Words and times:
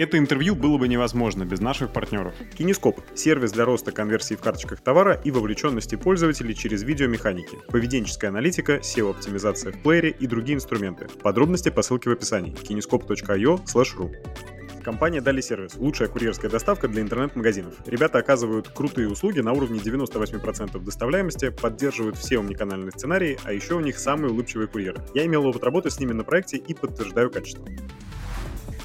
Это 0.00 0.16
интервью 0.16 0.54
было 0.54 0.78
бы 0.78 0.88
невозможно 0.88 1.44
без 1.44 1.60
наших 1.60 1.92
партнеров. 1.92 2.32
Кинескоп– 2.56 3.02
сервис 3.14 3.52
для 3.52 3.66
роста 3.66 3.92
конверсии 3.92 4.34
в 4.34 4.40
карточках 4.40 4.80
товара 4.80 5.20
и 5.24 5.30
вовлеченности 5.30 5.96
пользователей 5.96 6.54
через 6.54 6.82
видеомеханики, 6.82 7.58
поведенческая 7.68 8.30
аналитика, 8.30 8.76
SEO-оптимизация 8.76 9.72
в 9.72 9.82
плеере 9.82 10.08
и 10.08 10.26
другие 10.26 10.56
инструменты. 10.56 11.06
Подробности 11.22 11.68
по 11.68 11.82
ссылке 11.82 12.08
в 12.08 12.14
описании 12.14 12.54
kinescope.io 12.54 13.62
ru. 13.62 14.82
Компания 14.82 15.20
Дали 15.20 15.42
Сервис– 15.42 15.74
лучшая 15.76 16.08
курьерская 16.08 16.50
доставка 16.50 16.88
для 16.88 17.02
интернет-магазинов. 17.02 17.74
Ребята 17.84 18.20
оказывают 18.20 18.70
крутые 18.70 19.10
услуги 19.10 19.40
на 19.40 19.52
уровне 19.52 19.80
98% 19.80 20.82
доставляемости, 20.82 21.50
поддерживают 21.50 22.16
все 22.16 22.38
умниканальные 22.38 22.92
сценарии, 22.92 23.38
а 23.44 23.52
еще 23.52 23.74
у 23.74 23.80
них 23.80 23.98
самые 23.98 24.32
улыбчивые 24.32 24.66
курьеры. 24.66 25.02
Я 25.12 25.26
имел 25.26 25.44
опыт 25.44 25.62
работы 25.62 25.90
с 25.90 26.00
ними 26.00 26.14
на 26.14 26.24
проекте 26.24 26.56
и 26.56 26.72
подтверждаю 26.72 27.30
качество. 27.30 27.66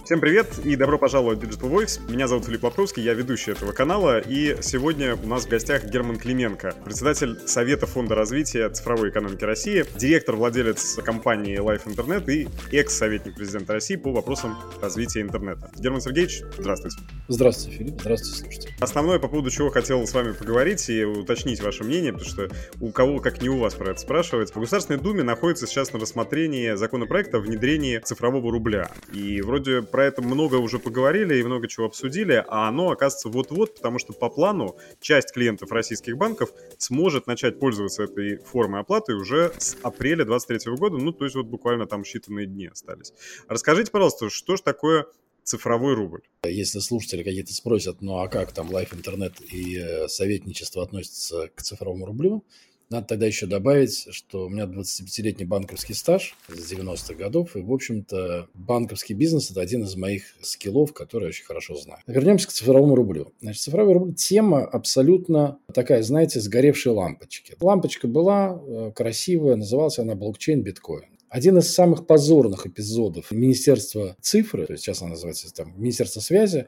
Всем 0.06 0.20
привет 0.20 0.60
и 0.64 0.76
добро 0.76 1.00
пожаловать 1.00 1.40
в 1.40 1.42
Digital 1.42 1.68
Voice. 1.68 2.00
Меня 2.12 2.28
зовут 2.28 2.46
Филипп 2.46 2.64
Лавковский, 2.64 3.02
я 3.02 3.16
ведущий 3.16 3.50
этого 3.50 3.72
канала, 3.72 4.20
и 4.20 4.56
сегодня 4.62 5.16
у 5.16 5.26
нас 5.26 5.48
в 5.48 5.50
гостях 5.50 5.86
Герман 5.86 6.18
Клименко, 6.18 6.76
председатель 6.86 7.40
Совета 7.48 7.88
Фонда 7.88 8.14
развития 8.14 8.70
цифровой 8.70 9.10
экономики 9.10 9.44
России, 9.44 9.84
директор, 9.98 10.36
владелец 10.36 11.00
компании 11.04 11.58
Life 11.60 11.88
Internet 11.88 12.32
и 12.32 12.48
экс-советник 12.72 13.34
президента 13.34 13.74
России 13.74 13.96
по 13.96 14.12
вопросам 14.12 14.56
развития 14.80 15.22
интернета. 15.22 15.72
Герман 15.76 16.02
Сергеевич, 16.02 16.44
здравствуйте. 16.56 16.98
Здравствуйте, 17.28 17.76
Филипп, 17.80 18.00
здравствуйте, 18.00 18.42
слушайте. 18.42 18.76
Основное, 18.82 19.18
по 19.18 19.28
поводу 19.28 19.50
чего 19.50 19.72
хотел 19.72 20.06
с 20.06 20.14
вами 20.14 20.34
поговорить 20.34 20.88
и 20.88 21.04
уточнить 21.04 21.64
ваше 21.64 21.84
мнение, 21.84 22.14
потому 22.14 22.30
что 22.30 22.50
у 22.80 22.92
кого, 22.92 23.18
как 23.22 23.42
не 23.42 23.50
у 23.50 23.58
вас, 23.58 23.74
про 23.74 23.90
это 23.90 24.00
спрашивать. 24.00 24.52
В 24.54 24.60
Государственной 24.60 25.00
Думе 25.00 25.24
находится 25.24 25.66
сейчас 25.66 25.94
на 25.94 26.00
рассмотрении 26.00 26.76
законопроекта 26.76 27.38
о 27.38 27.40
внедрении 27.40 27.98
цифрового 27.98 28.52
рубля. 28.52 28.92
И 29.12 29.42
вроде 29.42 29.82
про 29.96 30.08
это 30.08 30.22
много 30.22 30.56
уже 30.56 30.78
поговорили 30.78 31.38
и 31.38 31.44
много 31.44 31.70
чего 31.70 31.86
обсудили, 31.86 32.44
а 32.50 32.68
оно 32.68 32.90
оказывается 32.92 33.30
вот-вот, 33.30 33.76
потому 33.76 33.98
что 33.98 34.12
по 34.12 34.30
плану 34.30 34.76
часть 35.00 35.32
клиентов 35.32 35.72
российских 35.72 36.18
банков 36.18 36.50
сможет 36.78 37.28
начать 37.28 37.60
пользоваться 37.60 38.04
этой 38.04 38.40
формой 38.40 38.82
оплаты 38.82 39.14
уже 39.14 39.54
с 39.58 39.78
апреля 39.84 40.26
2023 40.26 40.76
года, 40.76 40.98
ну, 40.98 41.14
то 41.14 41.24
есть 41.24 41.38
вот 41.38 41.46
буквально 41.46 41.86
там 41.86 42.02
считанные 42.02 42.44
дни 42.44 42.68
остались. 42.68 43.14
Расскажите, 43.48 43.90
пожалуйста, 43.90 44.30
что 44.30 44.58
же 44.58 44.64
такое 44.64 45.06
цифровой 45.44 45.94
рубль. 45.94 46.24
Если 46.44 46.80
слушатели 46.80 47.24
какие-то 47.24 47.54
спросят, 47.54 48.02
ну 48.02 48.18
а 48.18 48.28
как 48.28 48.52
там 48.52 48.70
Life 48.72 48.94
Интернет 48.94 49.40
и 49.50 49.78
э, 49.78 50.10
советничество 50.10 50.84
относятся 50.84 51.48
к 51.56 51.62
цифровому 51.62 52.06
рублю, 52.06 52.44
надо 52.90 53.08
тогда 53.08 53.26
еще 53.26 53.46
добавить, 53.46 54.08
что 54.12 54.46
у 54.46 54.50
меня 54.50 54.66
25-летний 54.66 55.46
банковский 55.46 55.94
стаж 55.94 56.36
с 56.48 56.72
90-х 56.72 57.16
годов, 57.16 57.56
и, 57.56 57.62
в 57.62 57.72
общем-то, 57.72 58.48
банковский 58.54 59.14
бизнес– 59.14 59.52
это 59.52 59.62
один 59.62 59.84
из 59.84 59.96
моих 59.96 60.24
скиллов, 60.42 60.94
которые 60.94 61.28
я 61.28 61.30
очень 61.30 61.46
хорошо 61.46 61.76
знаю. 61.76 62.00
Вернемся 62.08 62.48
к 62.48 62.52
цифровому 62.52 62.96
рублю. 62.96 63.34
Значит, 63.42 63.64
цифровой 63.64 63.94
рубль– 63.94 64.14
тема 64.16 64.64
абсолютно 64.64 65.60
такая, 65.74 66.04
знаете, 66.04 66.40
сгоревшей 66.40 66.92
лампочки. 66.92 67.56
Лампочка 67.60 68.08
была 68.08 68.62
э, 68.62 68.92
красивая, 68.96 69.56
называлась 69.56 70.00
она 70.00 70.16
блокчейн 70.16 70.62
биткоин. 70.62 71.06
Один 71.30 71.58
из 71.58 71.74
самых 71.74 72.08
позорных 72.08 72.68
эпизодов 72.68 73.32
Министерства 73.32 74.16
цифры, 74.22 74.66
то 74.68 74.74
есть 74.74 74.84
сейчас 74.84 75.02
она 75.02 75.12
называется 75.12 75.54
там 75.54 75.74
Министерство 75.76 76.22
связи, 76.22 76.68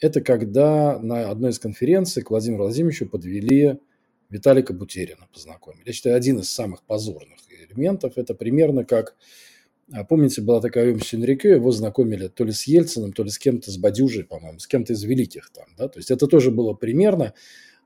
это 0.00 0.20
когда 0.22 0.98
на 0.98 1.30
одной 1.30 1.50
из 1.50 1.58
конференций 1.58 2.22
к 2.22 2.30
Владимиру 2.30 2.64
Владимировичу 2.64 3.06
подвели 3.06 3.78
Виталика 4.30 4.72
Бутерина 4.72 5.28
познакомили. 5.32 5.82
Я 5.86 5.92
считаю, 5.92 6.16
один 6.16 6.38
из 6.38 6.50
самых 6.50 6.82
позорных 6.84 7.38
элементов. 7.50 8.16
Это 8.16 8.34
примерно 8.34 8.84
как, 8.84 9.16
а, 9.92 10.04
помните, 10.04 10.40
была 10.40 10.60
такая 10.60 10.88
Юм 10.88 11.00
Сюнрике, 11.00 11.50
его 11.50 11.70
знакомили 11.72 12.28
то 12.28 12.44
ли 12.44 12.52
с 12.52 12.64
Ельциным, 12.64 13.12
то 13.12 13.24
ли 13.24 13.30
с 13.30 13.38
кем-то, 13.38 13.70
с 13.70 13.76
Бадюжей, 13.76 14.24
по-моему, 14.24 14.58
с 14.58 14.66
кем-то 14.66 14.92
из 14.92 15.02
великих 15.02 15.50
там. 15.50 15.66
Да? 15.76 15.88
То 15.88 15.98
есть 15.98 16.10
это 16.10 16.26
тоже 16.26 16.50
было 16.50 16.74
примерно. 16.74 17.34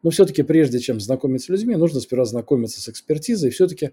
Но 0.03 0.11
все-таки 0.11 0.43
прежде 0.43 0.81
чем 0.81 1.01
знакомиться 1.01 1.47
с 1.47 1.49
людьми, 1.49 1.77
нужно 1.77 2.01
сперва 2.01 2.27
знакомиться 2.27 2.81
с 2.81 2.89
экспертизой. 2.91 3.51
Все-таки 3.51 3.93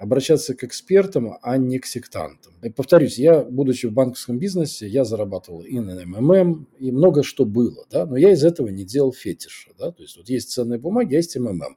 обращаться 0.00 0.54
к 0.54 0.64
экспертам, 0.64 1.36
а 1.42 1.58
не 1.58 1.78
к 1.78 1.84
сектантам. 1.84 2.54
И 2.62 2.70
повторюсь, 2.70 3.18
я, 3.18 3.42
будучи 3.44 3.84
в 3.84 3.92
банковском 3.92 4.38
бизнесе, 4.38 4.88
я 4.88 5.04
зарабатывал 5.04 5.60
и 5.60 5.78
на 5.78 5.94
МММ, 6.06 6.68
и 6.78 6.90
много 6.90 7.22
что 7.22 7.44
было, 7.44 7.84
да, 7.90 8.06
но 8.06 8.16
я 8.16 8.32
из 8.32 8.42
этого 8.42 8.68
не 8.68 8.84
делал 8.84 9.12
фетиша, 9.12 9.72
да, 9.78 9.92
то 9.92 10.02
есть 10.02 10.16
вот 10.16 10.30
есть 10.30 10.52
ценные 10.52 10.78
бумаги, 10.78 11.12
есть 11.12 11.36
МММ. 11.36 11.76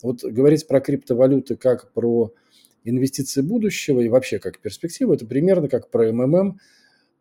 Вот 0.00 0.22
говорить 0.22 0.68
про 0.68 0.80
криптовалюты 0.80 1.56
как 1.56 1.92
про 1.92 2.32
инвестиции 2.84 3.40
будущего 3.40 4.00
и 4.00 4.08
вообще 4.08 4.38
как 4.38 4.60
перспективу, 4.60 5.14
это 5.14 5.26
примерно 5.26 5.68
как 5.68 5.90
про 5.90 6.12
МММ– 6.12 6.60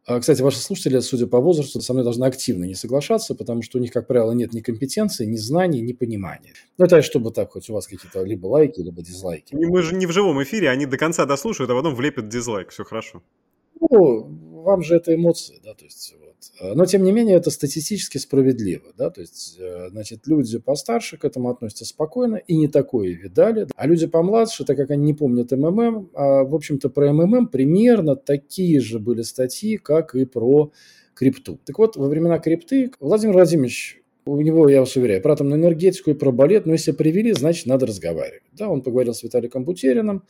кстати, 0.06 0.42
ваши 0.42 0.60
слушатели, 0.60 1.00
судя 1.00 1.26
по 1.26 1.40
возрасту, 1.40 1.82
со 1.82 1.94
мной 1.94 2.04
должны 2.04 2.26
активно 2.26 2.66
не 2.66 2.76
соглашаться, 2.76 3.34
потому 3.34 3.64
что 3.64 3.80
у 3.80 3.82
них, 3.82 3.92
как 3.92 4.08
правило, 4.08 4.32
нет 4.34 4.54
ни 4.54 4.62
компетенции, 4.62 5.26
ни 5.26 5.36
знаний, 5.36 5.82
ни 5.82 5.94
понимания. 5.94 6.54
Ну, 6.78 6.86
это 6.86 7.02
чтобы 7.02 7.32
так, 7.32 7.52
хоть 7.52 7.70
у 7.70 7.74
вас 7.74 7.88
какие-то 7.88 8.24
либо 8.24 8.48
лайки, 8.48 8.82
либо 8.82 9.02
дизлайки. 9.02 9.56
Мы 9.56 9.82
же 9.82 9.96
не 9.96 10.06
в 10.06 10.12
живом 10.12 10.42
эфире, 10.44 10.70
они 10.70 10.86
до 10.86 10.98
конца 10.98 11.26
дослушают, 11.26 11.72
а 11.72 11.76
потом 11.76 11.96
влепят 11.96 12.30
дизлайк, 12.30 12.70
все 12.70 12.84
хорошо. 12.84 13.24
Ну, 13.80 14.30
вам 14.64 14.84
же 14.84 14.96
это 14.96 15.14
эмоции, 15.16 15.60
да, 15.64 15.74
то 15.74 15.86
есть 15.86 16.16
Э, 16.59 16.73
но, 16.73 16.85
тем 16.85 17.03
не 17.03 17.12
менее, 17.12 17.38
это 17.38 17.50
статистически 17.50 18.18
справедливо. 18.18 18.94
Да? 18.97 19.09
То 19.09 19.22
есть, 19.22 19.57
э, 19.59 19.90
значит, 19.90 20.28
люди 20.28 20.57
постарше 20.59 21.18
к 21.18 21.25
этому 21.25 21.50
относятся 21.50 21.85
спокойно 21.85 22.35
и 22.35 22.56
не 22.56 22.68
такое 22.68 23.09
видали. 23.09 23.68
А 23.75 23.88
люди 23.88 24.07
помладше, 24.07 24.66
так 24.66 24.78
как 24.78 24.91
они 24.91 25.03
не 25.03 25.13
помнят 25.13 25.51
МММ, 25.51 26.09
а, 26.13 26.44
в 26.44 26.56
общем-то, 26.56 26.90
про 26.90 27.13
МММ 27.13 27.47
примерно 27.47 28.16
такие 28.16 28.79
же 28.79 29.00
были 29.00 29.22
статьи, 29.22 29.78
как 29.78 30.16
и 30.16 30.25
про 30.25 30.72
крипту. 31.13 31.59
Так 31.66 31.79
вот, 31.79 31.96
во 31.96 32.07
времена 32.07 32.40
крипты 32.40 32.91
Владимир 33.00 33.34
Владимирович 33.35 34.02
у 34.25 34.41
него, 34.41 34.67
я 34.67 34.79
вас 34.79 34.96
уверяю, 34.96 35.22
про 35.22 35.34
атомную 35.34 35.59
энергетику 35.59 36.09
и 36.09 36.16
про 36.16 36.31
балет, 36.31 36.66
но 36.66 36.73
если 36.73 36.91
привели, 36.91 37.31
значит, 37.34 37.67
надо 37.67 37.85
разговаривать. 37.85 38.41
Да, 38.53 38.69
он 38.69 38.81
поговорил 38.81 39.13
с 39.13 39.22
Виталиком 39.22 39.66
Бутериным, 39.66 40.23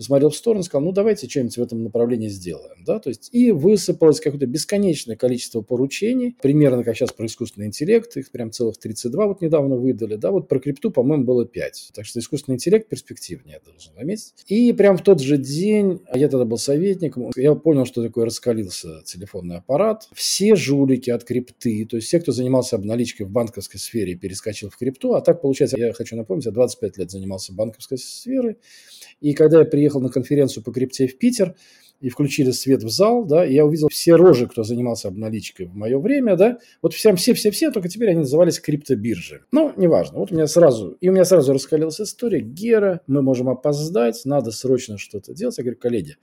посмотрел 0.00 0.30
в 0.30 0.34
сторону, 0.34 0.62
сказал, 0.62 0.82
ну, 0.82 0.92
давайте 0.92 1.28
что-нибудь 1.28 1.58
в 1.58 1.62
этом 1.62 1.84
направлении 1.84 2.28
сделаем. 2.28 2.82
Да, 2.86 3.00
то 3.00 3.10
есть, 3.10 3.28
и 3.32 3.52
высыпалось 3.52 4.18
какое-то 4.18 4.46
бесконечное 4.46 5.14
количество 5.14 5.60
поручений, 5.60 6.34
примерно 6.40 6.82
как 6.84 6.96
сейчас 6.96 7.12
про 7.12 7.26
искусственный 7.26 7.66
интеллект, 7.66 8.16
их 8.16 8.30
прям 8.30 8.50
целых 8.50 8.78
32 8.78 9.26
вот 9.26 9.42
недавно 9.42 9.76
выдали, 9.76 10.16
да, 10.16 10.30
вот 10.30 10.48
про 10.48 10.58
крипту, 10.58 10.90
по-моему, 10.90 11.24
было 11.24 11.44
5. 11.44 11.90
Так 11.92 12.06
что 12.06 12.18
искусственный 12.18 12.54
интеллект 12.54 12.88
перспективнее, 12.88 13.60
должен 13.62 13.92
заметить. 13.94 14.32
И 14.46 14.72
прям 14.72 14.96
в 14.96 15.02
тот 15.02 15.20
же 15.20 15.36
день, 15.36 16.00
а 16.06 16.16
я 16.16 16.30
тогда 16.30 16.46
был 16.46 16.56
советником, 16.56 17.30
я 17.36 17.54
понял, 17.54 17.84
что 17.84 18.02
такое 18.02 18.24
раскалился 18.24 19.02
телефонный 19.04 19.58
аппарат. 19.58 20.08
Все 20.14 20.56
жулики 20.56 21.10
от 21.10 21.24
крипты, 21.24 21.84
то 21.84 21.96
есть 21.96 22.08
все, 22.08 22.20
кто 22.20 22.32
занимался 22.32 22.76
обналичкой 22.76 23.26
в 23.26 23.30
банковской 23.30 23.78
сфере 23.78 24.14
перескочил 24.14 24.70
в 24.70 24.78
крипту. 24.78 25.12
А 25.12 25.20
так 25.20 25.42
получается, 25.42 25.78
я 25.78 25.92
хочу 25.92 26.16
напомнить, 26.16 26.46
я 26.46 26.52
25 26.52 26.96
лет 26.96 27.10
занимался 27.10 27.52
банковской 27.52 27.98
сферой. 27.98 28.56
И 29.20 29.34
когда 29.34 29.60
я 29.60 29.64
приехал 29.64 30.00
на 30.00 30.08
конференцию 30.08 30.64
по 30.64 30.72
крипте 30.72 31.06
в 31.06 31.18
Питер, 31.18 31.54
и 32.00 32.08
включили 32.08 32.50
свет 32.50 32.82
в 32.82 32.88
зал, 32.88 33.24
да, 33.24 33.44
и 33.44 33.54
я 33.54 33.64
увидел 33.64 33.88
все 33.88 34.14
рожи, 34.14 34.48
кто 34.48 34.62
занимался 34.62 35.08
обналичкой 35.08 35.66
в 35.66 35.74
мое 35.74 35.98
время, 35.98 36.36
да, 36.36 36.58
вот 36.82 36.94
всем 36.94 37.16
все-все-все, 37.16 37.70
только 37.70 37.88
теперь 37.88 38.10
они 38.10 38.20
назывались 38.20 38.58
криптобиржи. 38.58 39.44
Ну, 39.52 39.72
неважно, 39.76 40.18
вот 40.18 40.32
у 40.32 40.34
меня 40.34 40.46
сразу, 40.46 40.96
и 41.00 41.08
у 41.08 41.12
меня 41.12 41.24
сразу 41.24 41.52
раскалилась 41.52 42.00
история, 42.00 42.40
Гера, 42.40 43.02
мы 43.06 43.22
можем 43.22 43.48
опоздать, 43.50 44.22
надо 44.24 44.50
срочно 44.50 44.96
что-то 44.96 45.34
делать. 45.34 45.58
Я 45.58 45.64
говорю, 45.64 45.78
коллеги, 45.78 46.16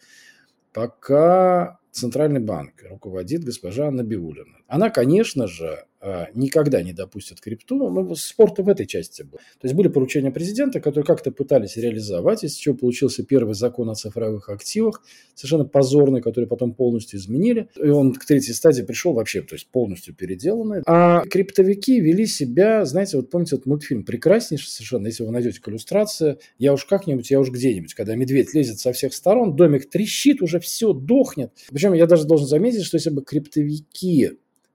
пока 0.73 1.79
Центральный 1.91 2.39
банк 2.39 2.73
руководит 2.89 3.43
госпожа 3.43 3.89
Набиулина. 3.89 4.57
Она, 4.67 4.89
конечно 4.89 5.47
же, 5.47 5.85
никогда 6.33 6.81
не 6.81 6.93
допустят 6.93 7.39
крипту. 7.39 7.89
Ну, 7.89 8.15
спорта 8.15 8.63
в 8.63 8.69
этой 8.69 8.85
части 8.85 9.23
был. 9.23 9.37
То 9.37 9.63
есть 9.63 9.75
были 9.75 9.87
поручения 9.87 10.31
президента, 10.31 10.79
которые 10.79 11.05
как-то 11.05 11.31
пытались 11.31 11.77
реализовать, 11.77 12.43
из 12.43 12.55
чего 12.55 12.75
получился 12.75 13.23
первый 13.23 13.55
закон 13.55 13.89
о 13.89 13.95
цифровых 13.95 14.49
активах, 14.49 15.03
совершенно 15.35 15.65
позорный, 15.65 16.21
который 16.21 16.45
потом 16.45 16.73
полностью 16.73 17.19
изменили. 17.19 17.69
И 17.75 17.89
он 17.89 18.13
к 18.13 18.25
третьей 18.25 18.53
стадии 18.53 18.81
пришел 18.81 19.13
вообще, 19.13 19.41
то 19.41 19.55
есть 19.55 19.67
полностью 19.67 20.15
переделанный. 20.15 20.81
А 20.85 21.23
криптовики 21.25 21.99
вели 21.99 22.25
себя, 22.25 22.85
знаете, 22.85 23.17
вот 23.17 23.29
помните 23.29 23.55
этот 23.55 23.65
мультфильм 23.65 24.03
прекраснейший 24.03 24.69
совершенно, 24.69 25.07
если 25.07 25.23
вы 25.23 25.31
найдете 25.31 25.61
к 25.61 25.69
иллюстрации, 25.69 26.37
я 26.57 26.73
уж 26.73 26.85
как-нибудь, 26.85 27.29
я 27.29 27.39
уж 27.39 27.49
где-нибудь, 27.49 27.93
когда 27.93 28.15
медведь 28.15 28.53
лезет 28.53 28.79
со 28.79 28.91
всех 28.93 29.13
сторон, 29.13 29.55
домик 29.55 29.89
трещит, 29.89 30.41
уже 30.41 30.59
все 30.59 30.93
дохнет. 30.93 31.51
Причем 31.69 31.93
я 31.93 32.05
даже 32.05 32.25
должен 32.25 32.47
заметить, 32.47 32.83
что 32.83 32.97
если 32.97 33.09
бы 33.09 33.23
криптовики 33.23 34.31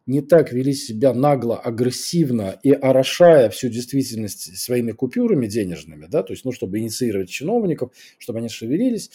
не 0.06 0.20
так 0.20 0.52
вели 0.52 0.72
себя 0.72 1.12
нагло, 1.12 1.58
агрессивно 1.58 2.58
и 2.62 2.72
орошая 2.72 3.50
всю 3.50 3.68
действительность 3.68 4.56
своими 4.58 4.92
купюрами 4.92 5.46
денежными, 5.46 6.06
да, 6.10 6.22
то 6.22 6.32
есть, 6.32 6.44
ну, 6.44 6.52
чтобы 6.52 6.78
инициировать 6.78 7.28
чиновников, 7.28 7.92
чтобы 8.18 8.40
они 8.40 8.48
шевелились, 8.48 9.10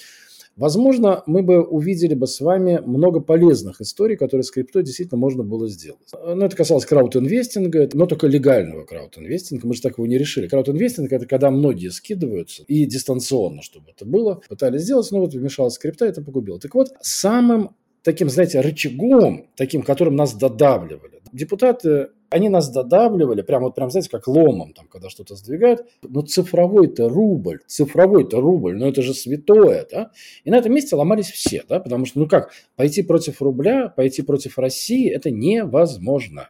возможно, 0.55 1.23
мы 1.27 1.43
бы 1.43 1.63
увидели 1.63 2.13
бы 2.13 2.27
с 2.27 2.41
вами 2.41 2.81
много 2.85 3.19
полезных 3.19 3.81
историй, 3.81 4.17
которые 4.17 4.43
с 4.43 4.51
криптой 4.51 4.83
действительно 4.83 5.19
можно 5.19 5.43
было 5.43 5.67
сделать. 5.69 6.09
Но 6.13 6.45
это 6.45 6.55
касалось 6.55 6.85
краудинвестинга, 6.85 7.89
но 7.93 8.05
только 8.05 8.27
легального 8.27 8.83
краудинвестинга. 8.83 9.67
Мы 9.67 9.75
же 9.75 9.81
так 9.81 9.97
его 9.97 10.07
не 10.07 10.17
решили. 10.17 10.47
Краудинвестинг– 10.47 11.11
это 11.13 11.25
когда 11.25 11.51
многие 11.51 11.89
скидываются 11.89 12.63
и 12.67 12.85
дистанционно, 12.85 13.61
чтобы 13.61 13.91
это 13.91 14.05
было. 14.05 14.41
Пытались 14.49 14.81
сделать, 14.81 15.09
но 15.11 15.19
вот 15.19 15.33
вмешалась 15.33 15.77
крипта, 15.77 16.05
это 16.05 16.21
погубило. 16.21 16.59
Так 16.59 16.73
вот, 16.73 16.89
самым 17.01 17.75
таким, 18.07 18.29
знаете, 18.29 18.61
рычагом, 18.61 19.49
таким, 19.57 19.81
которым 19.81 20.15
нас 20.15 20.33
додавливали. 20.33 21.19
Депутаты, 21.33 22.07
они 22.29 22.47
нас 22.47 22.69
додавливали, 22.69 23.41
прям 23.41 23.63
вот, 23.63 23.75
прям, 23.75 23.91
знаете, 23.91 24.09
как 24.09 24.29
ломом, 24.29 24.71
там, 24.71 24.87
когда 24.87 25.09
что-то 25.09 25.35
сдвигают. 25.35 25.85
Но 26.03 26.21
цифровой-то 26.21 27.09
рубль, 27.09 27.59
цифровой-то 27.67 28.39
рубль, 28.39 28.77
ну 28.77 28.87
это 28.87 29.01
же 29.01 29.13
святое, 29.13 29.85
да? 29.91 30.11
И 30.45 30.49
на 30.49 30.55
этом 30.55 30.73
месте 30.73 30.95
ломались 30.95 31.29
все, 31.29 31.65
да, 31.67 31.81
потому 31.81 32.05
что, 32.05 32.19
ну 32.19 32.29
как, 32.29 32.53
пойти 32.77 33.03
против 33.03 33.41
рубля, 33.41 33.89
пойти 33.89 34.21
против 34.21 34.57
России, 34.57 35.11
это 35.11 35.29
невозможно. 35.29 36.49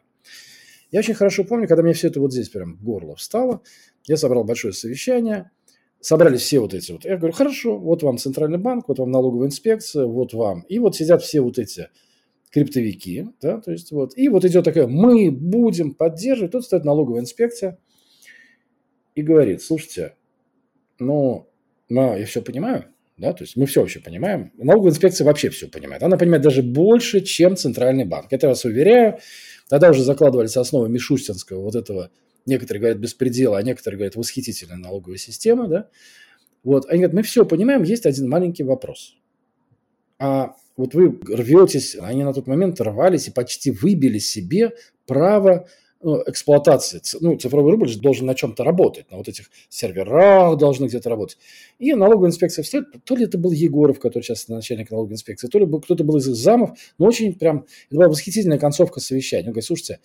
Я 0.92 1.00
очень 1.00 1.16
хорошо 1.16 1.44
помню, 1.44 1.68
когда 1.68 1.82
мне 1.82 1.94
все 1.94 2.10
это 2.10 2.22
вот 2.22 2.34
здесь 2.34 2.50
прям 2.50 2.76
в 2.76 2.84
горло 2.84 3.16
встало, 3.16 3.64
я 4.06 4.16
собрал 4.16 4.44
большое 4.44 4.74
совещание, 4.74 5.50
собрались 6.00 6.42
все 6.42 6.60
вот 6.60 6.74
эти 6.74 6.92
вот. 6.92 7.06
Я 7.06 7.18
говорю, 7.18 7.34
хорошо, 7.34 7.78
вот 7.78 8.04
вам 8.04 8.18
Центральный 8.18 8.58
банк, 8.58 8.88
вот 8.88 9.00
вам 9.00 9.12
налоговая 9.12 9.48
инспекция, 9.48 10.06
вот 10.06 10.34
вам. 10.34 10.62
И 10.70 10.80
вот 10.80 10.96
сидят 10.96 11.22
все 11.24 11.42
вот 11.42 11.58
эти 11.60 11.90
криптовики, 12.52 13.28
да, 13.42 13.60
то 13.60 13.72
есть 13.72 13.92
вот. 13.92 14.18
И 14.18 14.30
вот 14.30 14.46
идет 14.46 14.66
такая, 14.66 14.88
мы 14.88 15.32
будем 15.32 15.94
поддерживать. 15.94 16.52
Тут 16.52 16.66
стоит 16.66 16.86
налоговая 16.86 17.22
инспекция 17.22 17.78
и 19.16 19.22
говорит, 19.22 19.62
слушайте, 19.62 20.16
ну, 21.00 21.50
ну 21.90 22.16
я 22.18 22.26
все 22.26 22.42
понимаю, 22.42 22.86
да, 23.18 23.34
то 23.34 23.44
есть 23.44 23.58
мы 23.58 23.66
все 23.66 23.82
вообще 23.82 24.00
понимаем. 24.00 24.52
Налоговая 24.58 24.92
инспекция 24.92 25.26
вообще 25.26 25.50
все 25.50 25.68
понимает. 25.68 26.04
Она 26.04 26.18
понимает 26.18 26.44
даже 26.44 26.64
больше, 26.64 27.22
чем 27.22 27.56
Центральный 27.56 28.06
банк. 28.06 28.28
Это 28.32 28.48
я 28.48 28.50
вас 28.50 28.64
уверяю. 28.64 29.20
Тогда 29.70 29.90
уже 29.90 30.04
закладывались 30.04 30.56
основы 30.56 30.88
Мишустинского 30.88 31.62
вот 31.62 31.76
этого 31.76 32.12
Некоторые 32.48 32.80
говорят 32.80 32.98
беспредела, 32.98 33.58
а 33.58 33.62
некоторые 33.62 33.98
говорят 33.98 34.16
восхитительная 34.16 34.78
налоговая 34.78 35.18
система, 35.18 35.68
да. 35.68 35.90
Вот, 36.64 36.86
они 36.88 37.00
говорят, 37.00 37.14
мы 37.14 37.22
все 37.22 37.46
понимаем, 37.46 37.84
есть 37.84 38.06
один 38.06 38.28
маленький 38.28 38.64
вопрос. 38.64 39.16
А 40.18 40.56
вот 40.76 40.94
вы 40.94 41.20
рветесь, 41.28 41.96
они 42.00 42.24
на 42.24 42.34
тот 42.34 42.48
момент 42.48 42.80
рвались 42.82 43.28
и 43.28 43.32
почти 43.32 43.72
выбили 43.72 44.18
себе 44.20 44.72
право 45.06 45.68
ну, 46.02 46.24
эксплуатации. 46.26 47.02
Ну, 47.20 47.38
цифровой 47.38 47.72
рубль 47.72 47.90
же 47.90 48.00
должен 48.00 48.26
на 48.26 48.36
чем-то 48.36 48.64
работать, 48.64 49.10
на 49.12 49.18
вот 49.18 49.28
этих 49.28 49.50
серверах 49.68 50.58
должны 50.58 50.86
где-то 50.86 51.10
работать. 51.10 51.38
И 51.80 51.94
налоговая 51.94 52.30
инспекция 52.30 52.64
встает, 52.64 52.86
то 53.04 53.16
ли 53.16 53.26
это 53.26 53.38
был 53.38 53.52
Егоров, 53.52 54.00
который 54.00 54.24
сейчас 54.24 54.48
начальник 54.48 54.92
налоговой 54.92 55.14
инспекции, 55.14 55.48
то 55.48 55.60
ли 55.60 55.66
кто-то 55.66 56.04
был 56.04 56.18
из 56.18 56.28
их 56.28 56.36
замов, 56.36 56.78
но 56.98 57.08
очень 57.08 57.34
прям, 57.34 57.66
это 57.88 57.96
была 57.96 58.08
восхитительная 58.08 58.60
концовка 58.60 59.00
совещания. 59.00 59.48
Он 59.48 59.52
говорит, 59.52 59.66
слушайте, 59.66 60.00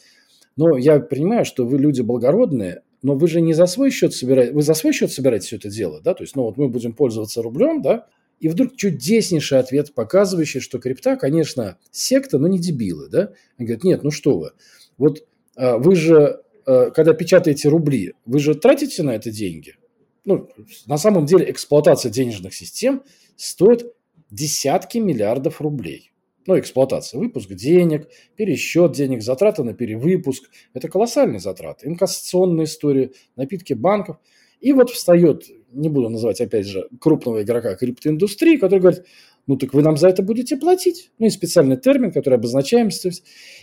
но 0.56 0.76
я 0.76 1.00
понимаю, 1.00 1.44
что 1.44 1.66
вы 1.66 1.78
люди 1.78 2.02
благородные, 2.02 2.82
но 3.02 3.14
вы 3.14 3.28
же 3.28 3.40
не 3.40 3.52
за 3.52 3.66
свой 3.66 3.90
счет 3.90 4.14
собираете, 4.14 4.52
вы 4.52 4.62
за 4.62 4.74
свой 4.74 4.92
счет 4.92 5.12
собираете 5.12 5.46
все 5.46 5.56
это 5.56 5.68
дело, 5.68 6.00
да, 6.00 6.14
то 6.14 6.22
есть, 6.22 6.36
ну 6.36 6.42
вот 6.44 6.56
мы 6.56 6.68
будем 6.68 6.92
пользоваться 6.94 7.42
рублем, 7.42 7.82
да, 7.82 8.06
и 8.40 8.48
вдруг 8.48 8.76
чудеснейший 8.76 9.58
ответ, 9.58 9.94
показывающий, 9.94 10.60
что 10.60 10.78
крипта, 10.78 11.16
конечно, 11.16 11.78
секта, 11.90 12.38
но 12.38 12.48
не 12.48 12.58
дебилы, 12.58 13.08
да. 13.08 13.32
Они 13.56 13.66
говорят, 13.66 13.84
нет, 13.84 14.02
ну 14.02 14.10
что 14.10 14.36
вы, 14.38 14.50
вот 14.98 15.24
а, 15.56 15.78
вы 15.78 15.94
же, 15.94 16.42
а, 16.66 16.90
когда 16.90 17.12
печатаете 17.14 17.68
рубли, 17.68 18.14
вы 18.26 18.38
же 18.38 18.54
тратите 18.54 19.02
на 19.02 19.14
это 19.14 19.30
деньги. 19.30 19.76
Ну, 20.24 20.48
на 20.86 20.98
самом 20.98 21.26
деле 21.26 21.50
эксплуатация 21.50 22.10
денежных 22.10 22.54
систем 22.54 23.02
стоит 23.36 23.92
десятки 24.30 24.98
миллиардов 24.98 25.60
рублей 25.60 26.11
ну, 26.46 26.58
эксплуатация, 26.58 27.18
выпуск 27.18 27.50
денег, 27.50 28.08
пересчет 28.36 28.92
денег, 28.92 29.22
затраты 29.22 29.62
на 29.62 29.74
перевыпуск. 29.74 30.50
Это 30.74 30.88
колоссальные 30.88 31.40
затраты. 31.40 31.88
Инкассационные 31.88 32.64
истории, 32.64 33.12
напитки 33.36 33.72
банков. 33.72 34.16
И 34.60 34.72
вот 34.72 34.90
встает, 34.90 35.44
не 35.72 35.88
буду 35.88 36.08
называть, 36.08 36.40
опять 36.40 36.66
же, 36.66 36.88
крупного 37.00 37.42
игрока 37.42 37.74
криптоиндустрии, 37.74 38.56
который 38.56 38.80
говорит, 38.80 39.04
ну 39.46 39.56
так 39.56 39.74
вы 39.74 39.82
нам 39.82 39.96
за 39.96 40.08
это 40.08 40.22
будете 40.22 40.56
платить. 40.56 41.10
Ну 41.18 41.26
и 41.26 41.30
специальный 41.30 41.76
термин, 41.76 42.12
который 42.12 42.34
обозначаем. 42.34 42.90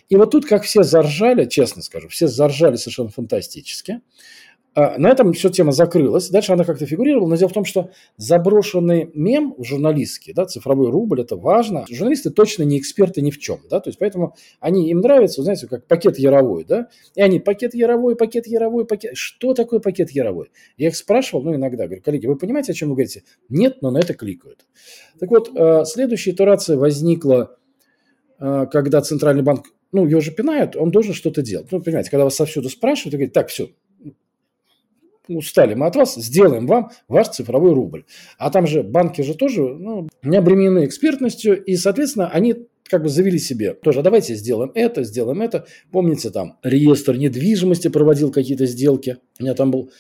И 0.10 0.16
вот 0.16 0.32
тут, 0.32 0.46
как 0.46 0.64
все 0.64 0.84
заржали, 0.84 1.46
честно 1.46 1.82
скажу, 1.82 2.10
все 2.10 2.28
заржали 2.28 2.76
совершенно 2.76 3.10
фантастически. 3.10 4.02
А, 4.76 4.98
на 4.98 5.10
этом 5.10 5.34
все 5.34 5.50
тема 5.50 5.72
закрылась. 5.72 6.30
Дальше 6.30 6.54
она 6.54 6.64
как-то 6.64 6.86
фигурировала. 6.86 7.28
Но 7.28 7.36
дело 7.36 7.50
в 7.50 7.54
том, 7.54 7.66
что 7.66 7.90
заброшенный 8.18 9.10
мем 9.14 9.56
журналистский, 9.58 10.34
да, 10.34 10.46
цифровой 10.46 10.92
рубль, 10.92 11.22
это 11.22 11.36
важно. 11.36 11.86
Журналисты 11.90 12.30
точно 12.30 12.64
не 12.64 12.78
эксперты 12.78 13.22
ни 13.22 13.32
в 13.32 13.40
чем. 13.40 13.60
Да, 13.70 13.80
то 13.80 13.90
есть 13.90 14.00
поэтому 14.00 14.36
они, 14.60 14.90
им 14.90 15.00
нравится, 15.00 15.42
знаете, 15.44 15.68
как 15.68 15.88
пакет 15.88 16.20
яровой. 16.20 16.66
Да, 16.66 16.88
и 17.16 17.22
они 17.22 17.40
пакет 17.40 17.74
яровой, 17.74 18.16
пакет 18.16 18.48
яровой, 18.48 18.86
пакет. 18.86 19.12
Что 19.16 19.54
такое 19.54 19.80
пакет 19.80 20.12
яровой? 20.12 20.52
Я 20.78 20.90
их 20.90 20.96
спрашивал, 20.96 21.44
ну 21.44 21.56
иногда, 21.56 21.86
говорю, 21.86 22.02
коллеги, 22.02 22.28
вы 22.28 22.38
понимаете, 22.38 22.72
о 22.72 22.76
чем 22.76 22.90
вы 22.90 22.96
говорите? 22.96 23.24
Нет, 23.50 23.82
но 23.82 23.92
на 23.92 23.98
это 24.00 24.14
кликают. 24.14 24.66
Так 25.20 25.30
вот, 25.32 25.50
а, 25.56 25.84
следующая 25.86 26.32
итерация 26.32 26.78
возникла, 26.78 27.58
а, 28.38 28.68
когда 28.68 29.02
Центральный 29.02 29.44
банк 29.44 29.66
ну, 29.92 30.06
его 30.06 30.22
же 30.22 30.32
пинают, 30.32 30.76
он 30.76 30.92
должен 30.92 31.14
что-то 31.14 31.42
делать. 31.42 31.68
Ну, 31.72 31.82
понимаете, 31.82 32.12
когда 32.12 32.24
вас 32.24 32.36
совсюду 32.36 32.70
спрашивают, 32.70 33.16
и 33.16 33.18
говорят, 33.18 33.34
так, 33.34 33.48
все, 33.48 33.70
устали 35.30 35.74
мы 35.74 35.88
от 35.88 35.96
вас, 35.96 36.16
сделаем 36.16 36.68
вам 36.68 36.92
ваш 37.08 37.30
цифровой 37.30 37.74
рубль. 37.74 38.06
А 38.38 38.50
там 38.50 38.68
же 38.68 38.84
банки 38.84 39.22
же 39.22 39.34
тоже 39.36 39.62
ну, 39.62 40.10
не 40.24 40.38
обременены 40.38 40.86
экспертностью, 40.86 41.64
и, 41.64 41.76
соответственно, 41.76 42.30
они 42.30 42.56
как 42.90 43.04
бы 43.04 43.10
завели 43.10 43.38
себе 43.38 43.74
тоже, 43.74 44.00
а 44.00 44.04
давайте 44.04 44.36
сделаем 44.36 44.72
это, 44.74 45.04
сделаем 45.04 45.42
это. 45.42 45.66
Помните, 45.92 46.32
там 46.32 46.58
реестр 46.64 47.16
недвижимости 47.16 47.88
проводил 47.88 48.32
какие-то 48.32 48.66
сделки. 48.66 49.18
У 49.40 49.44
меня 49.44 49.54
там 49.54 49.72
был 49.72 49.92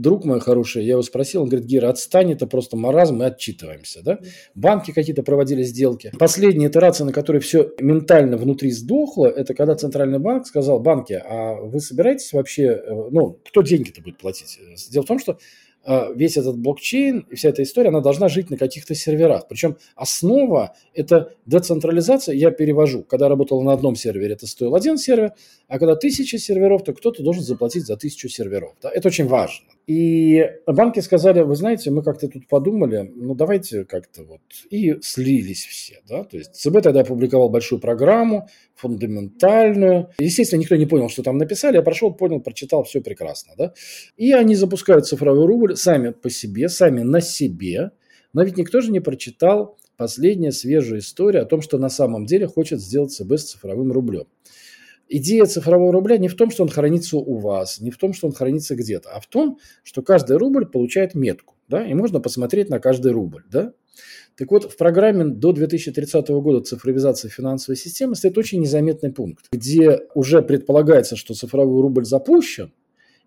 друг 0.00 0.24
мой 0.24 0.40
хороший, 0.40 0.84
я 0.84 0.92
его 0.92 1.02
спросил, 1.02 1.42
он 1.42 1.48
говорит, 1.48 1.66
Гера, 1.66 1.88
отстань, 1.88 2.32
это 2.32 2.46
просто 2.46 2.76
маразм, 2.76 3.16
мы 3.16 3.26
отчитываемся. 3.26 4.02
Да? 4.02 4.18
Банки 4.54 4.92
какие-то 4.92 5.22
проводили 5.22 5.62
сделки. 5.62 6.12
Последняя 6.18 6.68
итерация, 6.68 7.04
на 7.04 7.12
которой 7.12 7.38
все 7.38 7.72
ментально 7.80 8.36
внутри 8.36 8.70
сдохло, 8.70 9.26
это 9.26 9.54
когда 9.54 9.74
Центральный 9.74 10.18
банк 10.18 10.46
сказал, 10.46 10.80
банки, 10.80 11.12
а 11.12 11.54
вы 11.54 11.80
собираетесь 11.80 12.32
вообще, 12.32 12.64
э, 12.64 13.08
ну, 13.10 13.38
кто 13.48 13.62
деньги-то 13.62 14.00
будет 14.02 14.18
платить? 14.18 14.58
Дело 14.90 15.04
в 15.04 15.08
том, 15.08 15.18
что 15.18 15.38
весь 16.14 16.36
этот 16.36 16.58
блокчейн 16.58 17.26
и 17.30 17.34
вся 17.34 17.48
эта 17.48 17.62
история, 17.62 17.88
она 17.88 18.00
должна 18.00 18.28
жить 18.28 18.50
на 18.50 18.56
каких-то 18.56 18.94
серверах. 18.94 19.48
Причем 19.48 19.76
основа– 19.96 20.74
это 20.94 21.32
децентрализация, 21.46 22.34
я 22.34 22.50
перевожу. 22.50 23.04
Когда 23.04 23.28
работал 23.28 23.62
на 23.62 23.72
одном 23.72 23.96
сервере, 23.96 24.34
это 24.34 24.46
стоил 24.46 24.74
один 24.74 24.98
сервер, 24.98 25.32
а 25.66 25.78
когда 25.78 25.96
тысяча 25.96 26.38
серверов, 26.38 26.84
то 26.84 26.92
кто-то 26.92 27.22
должен 27.22 27.42
заплатить 27.42 27.86
за 27.86 27.96
тысячу 27.96 28.28
серверов. 28.28 28.74
Да? 28.82 28.90
Это 28.92 29.08
очень 29.08 29.26
важно. 29.26 29.66
И 29.86 30.44
банки 30.66 31.00
сказали, 31.00 31.40
вы 31.40 31.56
знаете, 31.56 31.90
мы 31.90 32.02
как-то 32.02 32.28
тут 32.28 32.46
подумали, 32.46 33.10
ну 33.16 33.34
давайте 33.34 33.86
как-то 33.86 34.22
вот, 34.22 34.40
и 34.68 34.96
слились 35.00 35.64
все, 35.64 36.02
да, 36.06 36.24
то 36.24 36.36
есть 36.36 36.54
ЦБ 36.56 36.82
тогда 36.82 37.00
опубликовал 37.00 37.48
большую 37.48 37.80
программу, 37.80 38.48
фундаментальную. 38.74 40.10
Естественно, 40.18 40.60
никто 40.60 40.76
не 40.76 40.84
понял, 40.84 41.08
что 41.08 41.22
там 41.22 41.38
написали, 41.38 41.76
я 41.76 41.82
прошел, 41.82 42.12
понял, 42.12 42.40
прочитал, 42.40 42.84
все 42.84 43.00
прекрасно, 43.00 43.54
да. 43.56 43.72
И 44.18 44.32
они 44.32 44.54
запускают 44.54 45.06
цифровой 45.06 45.46
рубль 45.46 45.67
сами 45.76 46.10
по 46.10 46.30
себе, 46.30 46.68
сами 46.68 47.02
на 47.02 47.20
себе, 47.20 47.92
но 48.32 48.42
ведь 48.42 48.56
никто 48.56 48.80
же 48.80 48.90
не 48.90 49.00
прочитал 49.00 49.78
последняя 49.96 50.52
свежая 50.52 51.00
история 51.00 51.40
о 51.40 51.46
том, 51.46 51.60
что 51.60 51.78
на 51.78 51.88
самом 51.88 52.26
деле 52.26 52.46
хочет 52.46 52.80
сделать 52.80 53.12
ЦБ 53.12 53.32
с 53.32 53.52
цифровым 53.52 53.92
рублем 53.92 54.26
идея 55.08 55.46
цифрового 55.46 55.92
рубля 55.92 56.18
не 56.18 56.28
в 56.28 56.34
том, 56.34 56.50
что 56.50 56.62
он 56.62 56.68
хранится 56.68 57.16
у 57.16 57.38
вас, 57.38 57.80
не 57.80 57.90
в 57.90 57.98
том, 57.98 58.12
что 58.12 58.26
он 58.26 58.32
хранится 58.32 58.74
где-то, 58.74 59.10
а 59.10 59.20
в 59.20 59.26
том, 59.26 59.58
что 59.82 60.02
каждый 60.02 60.36
рубль 60.36 60.66
получает 60.66 61.14
метку, 61.14 61.54
да, 61.68 61.86
и 61.86 61.94
можно 61.94 62.20
посмотреть 62.20 62.68
на 62.68 62.78
каждый 62.78 63.12
рубль, 63.12 63.44
да. 63.50 63.72
Так 64.36 64.52
вот, 64.52 64.70
в 64.70 64.76
программе 64.76 65.24
до 65.24 65.52
2030 65.52 66.28
года 66.28 66.64
цифровизации 66.64 67.28
финансовой 67.28 67.76
системы 67.76 68.14
стоит 68.14 68.38
очень 68.38 68.60
незаметный 68.60 69.12
пункт, 69.12 69.46
где 69.50 70.02
уже 70.14 70.42
предполагается, 70.42 71.16
что 71.16 71.34
цифровой 71.34 71.82
рубль 71.82 72.04
запущен, 72.04 72.72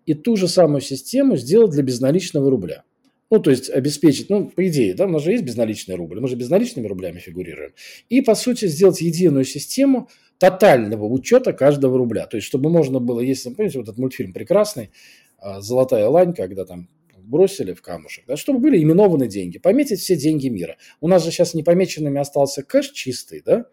и 0.06 0.14
ту 0.14 0.36
же 0.36 0.48
самую 0.48 0.80
систему 0.80 1.36
сделать 1.36 1.70
для 1.70 1.82
безналичного 1.82 2.50
рубля. 2.50 2.84
Ну, 3.30 3.38
то 3.38 3.50
есть 3.50 3.70
обеспечить, 3.70 4.28
ну, 4.28 4.50
по 4.50 4.68
идее, 4.68 4.92
да, 4.92 5.06
у 5.06 5.08
нас 5.08 5.22
же 5.22 5.32
есть 5.32 5.44
безналичный 5.44 5.94
рубль, 5.94 6.20
мы 6.20 6.28
же 6.28 6.36
безналичными 6.36 6.86
рублями 6.86 7.18
фигурируем. 7.18 7.72
И, 8.10 8.20
по 8.20 8.34
сути, 8.34 8.66
сделать 8.66 9.00
единую 9.00 9.44
систему 9.44 10.10
тотального 10.38 11.06
учета 11.06 11.54
каждого 11.54 11.96
рубля. 11.96 12.26
То 12.26 12.36
есть, 12.36 12.46
чтобы 12.46 12.68
можно 12.68 12.98
было, 13.00 13.20
если, 13.20 13.48
помните, 13.50 13.78
вот 13.78 13.88
этот 13.88 13.98
мультфильм 13.98 14.34
прекрасный, 14.34 14.90
а, 15.38 15.62
«Золотая 15.62 16.08
лань», 16.08 16.34
когда 16.34 16.66
там 16.66 16.88
бросили 17.22 17.72
в 17.72 17.80
камушек, 17.80 18.24
да, 18.26 18.36
чтобы 18.36 18.58
были 18.58 18.82
именованы 18.82 19.28
деньги, 19.28 19.58
пометить 19.58 20.00
все 20.00 20.16
деньги 20.16 20.48
мира. 20.48 20.76
У 21.00 21.08
нас 21.08 21.24
же 21.24 21.30
сейчас 21.30 21.54
непомеченными 21.54 22.20
остался 22.20 22.62
кэш 22.62 22.90
чистый, 22.90 23.42
да, 23.44 23.64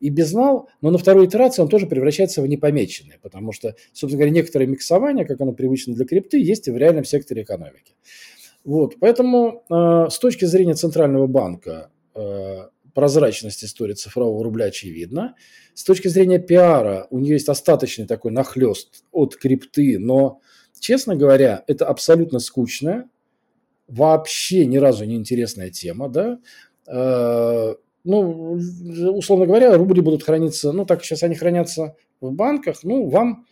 и 0.00 0.10
безнал, 0.10 0.68
но 0.80 0.90
на 0.90 0.98
второй 0.98 1.26
итерации 1.26 1.62
он 1.62 1.68
тоже 1.68 1.86
превращается 1.86 2.42
в 2.42 2.46
непомеченный, 2.46 3.16
потому 3.20 3.52
что, 3.52 3.74
собственно 3.92 4.18
говоря, 4.18 4.30
некоторое 4.30 4.66
миксование, 4.66 5.24
как 5.26 5.40
оно 5.40 5.52
привычно 5.52 5.94
для 5.94 6.04
крипты, 6.04 6.40
есть 6.40 6.68
и 6.68 6.70
в 6.70 6.76
реальном 6.76 7.04
секторе 7.04 7.42
экономики. 7.42 7.94
Вот, 8.64 8.96
поэтому 9.00 9.64
э, 9.70 10.10
с 10.10 10.18
точки 10.18 10.44
зрения 10.44 10.74
Центрального 10.74 11.26
банка 11.26 11.90
э, 12.14 12.68
прозрачность 12.94 13.64
истории 13.64 13.94
цифрового 13.94 14.42
рубля 14.42 14.66
очевидна. 14.66 15.36
С 15.74 15.84
точки 15.84 16.08
зрения 16.08 16.40
пиара 16.40 17.06
у 17.10 17.20
нее 17.20 17.34
есть 17.34 17.48
остаточный 17.48 18.06
такой 18.06 18.32
нахлест 18.32 19.04
от 19.12 19.36
крипты, 19.36 19.98
но, 20.00 20.40
честно 20.80 21.14
говоря, 21.14 21.62
это 21.68 21.86
абсолютно 21.86 22.40
скучная, 22.40 23.08
вообще 23.86 24.66
ни 24.66 24.78
разу 24.78 25.04
не 25.04 25.14
интересная 25.14 25.70
тема, 25.70 26.08
да, 26.08 26.38
э, 26.88 27.74
ну, 28.04 28.58
условно 29.14 29.46
говоря, 29.46 29.76
рубли 29.76 30.00
будут 30.00 30.22
храниться, 30.22 30.72
ну, 30.72 30.84
так 30.84 31.04
сейчас 31.04 31.22
они 31.22 31.34
хранятся 31.34 31.96
в 32.20 32.32
банках, 32.32 32.80
ну, 32.82 33.08
вам 33.08 33.46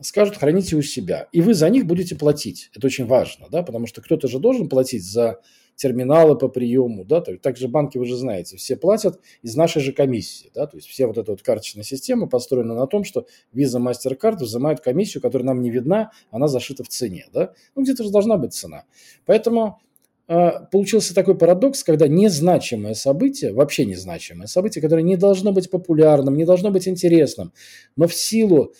скажут, 0.00 0.36
храните 0.36 0.76
у 0.76 0.82
себя. 0.82 1.28
И 1.32 1.40
вы 1.40 1.54
за 1.54 1.68
них 1.70 1.86
будете 1.86 2.16
платить. 2.16 2.70
Это 2.74 2.86
очень 2.86 3.06
важно, 3.06 3.46
да, 3.50 3.62
потому 3.62 3.86
что 3.86 4.02
кто-то 4.02 4.28
же 4.28 4.38
должен 4.38 4.68
платить 4.68 5.04
за 5.04 5.40
терминалы 5.74 6.36
по 6.36 6.48
приему, 6.48 7.04
да, 7.04 7.20
также 7.20 7.66
банки, 7.66 7.98
вы 7.98 8.04
же 8.04 8.16
знаете, 8.16 8.56
все 8.56 8.76
платят 8.76 9.20
из 9.42 9.56
нашей 9.56 9.80
же 9.80 9.92
комиссии, 9.92 10.50
да, 10.54 10.66
то 10.66 10.76
есть 10.76 10.86
вся 10.86 11.06
вот 11.06 11.16
эта 11.18 11.32
вот 11.32 11.42
карточная 11.42 11.82
система 11.82 12.28
построена 12.28 12.74
на 12.74 12.86
том, 12.86 13.04
что 13.04 13.26
Visa, 13.54 13.80
MasterCard 13.80 14.36
взимают 14.36 14.80
комиссию, 14.80 15.22
которая 15.22 15.46
нам 15.46 15.62
не 15.62 15.70
видна, 15.70 16.12
она 16.30 16.46
зашита 16.48 16.84
в 16.84 16.88
цене, 16.88 17.26
да, 17.32 17.54
ну 17.74 17.82
где-то 17.82 18.04
же 18.04 18.10
должна 18.10 18.36
быть 18.36 18.52
цена. 18.52 18.84
Поэтому 19.24 19.80
получился 20.70 21.14
такой 21.14 21.36
парадокс, 21.36 21.82
когда 21.84 22.08
незначимое 22.08 22.94
событие, 22.94 23.52
вообще 23.52 23.84
незначимое 23.84 24.46
событие, 24.46 24.80
которое 24.80 25.02
не 25.02 25.16
должно 25.16 25.52
быть 25.52 25.70
популярным, 25.70 26.36
не 26.36 26.44
должно 26.44 26.70
быть 26.70 26.88
интересным, 26.88 27.52
но 27.96 28.06
в 28.06 28.14
силу 28.14 28.72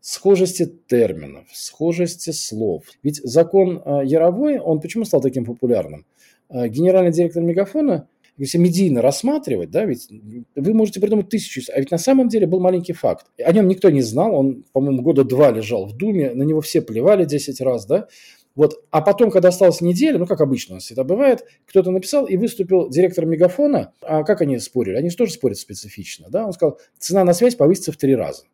схожести 0.00 0.66
терминов, 0.86 1.46
схожести 1.52 2.30
слов. 2.30 2.84
Ведь 3.02 3.20
закон 3.22 3.80
э, 3.84 4.00
Яровой, 4.04 4.58
он 4.58 4.80
почему 4.80 5.04
стал 5.04 5.20
таким 5.20 5.44
популярным? 5.44 6.06
Э, 6.50 6.68
генеральный 6.68 7.12
директор 7.12 7.42
Мегафона, 7.42 8.08
если 8.36 8.58
медийно 8.58 9.00
рассматривать, 9.00 9.70
да, 9.70 9.84
ведь 9.84 10.08
вы 10.56 10.74
можете 10.74 11.00
придумать 11.00 11.28
тысячу, 11.28 11.62
а 11.72 11.78
ведь 11.78 11.90
на 11.90 11.98
самом 11.98 12.28
деле 12.28 12.46
был 12.46 12.60
маленький 12.60 12.94
факт. 12.94 13.26
О 13.38 13.52
нем 13.52 13.68
никто 13.68 13.90
не 13.90 14.02
знал, 14.02 14.34
он, 14.34 14.64
по-моему, 14.72 15.02
года 15.02 15.22
два 15.22 15.52
лежал 15.52 15.86
в 15.86 15.96
Думе, 15.96 16.32
на 16.34 16.42
него 16.42 16.60
все 16.60 16.82
плевали 16.82 17.24
10 17.24 17.60
раз, 17.60 17.86
да, 17.86 18.08
вот. 18.54 18.84
А 18.90 19.00
потом, 19.00 19.30
когда 19.30 19.48
осталась 19.48 19.80
неделя, 19.80 20.18
ну, 20.18 20.26
как 20.26 20.40
обычно 20.40 20.74
у 20.74 20.76
нас 20.76 20.84
всегда 20.84 21.04
бывает, 21.04 21.44
кто-то 21.66 21.90
написал 21.90 22.26
и 22.26 22.36
выступил 22.36 22.88
директор 22.88 23.24
Мегафона. 23.24 23.92
А 24.02 24.24
как 24.24 24.42
они 24.42 24.58
спорили? 24.58 24.96
Они 24.96 25.10
тоже 25.10 25.32
спорят 25.32 25.58
специфично. 25.58 26.28
Да? 26.28 26.46
Он 26.46 26.52
сказал, 26.52 26.78
цена 26.98 27.24
на 27.24 27.32
связь 27.32 27.54
повысится 27.54 27.92
в 27.92 27.96
три 27.96 28.14
раза. 28.14 28.44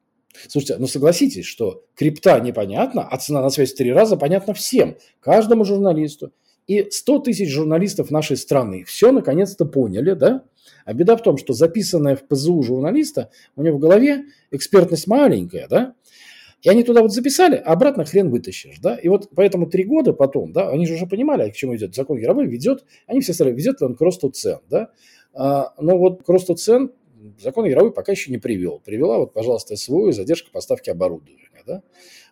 Слушайте, 0.47 0.76
ну 0.78 0.87
согласитесь, 0.87 1.47
что 1.47 1.85
крипта 1.95 2.38
непонятна, 2.38 3.07
а 3.09 3.17
цена 3.17 3.43
на 3.43 3.50
связь 3.50 3.73
в 3.73 3.76
три 3.76 3.93
раза 3.93 4.17
понятна 4.17 4.55
всем, 4.55 4.97
каждому 5.21 5.64
журналисту. 5.64 6.33
И 6.69 6.87
100 6.90 7.21
тысяч 7.21 7.49
журналистов 7.50 8.11
нашей 8.11 8.37
страны 8.37 8.85
все 8.85 9.11
наконец-то 9.11 9.64
поняли, 9.64 10.12
да? 10.12 10.45
А 10.85 10.93
беда 10.93 11.17
в 11.17 11.23
том, 11.23 11.38
что 11.38 11.55
записанная 11.55 12.14
в 12.14 12.28
ПЗУ 12.28 12.62
журналиста, 12.62 13.31
у 13.57 13.62
него 13.62 13.78
в 13.78 13.81
голове 13.81 14.26
экспертность 14.50 15.07
маленькая, 15.07 15.67
да? 15.67 15.95
И 16.62 16.69
они 16.69 16.83
туда 16.83 17.03
вот 17.03 17.12
записали, 17.12 17.57
а 17.57 17.73
обратно 17.73 18.05
хрен 18.05 18.31
вытащишь, 18.31 18.79
да? 18.81 18.97
И 18.97 19.09
вот 19.09 19.29
поэтому 19.35 19.67
три 19.69 19.85
года 19.85 20.12
потом, 20.12 20.53
да, 20.53 20.71
они 20.71 20.87
же 20.87 20.95
уже 20.95 21.07
понимали, 21.07 21.50
к 21.50 21.55
чему 21.55 21.77
идет. 21.77 21.95
Закон 21.95 22.19
Яровой 22.19 22.47
ведет, 22.47 22.85
они 23.07 23.21
все 23.21 23.33
сказали, 23.33 23.55
ведет 23.55 23.81
он 23.81 23.95
к 23.95 24.00
росту 24.00 24.31
цен, 24.31 24.59
да? 24.69 24.91
А, 25.35 25.73
но 25.79 25.97
вот 25.99 26.25
к 26.25 26.29
росту 26.29 26.55
цен 26.55 26.93
закон 27.41 27.65
Яровой 27.65 27.93
пока 27.93 28.12
еще 28.12 28.31
не 28.31 28.38
привел. 28.38 28.81
Привела 28.85 29.19
вот, 29.19 29.33
пожалуйста, 29.33 29.77
СВО 29.77 30.09
и 30.09 30.12
задержка 30.12 30.50
поставки 30.50 30.91
оборудования, 30.91 31.49
да? 31.67 31.83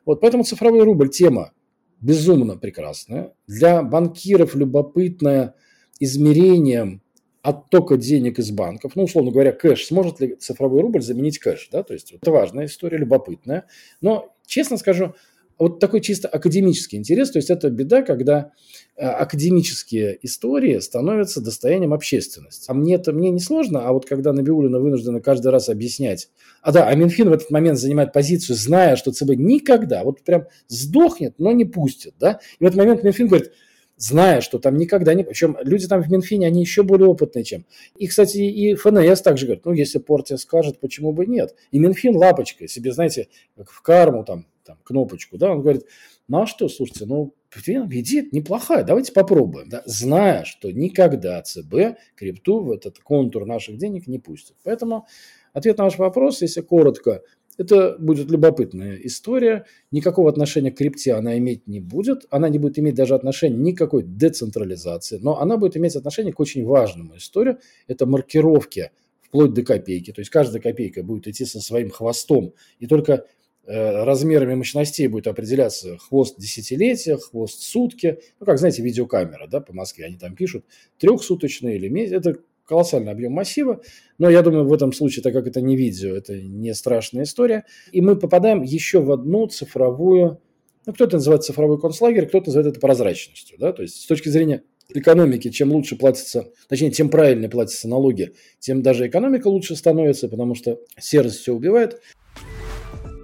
Вот 0.04 0.20
поэтому 0.20 0.44
цифровой 0.44 0.82
рубль 0.82 1.08
тема 1.08 1.52
безумно 2.00 2.56
прекрасная. 2.56 3.32
Для 3.46 3.82
банкиров 3.82 4.54
любопытная 4.54 5.54
измерением 6.00 7.02
оттока 7.46 7.96
денег 7.96 8.40
из 8.40 8.50
банков. 8.50 8.96
Ну, 8.96 9.04
условно 9.04 9.30
говоря, 9.30 9.52
кэш. 9.52 9.86
Сможет 9.86 10.18
ли 10.18 10.34
цифровой 10.34 10.82
рубль 10.82 11.00
заменить 11.00 11.38
кэш? 11.38 11.68
Да? 11.70 11.84
То 11.84 11.94
есть 11.94 12.10
это 12.10 12.32
важная 12.32 12.66
история, 12.66 12.98
любопытная. 12.98 13.66
Но, 14.00 14.34
честно 14.46 14.76
скажу, 14.76 15.14
вот 15.56 15.78
такой 15.78 16.00
чисто 16.00 16.26
академический 16.26 16.98
интерес, 16.98 17.30
то 17.30 17.38
есть 17.38 17.48
это 17.48 17.70
беда, 17.70 18.02
когда 18.02 18.50
э, 18.96 19.06
академические 19.06 20.18
истории 20.22 20.80
становятся 20.80 21.40
достоянием 21.40 21.94
общественности. 21.94 22.68
А 22.68 22.74
мне 22.74 22.96
это 22.96 23.12
мне 23.12 23.30
не 23.30 23.38
сложно, 23.38 23.86
а 23.86 23.92
вот 23.92 24.06
когда 24.06 24.32
Набиулина 24.32 24.80
вынуждена 24.80 25.20
каждый 25.20 25.52
раз 25.52 25.68
объяснять, 25.68 26.28
а 26.62 26.72
да, 26.72 26.88
а 26.88 26.94
Минфин 26.96 27.30
в 27.30 27.32
этот 27.32 27.50
момент 27.52 27.78
занимает 27.78 28.12
позицию, 28.12 28.56
зная, 28.56 28.96
что 28.96 29.12
ЦБ 29.12 29.36
никогда, 29.36 30.02
вот 30.02 30.22
прям 30.24 30.46
сдохнет, 30.66 31.36
но 31.38 31.52
не 31.52 31.64
пустит, 31.64 32.14
да, 32.18 32.40
и 32.58 32.64
в 32.64 32.66
этот 32.66 32.76
момент 32.76 33.04
Минфин 33.04 33.28
говорит, 33.28 33.52
зная, 33.96 34.40
что 34.40 34.58
там 34.58 34.76
никогда 34.76 35.14
не... 35.14 35.24
Причем 35.24 35.56
люди 35.62 35.86
там 35.86 36.02
в 36.02 36.10
Минфине, 36.10 36.46
они 36.46 36.60
еще 36.60 36.82
более 36.82 37.08
опытные, 37.08 37.44
чем... 37.44 37.64
И, 37.96 38.06
кстати, 38.06 38.38
и 38.38 38.74
ФНС 38.74 39.22
также 39.22 39.46
говорит, 39.46 39.64
ну, 39.64 39.72
если 39.72 39.98
Портия 39.98 40.36
скажет, 40.36 40.80
почему 40.80 41.12
бы 41.12 41.26
нет? 41.26 41.54
И 41.70 41.78
Минфин 41.78 42.16
лапочкой 42.16 42.68
себе, 42.68 42.92
знаете, 42.92 43.28
как 43.56 43.70
в 43.70 43.82
карму 43.82 44.24
там 44.24 44.46
там, 44.66 44.78
кнопочку, 44.82 45.38
да, 45.38 45.52
он 45.52 45.62
говорит, 45.62 45.86
ну 46.28 46.42
а 46.42 46.46
что, 46.46 46.68
слушайте, 46.68 47.06
ну, 47.06 47.34
идея 47.54 48.26
неплохая, 48.32 48.84
давайте 48.84 49.12
попробуем, 49.12 49.68
да, 49.68 49.82
зная, 49.86 50.44
что 50.44 50.70
никогда 50.70 51.40
ЦБ 51.40 51.98
крипту 52.16 52.60
в 52.60 52.72
этот 52.72 52.98
контур 52.98 53.46
наших 53.46 53.78
денег 53.78 54.06
не 54.06 54.18
пустит. 54.18 54.56
Поэтому 54.64 55.06
ответ 55.52 55.78
на 55.78 55.84
ваш 55.84 55.98
вопрос, 55.98 56.42
если 56.42 56.60
коротко, 56.60 57.22
это 57.58 57.96
будет 57.98 58.30
любопытная 58.30 58.96
история. 59.04 59.66
Никакого 59.90 60.28
отношения 60.30 60.70
к 60.70 60.76
крипте 60.76 61.14
она 61.14 61.38
иметь 61.38 61.66
не 61.66 61.80
будет. 61.80 62.26
Она 62.30 62.48
не 62.48 62.58
будет 62.58 62.78
иметь 62.78 62.94
даже 62.94 63.14
отношения 63.14 63.56
никакой 63.56 64.02
децентрализации. 64.02 65.18
Но 65.20 65.40
она 65.40 65.56
будет 65.56 65.76
иметь 65.76 65.96
отношение 65.96 66.32
к 66.32 66.40
очень 66.40 66.64
важному 66.64 67.16
историю. 67.16 67.58
Это 67.86 68.06
маркировки 68.06 68.90
вплоть 69.22 69.54
до 69.54 69.62
копейки. 69.62 70.12
То 70.12 70.20
есть 70.20 70.30
каждая 70.30 70.60
копейка 70.60 71.02
будет 71.02 71.26
идти 71.28 71.44
со 71.44 71.60
своим 71.60 71.90
хвостом. 71.90 72.54
И 72.78 72.86
только 72.86 73.24
Э, 73.68 74.04
размерами 74.04 74.54
мощностей 74.54 75.08
будет 75.08 75.26
определяться 75.26 75.98
хвост 75.98 76.38
десятилетия, 76.38 77.16
хвост 77.16 77.62
сутки. 77.62 78.20
Ну, 78.38 78.46
как, 78.46 78.58
знаете, 78.58 78.80
видеокамера, 78.80 79.48
да, 79.48 79.60
по 79.60 79.72
Москве. 79.72 80.06
Они 80.06 80.16
там 80.16 80.36
пишут 80.36 80.64
трехсуточные 80.98 81.76
или 81.76 81.88
месяц. 81.88 82.12
Это 82.12 82.36
колоссальный 82.66 83.12
объем 83.12 83.32
массива. 83.32 83.80
Но 84.18 84.28
я 84.28 84.42
думаю, 84.42 84.66
в 84.66 84.72
этом 84.72 84.92
случае, 84.92 85.22
так 85.22 85.32
как 85.32 85.46
это 85.46 85.60
не 85.60 85.76
видео, 85.76 86.14
это 86.14 86.40
не 86.40 86.74
страшная 86.74 87.24
история. 87.24 87.64
И 87.92 88.00
мы 88.00 88.16
попадаем 88.16 88.62
еще 88.62 89.00
в 89.00 89.10
одну 89.12 89.46
цифровую, 89.46 90.40
ну, 90.84 90.92
кто-то 90.92 91.16
называет 91.16 91.44
цифровой 91.44 91.80
концлагерь, 91.80 92.26
кто-то 92.26 92.46
называет 92.46 92.72
это 92.72 92.80
прозрачностью. 92.80 93.56
Да? 93.58 93.72
То 93.72 93.82
есть 93.82 94.02
с 94.02 94.06
точки 94.06 94.28
зрения 94.28 94.62
экономики, 94.88 95.50
чем 95.50 95.72
лучше 95.72 95.96
платится, 95.96 96.52
точнее, 96.68 96.90
тем 96.90 97.08
правильнее 97.08 97.48
платятся 97.48 97.88
налоги, 97.88 98.34
тем 98.58 98.82
даже 98.82 99.06
экономика 99.08 99.48
лучше 99.48 99.74
становится, 99.74 100.28
потому 100.28 100.54
что 100.54 100.80
серость 100.98 101.40
все 101.40 101.52
убивает. 101.52 102.00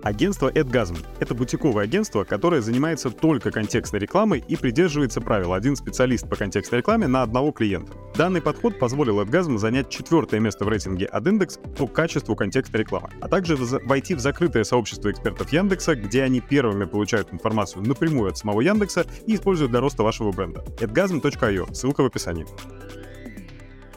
Агентство 0.02 0.50
AdGasm— 0.50 0.99
это 1.21 1.35
бутиковое 1.35 1.85
агентство, 1.85 2.25
которое 2.25 2.61
занимается 2.61 3.11
только 3.11 3.52
контекстной 3.52 4.00
рекламой 4.00 4.42
и 4.49 4.56
придерживается 4.56 5.21
правила 5.21 5.54
«один 5.54 5.76
специалист 5.76 6.28
по 6.28 6.35
контекстной 6.35 6.78
рекламе 6.80 7.06
на 7.06 7.23
одного 7.23 7.52
клиента». 7.52 7.92
Данный 8.16 8.42
подход 8.42 8.78
позволил 8.78 9.21
AdGasm 9.21 9.59
занять 9.59 9.90
четвертое 9.90 10.40
место 10.40 10.64
в 10.64 10.68
рейтинге 10.68 11.09
AdIndex 11.12 11.76
по 11.76 11.87
качеству 11.87 12.35
контекстной 12.35 12.80
рекламы, 12.80 13.11
а 13.21 13.28
также 13.28 13.56
войти 13.56 14.14
в 14.14 14.21
закрытое 14.21 14.64
сообщество 14.64 15.11
экспертов 15.11 15.52
Яндекса, 15.52 15.94
где 15.94 16.25
они 16.25 16.40
первыми 16.40 16.85
получают 16.85 17.32
информацию 17.32 17.87
напрямую 17.87 18.30
от 18.30 18.38
самого 18.38 18.61
Яндекса 18.61 19.06
и 19.26 19.37
используют 19.37 19.71
для 19.71 19.80
роста 19.80 20.02
вашего 20.02 20.32
бренда. 20.32 20.64
adgasm.io, 20.80 21.73
ссылка 21.75 22.02
в 22.02 22.06
описании. 22.06 22.47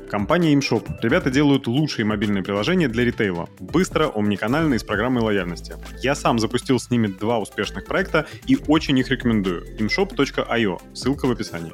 Компания 0.09 0.53
ImShop. 0.53 0.87
Ребята 1.01 1.29
делают 1.29 1.67
лучшие 1.67 2.05
мобильные 2.05 2.43
приложения 2.43 2.87
для 2.87 3.03
ритейла. 3.03 3.49
Быстро, 3.59 4.11
омниканально 4.13 4.75
и 4.75 4.77
с 4.77 4.83
программой 4.83 5.23
лояльности. 5.23 5.75
Я 6.01 6.15
сам 6.15 6.39
запустил 6.39 6.79
с 6.79 6.89
ними 6.89 7.07
два 7.07 7.39
успешных 7.39 7.85
проекта 7.85 8.27
и 8.45 8.57
очень 8.67 8.97
их 8.99 9.09
рекомендую. 9.09 9.65
imshop.io. 9.79 10.81
Ссылка 10.93 11.25
в 11.25 11.31
описании. 11.31 11.73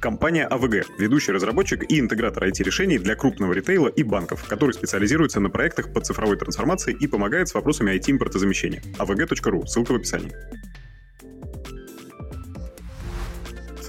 Компания 0.00 0.48
AVG– 0.50 0.86
ведущий 0.98 1.30
разработчик 1.30 1.88
и 1.88 2.00
интегратор 2.00 2.42
IT-решений 2.42 2.98
для 2.98 3.14
крупного 3.14 3.52
ритейла 3.52 3.86
и 3.86 4.02
банков, 4.02 4.44
который 4.48 4.72
специализируется 4.72 5.38
на 5.38 5.48
проектах 5.48 5.92
по 5.92 6.00
цифровой 6.00 6.36
трансформации 6.36 6.92
и 6.92 7.06
помогает 7.06 7.48
с 7.48 7.54
вопросами 7.54 7.92
IT-импортозамещения. 7.92 8.82
avg.ru, 8.98 9.64
ссылка 9.66 9.92
в 9.92 9.94
описании. 9.94 10.32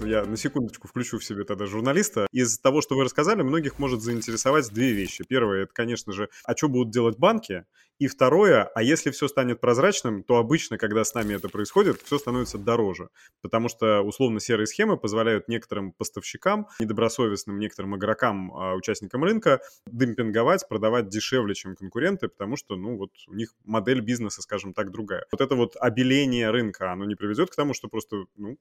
Я 0.05 0.25
на 0.25 0.37
секундочку 0.37 0.87
включу 0.87 1.19
в 1.19 1.23
себе 1.23 1.43
тогда 1.43 1.65
журналиста. 1.65 2.27
Из 2.31 2.59
того, 2.59 2.81
что 2.81 2.95
вы 2.95 3.03
рассказали, 3.03 3.41
многих 3.41 3.79
может 3.79 4.01
заинтересовать 4.01 4.69
две 4.69 4.91
вещи. 4.91 5.23
Первое, 5.27 5.63
это, 5.63 5.73
конечно 5.73 6.13
же, 6.13 6.29
а 6.43 6.55
что 6.55 6.69
будут 6.69 6.91
делать 6.91 7.17
банки? 7.17 7.65
И 7.99 8.07
второе, 8.07 8.63
а 8.63 8.81
если 8.81 9.11
все 9.11 9.27
станет 9.27 9.61
прозрачным, 9.61 10.23
то 10.23 10.37
обычно, 10.37 10.77
когда 10.77 11.03
с 11.03 11.13
нами 11.13 11.35
это 11.35 11.47
происходит, 11.47 12.01
все 12.01 12.17
становится 12.17 12.57
дороже. 12.57 13.09
Потому 13.41 13.69
что 13.69 14.01
условно-серые 14.01 14.65
схемы 14.65 14.97
позволяют 14.97 15.47
некоторым 15.47 15.91
поставщикам, 15.91 16.67
недобросовестным 16.79 17.59
некоторым 17.59 17.95
игрокам, 17.95 18.51
а, 18.53 18.73
участникам 18.73 19.23
рынка 19.23 19.61
демпинговать, 19.85 20.67
продавать 20.67 21.09
дешевле, 21.09 21.53
чем 21.53 21.75
конкуренты, 21.75 22.27
потому 22.27 22.57
что, 22.57 22.75
ну, 22.75 22.97
вот 22.97 23.11
у 23.27 23.35
них 23.35 23.53
модель 23.63 24.01
бизнеса, 24.01 24.41
скажем 24.41 24.73
так, 24.73 24.91
другая. 24.91 25.25
Вот 25.31 25.41
это 25.41 25.55
вот 25.55 25.75
обеление 25.79 26.49
рынка, 26.49 26.91
оно 26.91 27.05
не 27.05 27.15
приведет 27.15 27.51
к 27.51 27.55
тому, 27.55 27.73
что 27.73 27.87
просто, 27.89 28.25
ну, 28.35 28.57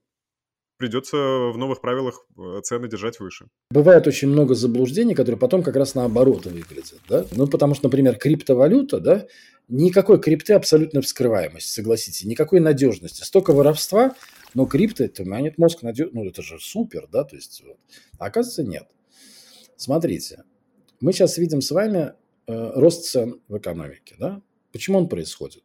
придется 0.83 1.15
в 1.15 1.57
новых 1.57 1.79
правилах 1.79 2.25
э, 2.37 2.59
цены 2.61 2.89
держать 2.89 3.17
выше. 3.21 3.47
Бывает 3.71 4.05
очень 4.05 4.27
много 4.27 4.53
заблуждений, 4.53 5.15
которые 5.15 5.39
потом 5.39 5.63
как 5.63 5.77
раз 5.77 5.95
наоборот 5.95 6.45
выглядят. 6.45 6.99
Да? 7.07 7.25
Ну, 7.31 7.47
потому 7.47 7.73
что, 7.73 7.85
например, 7.85 8.17
криптовалюта, 8.17 8.99
да, 8.99 9.25
никакой 9.69 10.19
крипты 10.19 10.51
абсолютной 10.51 11.01
вскрываемости, 11.01 11.71
согласитесь, 11.71 12.25
никакой 12.25 12.59
надежности. 12.59 13.23
Столько 13.23 13.53
воровства, 13.53 14.13
но 14.55 14.65
крипто, 14.65 15.05
это 15.05 15.23
манит 15.23 15.57
мозг 15.57 15.83
надежно, 15.83 16.21
ну, 16.21 16.27
это 16.27 16.41
же 16.41 16.59
супер, 16.59 17.07
да, 17.09 17.23
то 17.23 17.37
есть, 17.37 17.63
вот. 17.65 17.77
а 18.19 18.25
оказывается, 18.25 18.63
нет. 18.63 18.87
Смотрите, 19.77 20.43
мы 20.99 21.13
сейчас 21.13 21.37
видим 21.37 21.61
с 21.61 21.71
вами 21.71 22.11
э, 22.47 22.71
рост 22.75 23.05
цен 23.05 23.39
в 23.47 23.57
экономике, 23.57 24.15
да? 24.19 24.41
Почему 24.73 24.97
он 24.97 25.07
происходит? 25.07 25.63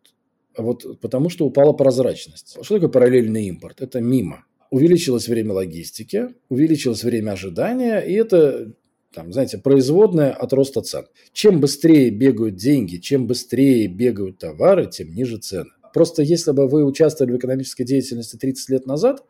Вот 0.56 1.00
потому 1.00 1.28
что 1.28 1.44
упала 1.44 1.72
прозрачность. 1.72 2.56
Что 2.62 2.74
такое 2.76 2.88
параллельный 2.88 3.46
импорт? 3.46 3.80
Это 3.80 4.00
мимо. 4.00 4.44
Увеличилось 4.70 5.28
время 5.28 5.54
логистики, 5.54 6.28
увеличилось 6.48 7.04
время 7.04 7.32
ожидания, 7.32 8.00
и 8.00 8.12
это 8.12 8.72
там, 9.14 9.32
знаете, 9.32 9.58
производная 9.58 10.32
от 10.32 10.52
роста 10.52 10.82
цен. 10.82 11.06
Чем 11.32 11.60
быстрее 11.60 12.10
бегают 12.10 12.56
деньги, 12.56 12.96
чем 12.96 13.26
быстрее 13.26 13.86
бегают 13.88 14.38
товары, 14.38 14.86
тем 14.86 15.14
ниже 15.14 15.38
цены. 15.38 15.70
Просто 15.94 16.22
если 16.22 16.52
бы 16.52 16.68
вы 16.68 16.84
участвовали 16.84 17.32
в 17.32 17.38
экономической 17.38 17.84
деятельности 17.84 18.36
30 18.36 18.68
лет 18.68 18.86
назад, 18.86 19.24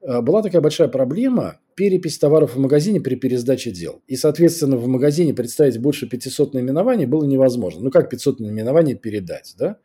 э, 0.00 0.20
была 0.22 0.42
такая 0.42 0.62
большая 0.62 0.88
проблема 0.88 1.60
перепись 1.74 2.18
товаров 2.18 2.54
в 2.54 2.58
магазине 2.58 3.00
при 3.00 3.16
пересдаче 3.16 3.70
дел. 3.70 4.02
И, 4.06 4.16
соответственно, 4.16 4.76
в 4.76 4.86
магазине 4.86 5.34
представить 5.34 5.78
больше 5.78 6.08
500 6.08 6.54
наименований 6.54 7.06
было 7.06 7.24
невозможно. 7.24 7.82
Ну, 7.82 7.90
как 7.90 8.08
500 8.10 8.40
наименований 8.40 8.94
передать, 8.94 9.54
да? 9.58 9.76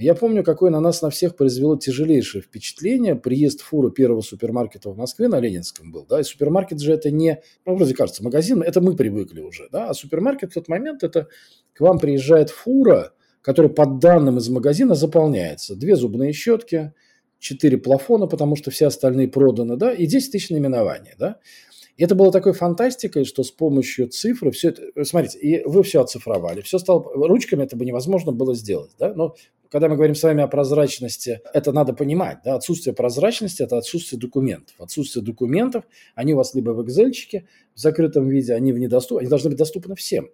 Я 0.00 0.14
помню, 0.14 0.42
какое 0.42 0.70
на 0.70 0.80
нас 0.80 1.02
на 1.02 1.10
всех 1.10 1.36
произвело 1.36 1.76
тяжелейшее 1.76 2.40
впечатление 2.40 3.14
приезд 3.14 3.60
фуры 3.60 3.90
первого 3.90 4.22
супермаркета 4.22 4.90
в 4.90 4.96
Москве 4.96 5.28
на 5.28 5.38
Ленинском 5.38 5.92
был. 5.92 6.06
Да? 6.08 6.20
И 6.20 6.22
супермаркет 6.22 6.80
же 6.80 6.92
это 6.92 7.10
не, 7.10 7.42
ну, 7.66 7.76
вроде 7.76 7.94
кажется, 7.94 8.24
магазин, 8.24 8.62
это 8.62 8.80
мы 8.80 8.96
привыкли 8.96 9.40
уже. 9.40 9.68
Да? 9.70 9.90
А 9.90 9.94
супермаркет 9.94 10.52
в 10.52 10.54
тот 10.54 10.68
момент 10.68 11.02
это 11.02 11.28
к 11.74 11.80
вам 11.80 11.98
приезжает 11.98 12.48
фура, 12.48 13.12
которая 13.42 13.70
по 13.70 13.84
данным 13.84 14.38
из 14.38 14.48
магазина 14.48 14.94
заполняется. 14.94 15.76
Две 15.76 15.96
зубные 15.96 16.32
щетки, 16.32 16.94
четыре 17.38 17.76
плафона, 17.76 18.26
потому 18.26 18.56
что 18.56 18.70
все 18.70 18.86
остальные 18.86 19.28
проданы, 19.28 19.76
да, 19.76 19.92
и 19.92 20.06
10 20.06 20.32
тысяч 20.32 20.50
наименований, 20.50 21.12
да. 21.18 21.38
Это 22.04 22.14
было 22.14 22.32
такой 22.32 22.54
фантастикой, 22.54 23.24
что 23.24 23.42
с 23.42 23.50
помощью 23.50 24.08
цифры 24.08 24.50
все 24.52 24.70
это... 24.70 25.04
Смотрите, 25.04 25.38
и 25.38 25.62
вы 25.64 25.82
все 25.82 26.00
оцифровали, 26.00 26.62
все 26.62 26.78
стало... 26.78 27.04
Ручками 27.28 27.64
это 27.64 27.76
бы 27.76 27.84
невозможно 27.84 28.32
было 28.32 28.54
сделать, 28.54 28.92
да, 28.98 29.12
но 29.12 29.34
когда 29.70 29.88
мы 29.88 29.96
говорим 29.96 30.14
с 30.14 30.22
вами 30.22 30.42
о 30.42 30.48
прозрачности, 30.48 31.42
это 31.52 31.72
надо 31.72 31.92
понимать, 31.92 32.38
да, 32.44 32.56
отсутствие 32.56 32.94
прозрачности– 32.94 33.62
это 33.64 33.76
отсутствие 33.76 34.18
документов. 34.18 34.74
Отсутствие 34.78 35.24
документов, 35.24 35.84
они 36.14 36.32
у 36.34 36.38
вас 36.38 36.54
либо 36.54 36.70
в 36.70 36.80
Excel, 36.80 37.12
в 37.74 37.78
закрытом 37.78 38.28
виде, 38.28 38.54
они 38.54 38.72
в 38.72 38.78
недоступны, 38.78 39.20
они 39.20 39.28
должны 39.28 39.50
быть 39.50 39.58
доступны 39.58 39.94
всем. 39.94 40.30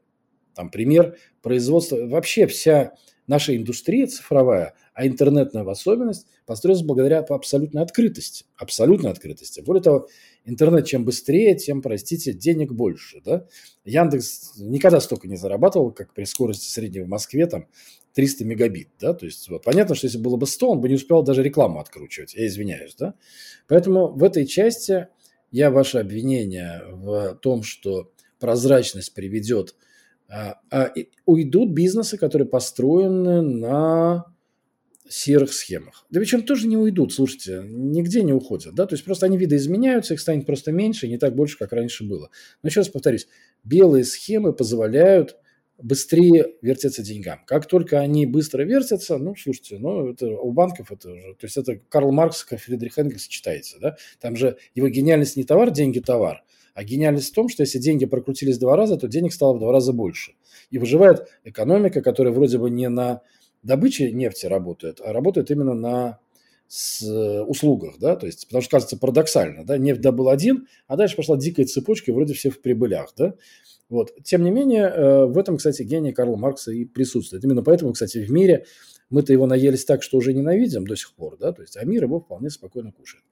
Там 0.54 0.70
пример 0.70 1.16
производства, 1.42 1.96
вообще 2.06 2.46
вся 2.46 2.94
наша 3.26 3.56
индустрия 3.56 4.06
цифровая, 4.06 4.74
а 4.94 5.06
интернетная 5.06 5.64
в 5.64 5.68
особенность, 5.68 6.26
построилась 6.46 6.82
благодаря 6.82 7.18
абсолютной 7.18 7.82
открытости. 7.82 8.46
Абсолютной 8.56 9.10
открытости. 9.10 9.60
Более 9.60 9.82
того, 9.82 10.08
интернет 10.46 10.86
чем 10.86 11.04
быстрее, 11.04 11.54
тем, 11.54 11.82
простите, 11.82 12.32
денег 12.32 12.72
больше. 12.72 13.20
Да? 13.24 13.46
Яндекс 13.84 14.54
никогда 14.56 15.00
столько 15.00 15.28
не 15.28 15.36
зарабатывал, 15.36 15.92
как 15.92 16.14
при 16.14 16.24
скорости 16.24 16.70
средней 16.70 17.02
в 17.02 17.08
Москве, 17.08 17.46
там 17.46 17.66
300 18.14 18.44
мегабит. 18.44 18.88
Да? 19.00 19.12
То 19.12 19.26
есть 19.26 19.48
вот, 19.50 19.64
понятно, 19.64 19.94
что 19.94 20.06
если 20.06 20.18
было 20.18 20.36
бы 20.36 20.46
100, 20.46 20.70
он 20.70 20.80
бы 20.80 20.88
не 20.88 20.94
успел 20.94 21.22
даже 21.22 21.42
рекламу 21.42 21.80
откручивать. 21.80 22.34
Я 22.34 22.46
извиняюсь. 22.46 22.94
Да? 22.94 23.14
Поэтому 23.68 24.08
в 24.08 24.22
этой 24.22 24.46
части 24.46 25.08
я 25.50 25.70
ваше 25.70 25.98
обвинение 25.98 26.82
в 26.88 27.34
том, 27.42 27.62
что 27.62 28.12
прозрачность 28.38 29.14
приведет 29.14 29.74
а, 30.28 30.58
а, 30.70 30.92
уйдут 31.24 31.70
бизнесы, 31.70 32.18
которые 32.18 32.48
построены 32.48 33.42
на 33.42 34.24
серых 35.08 35.52
схемах. 35.52 36.06
Да 36.10 36.20
причем 36.20 36.42
тоже 36.42 36.66
не 36.66 36.76
уйдут, 36.76 37.12
слушайте, 37.12 37.62
нигде 37.64 38.22
не 38.22 38.32
уходят, 38.32 38.74
да, 38.74 38.86
то 38.86 38.94
есть 38.94 39.04
просто 39.04 39.26
они 39.26 39.36
видоизменяются, 39.36 40.14
их 40.14 40.20
станет 40.20 40.46
просто 40.46 40.72
меньше, 40.72 41.08
не 41.08 41.18
так 41.18 41.34
больше, 41.34 41.58
как 41.58 41.72
раньше 41.72 42.04
было. 42.04 42.30
Но 42.62 42.68
еще 42.68 42.80
раз 42.80 42.88
повторюсь, 42.88 43.28
белые 43.64 44.04
схемы 44.04 44.52
позволяют 44.52 45.36
быстрее 45.78 46.54
вертеться 46.62 47.02
деньгам. 47.02 47.40
Как 47.46 47.66
только 47.66 48.00
они 48.00 48.24
быстро 48.26 48.62
вертятся, 48.62 49.18
ну, 49.18 49.34
слушайте, 49.36 49.78
ну, 49.78 50.10
это 50.10 50.26
у 50.28 50.52
банков 50.52 50.90
это 50.90 51.10
уже, 51.10 51.34
то 51.34 51.44
есть 51.44 51.56
это 51.56 51.76
Карл 51.88 52.12
Маркс, 52.12 52.44
как 52.44 52.60
Фридрих 52.60 52.98
Энгельс 52.98 53.26
читается, 53.26 53.78
да, 53.80 53.96
там 54.20 54.36
же 54.36 54.56
его 54.74 54.88
гениальность 54.88 55.36
не 55.36 55.44
товар, 55.44 55.70
деньги 55.70 56.00
товар, 56.00 56.42
а 56.74 56.84
гениальность 56.84 57.30
в 57.30 57.34
том, 57.34 57.48
что 57.48 57.62
если 57.62 57.78
деньги 57.78 58.04
прокрутились 58.04 58.58
два 58.58 58.76
раза, 58.76 58.96
то 58.96 59.08
денег 59.08 59.32
стало 59.32 59.54
в 59.54 59.58
два 59.58 59.72
раза 59.72 59.92
больше. 59.92 60.32
И 60.70 60.78
выживает 60.78 61.26
экономика, 61.44 62.02
которая 62.02 62.34
вроде 62.34 62.58
бы 62.58 62.70
не 62.70 62.88
на 62.88 63.22
добыче 63.66 64.10
нефти 64.12 64.46
работает, 64.46 65.00
а 65.04 65.12
работает 65.12 65.50
именно 65.50 65.74
на 65.74 66.18
с 66.68 67.00
услугах, 67.44 67.94
да, 68.00 68.16
то 68.16 68.26
есть, 68.26 68.46
потому 68.48 68.60
что 68.60 68.70
кажется 68.72 68.96
парадоксально, 68.96 69.64
да, 69.64 69.78
нефть 69.78 70.00
добыл 70.00 70.28
один, 70.28 70.66
а 70.88 70.96
дальше 70.96 71.14
пошла 71.14 71.36
дикая 71.36 71.64
цепочка, 71.64 72.12
вроде 72.12 72.34
все 72.34 72.50
в 72.50 72.60
прибылях, 72.60 73.12
да, 73.16 73.34
вот. 73.88 74.12
Тем 74.24 74.42
не 74.42 74.50
менее, 74.50 74.84
э, 74.84 75.24
в 75.26 75.38
этом, 75.38 75.58
кстати, 75.58 75.82
гений 75.82 76.12
Карла 76.12 76.36
Маркса 76.36 76.72
и 76.72 76.84
присутствует. 76.84 77.44
Именно 77.44 77.62
поэтому, 77.62 77.92
кстати, 77.92 78.18
в 78.18 78.30
мире 78.30 78.66
мы-то 79.10 79.32
его 79.32 79.46
наелись 79.46 79.84
так, 79.84 80.02
что 80.02 80.16
уже 80.18 80.34
ненавидим 80.34 80.86
до 80.86 80.96
сих 80.96 81.14
пор, 81.14 81.36
да, 81.38 81.52
то 81.52 81.62
есть, 81.62 81.76
а 81.76 81.84
мир 81.84 82.04
его 82.04 82.20
вполне 82.20 82.50
спокойно 82.50 82.90
кушает. 82.90 83.24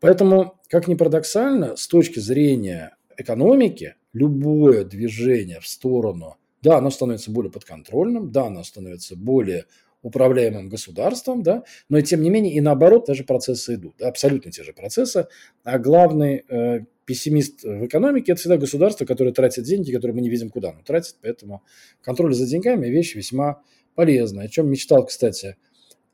Поэтому, 0.00 0.60
как 0.68 0.88
ни 0.88 0.94
парадоксально, 0.94 1.76
с 1.76 1.86
точки 1.86 2.18
зрения 2.18 2.96
экономики, 3.16 3.94
любое 4.12 4.84
движение 4.84 5.60
в 5.60 5.68
сторону, 5.68 6.36
да, 6.62 6.78
оно 6.78 6.90
становится 6.90 7.30
более 7.30 7.50
подконтрольным, 7.50 8.30
да, 8.30 8.46
оно 8.46 8.64
становится 8.64 9.16
более 9.16 9.66
управляемым 10.02 10.68
государством, 10.68 11.42
да, 11.42 11.64
но 11.88 11.98
и 11.98 12.02
тем 12.02 12.22
не 12.22 12.30
менее 12.30 12.54
и 12.54 12.60
наоборот 12.60 13.06
даже 13.06 13.24
процессы 13.24 13.74
идут, 13.74 13.94
да, 13.98 14.08
абсолютно 14.08 14.50
те 14.50 14.62
же 14.64 14.72
процессы, 14.72 15.28
а 15.62 15.78
главный 15.78 16.44
э, 16.48 16.80
пессимист 17.04 17.62
в 17.62 17.86
экономике– 17.86 18.32
это 18.32 18.40
всегда 18.40 18.56
государство, 18.56 19.04
которое 19.04 19.32
тратит 19.32 19.64
деньги, 19.64 19.92
которые 19.92 20.14
мы 20.16 20.20
не 20.20 20.28
видим, 20.28 20.50
куда 20.50 20.70
оно 20.70 20.82
тратит, 20.82 21.16
поэтому 21.22 21.62
контроль 22.02 22.34
за 22.34 22.46
деньгами– 22.46 22.86
вещь 22.88 23.14
весьма 23.14 23.62
полезная, 23.94 24.46
о 24.46 24.48
чем 24.48 24.70
мечтал, 24.70 25.06
кстати, 25.06 25.56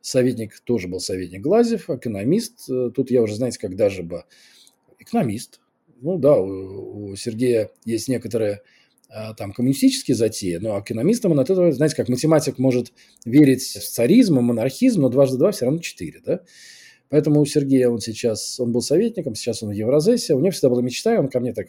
советник, 0.03 0.61
тоже 0.61 0.89
был 0.89 1.01
советник 1.01 1.41
Глазев, 1.41 1.89
экономист, 1.89 2.69
э, 2.69 2.91
тут 2.95 3.11
я 3.11 3.23
уже, 3.23 3.37
знаете, 3.37 3.59
когда 3.59 3.89
же 3.89 4.03
бы, 4.03 4.25
экономист, 4.99 5.61
ну 6.01 6.19
да, 6.19 6.39
у, 6.39 7.11
у 7.11 7.17
Сергея 7.17 7.71
есть 7.87 8.09
некоторые 8.09 8.61
там 9.37 9.53
коммунистические 9.53 10.14
затеи, 10.14 10.57
но 10.57 10.81
экономистам 10.81 11.33
он 11.33 11.40
от 11.40 11.49
этого, 11.51 11.73
знаете, 11.73 11.97
как 11.97 12.09
математик 12.09 12.59
может 12.59 12.92
верить 13.25 13.62
в 13.62 13.88
царизм, 13.88 14.38
в 14.38 14.42
монархизм, 14.42 15.03
но 15.03 15.09
дважды 15.09 15.38
два 15.38 15.51
все 15.51 15.64
равно 15.64 15.81
четыре, 15.81 16.21
да? 16.25 16.40
Поэтому 17.09 17.40
у 17.40 17.47
Сергея 17.47 17.88
он 17.88 18.01
сейчас, 18.01 18.61
он 18.61 18.73
был 18.73 18.83
советником, 18.83 19.35
сейчас 19.35 19.62
он 19.62 19.71
в 19.71 19.73
Евразесе, 19.73 20.35
у 20.35 20.40
него 20.40 20.51
всегда 20.51 20.68
была 20.68 20.83
мечта, 20.83 21.14
и 21.14 21.18
он 21.18 21.29
ко 21.29 21.40
мне 21.40 21.55
так, 21.55 21.68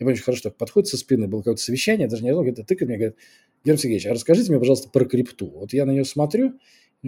я 0.00 0.04
помню, 0.04 0.20
хорошо 0.20 0.42
так 0.42 0.56
подходит 0.56 0.88
со 0.88 0.96
спины, 0.96 1.28
было 1.28 1.40
какое-то 1.40 1.62
совещание, 1.62 2.08
даже 2.08 2.24
не 2.24 2.30
одно, 2.30 2.42
говорит, 2.42 2.66
тыкает 2.66 2.88
мне, 2.88 2.96
говорит, 2.96 3.16
Герман 3.64 3.78
Сергеевич, 3.78 4.06
а 4.06 4.14
расскажите 4.14 4.50
мне, 4.50 4.58
пожалуйста, 4.58 4.88
про 4.88 5.04
крипту. 5.04 5.50
Вот 5.50 5.72
я 5.72 5.86
на 5.86 5.92
нее 5.92 6.04
смотрю, 6.04 6.54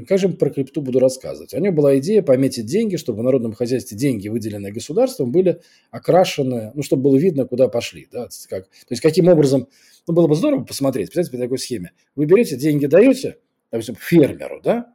как 0.07 0.19
же 0.19 0.31
про 0.31 0.49
крипту 0.51 0.81
буду 0.81 0.99
рассказывать? 0.99 1.53
У 1.53 1.59
него 1.59 1.75
была 1.75 1.99
идея 1.99 2.23
пометить 2.23 2.67
деньги, 2.67 2.97
чтобы 2.97 3.21
в 3.21 3.23
народном 3.23 3.53
хозяйстве 3.53 3.97
деньги, 3.97 4.29
выделенные 4.29 4.73
государством, 4.73 5.33
были 5.33 5.61
окрашены, 5.91 6.73
ну, 6.75 6.83
чтобы 6.83 7.03
было 7.03 7.17
видно, 7.17 7.47
куда 7.47 7.69
пошли. 7.69 8.09
Да? 8.11 8.29
Как, 8.49 8.65
то 8.65 8.87
есть, 8.91 9.03
каким 9.03 9.29
образом, 9.29 9.69
ну, 10.07 10.15
было 10.15 10.27
бы 10.27 10.35
здорово 10.35 10.65
посмотреть, 10.65 11.09
представьте, 11.09 11.33
по 11.37 11.43
такой 11.43 11.59
схеме. 11.59 11.93
Вы 12.17 12.25
берете, 12.25 12.57
деньги 12.57 12.87
даете, 12.87 13.37
допустим, 13.71 13.97
фермеру, 13.97 14.61
да, 14.63 14.95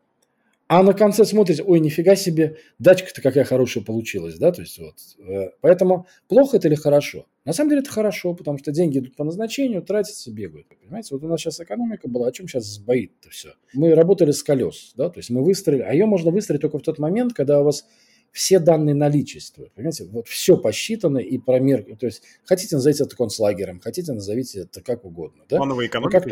а 0.69 0.83
на 0.83 0.93
конце 0.93 1.23
смотрите, 1.23 1.63
ой, 1.63 1.79
нифига 1.79 2.15
себе, 2.15 2.57
дачка-то 2.77 3.21
какая 3.21 3.45
хорошая 3.45 3.83
получилась, 3.83 4.37
да, 4.37 4.51
то 4.51 4.61
есть 4.61 4.77
вот. 4.79 4.95
Э, 5.19 5.51
поэтому 5.61 6.07
плохо 6.27 6.57
это 6.57 6.67
или 6.67 6.75
хорошо? 6.75 7.25
На 7.45 7.53
самом 7.53 7.69
деле 7.69 7.81
это 7.81 7.91
хорошо, 7.91 8.33
потому 8.33 8.57
что 8.57 8.71
деньги 8.71 8.99
идут 8.99 9.15
по 9.15 9.23
назначению, 9.23 9.81
тратятся, 9.81 10.29
бегают, 10.29 10.67
понимаете? 10.67 11.15
Вот 11.15 11.23
у 11.23 11.27
нас 11.27 11.39
сейчас 11.39 11.61
экономика 11.61 12.09
была, 12.09 12.27
о 12.27 12.31
чем 12.33 12.49
сейчас 12.49 12.65
сбоит-то 12.65 13.29
все? 13.29 13.53
Мы 13.73 13.95
работали 13.95 14.31
с 14.31 14.43
колес, 14.43 14.91
да, 14.97 15.09
то 15.09 15.19
есть 15.19 15.29
мы 15.29 15.41
выстроили, 15.41 15.83
а 15.83 15.93
ее 15.93 16.05
можно 16.05 16.31
выстроить 16.31 16.61
только 16.61 16.79
в 16.79 16.83
тот 16.83 16.99
момент, 16.99 17.33
когда 17.33 17.61
у 17.61 17.63
вас 17.63 17.85
все 18.33 18.59
данные 18.59 18.93
наличествуют, 18.93 19.71
понимаете? 19.73 20.03
Вот 20.05 20.27
все 20.27 20.57
посчитано 20.57 21.19
и 21.19 21.37
промер, 21.37 21.85
то 21.97 22.05
есть 22.05 22.23
хотите 22.43 22.75
назовите 22.75 23.05
это 23.05 23.15
концлагерем, 23.15 23.79
хотите 23.79 24.11
назовите 24.11 24.61
это 24.61 24.81
как 24.81 25.05
угодно, 25.05 25.43
да? 25.49 25.57
Плановая 25.57 25.87
экономика. 25.87 26.27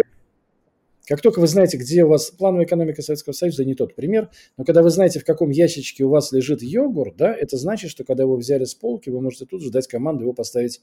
Как 1.07 1.21
только 1.21 1.39
вы 1.39 1.47
знаете, 1.47 1.77
где 1.77 2.03
у 2.03 2.07
вас 2.07 2.31
плановая 2.31 2.65
экономика 2.65 3.01
Советского 3.01 3.33
Союза, 3.33 3.63
не 3.63 3.75
тот 3.75 3.95
пример, 3.95 4.29
но 4.57 4.63
когда 4.63 4.81
вы 4.81 4.89
знаете, 4.89 5.19
в 5.19 5.25
каком 5.25 5.51
ящичке 5.51 6.03
у 6.03 6.09
вас 6.09 6.31
лежит 6.31 6.61
йогурт, 6.61 7.15
да, 7.15 7.33
это 7.33 7.57
значит, 7.57 7.91
что 7.91 8.03
когда 8.03 8.25
вы 8.25 8.37
взяли 8.37 8.65
с 8.65 8.73
полки, 8.73 9.09
вы 9.09 9.21
можете 9.21 9.45
тут 9.45 9.61
же 9.61 9.69
дать 9.69 9.87
команду 9.87 10.23
его 10.23 10.33
поставить 10.33 10.81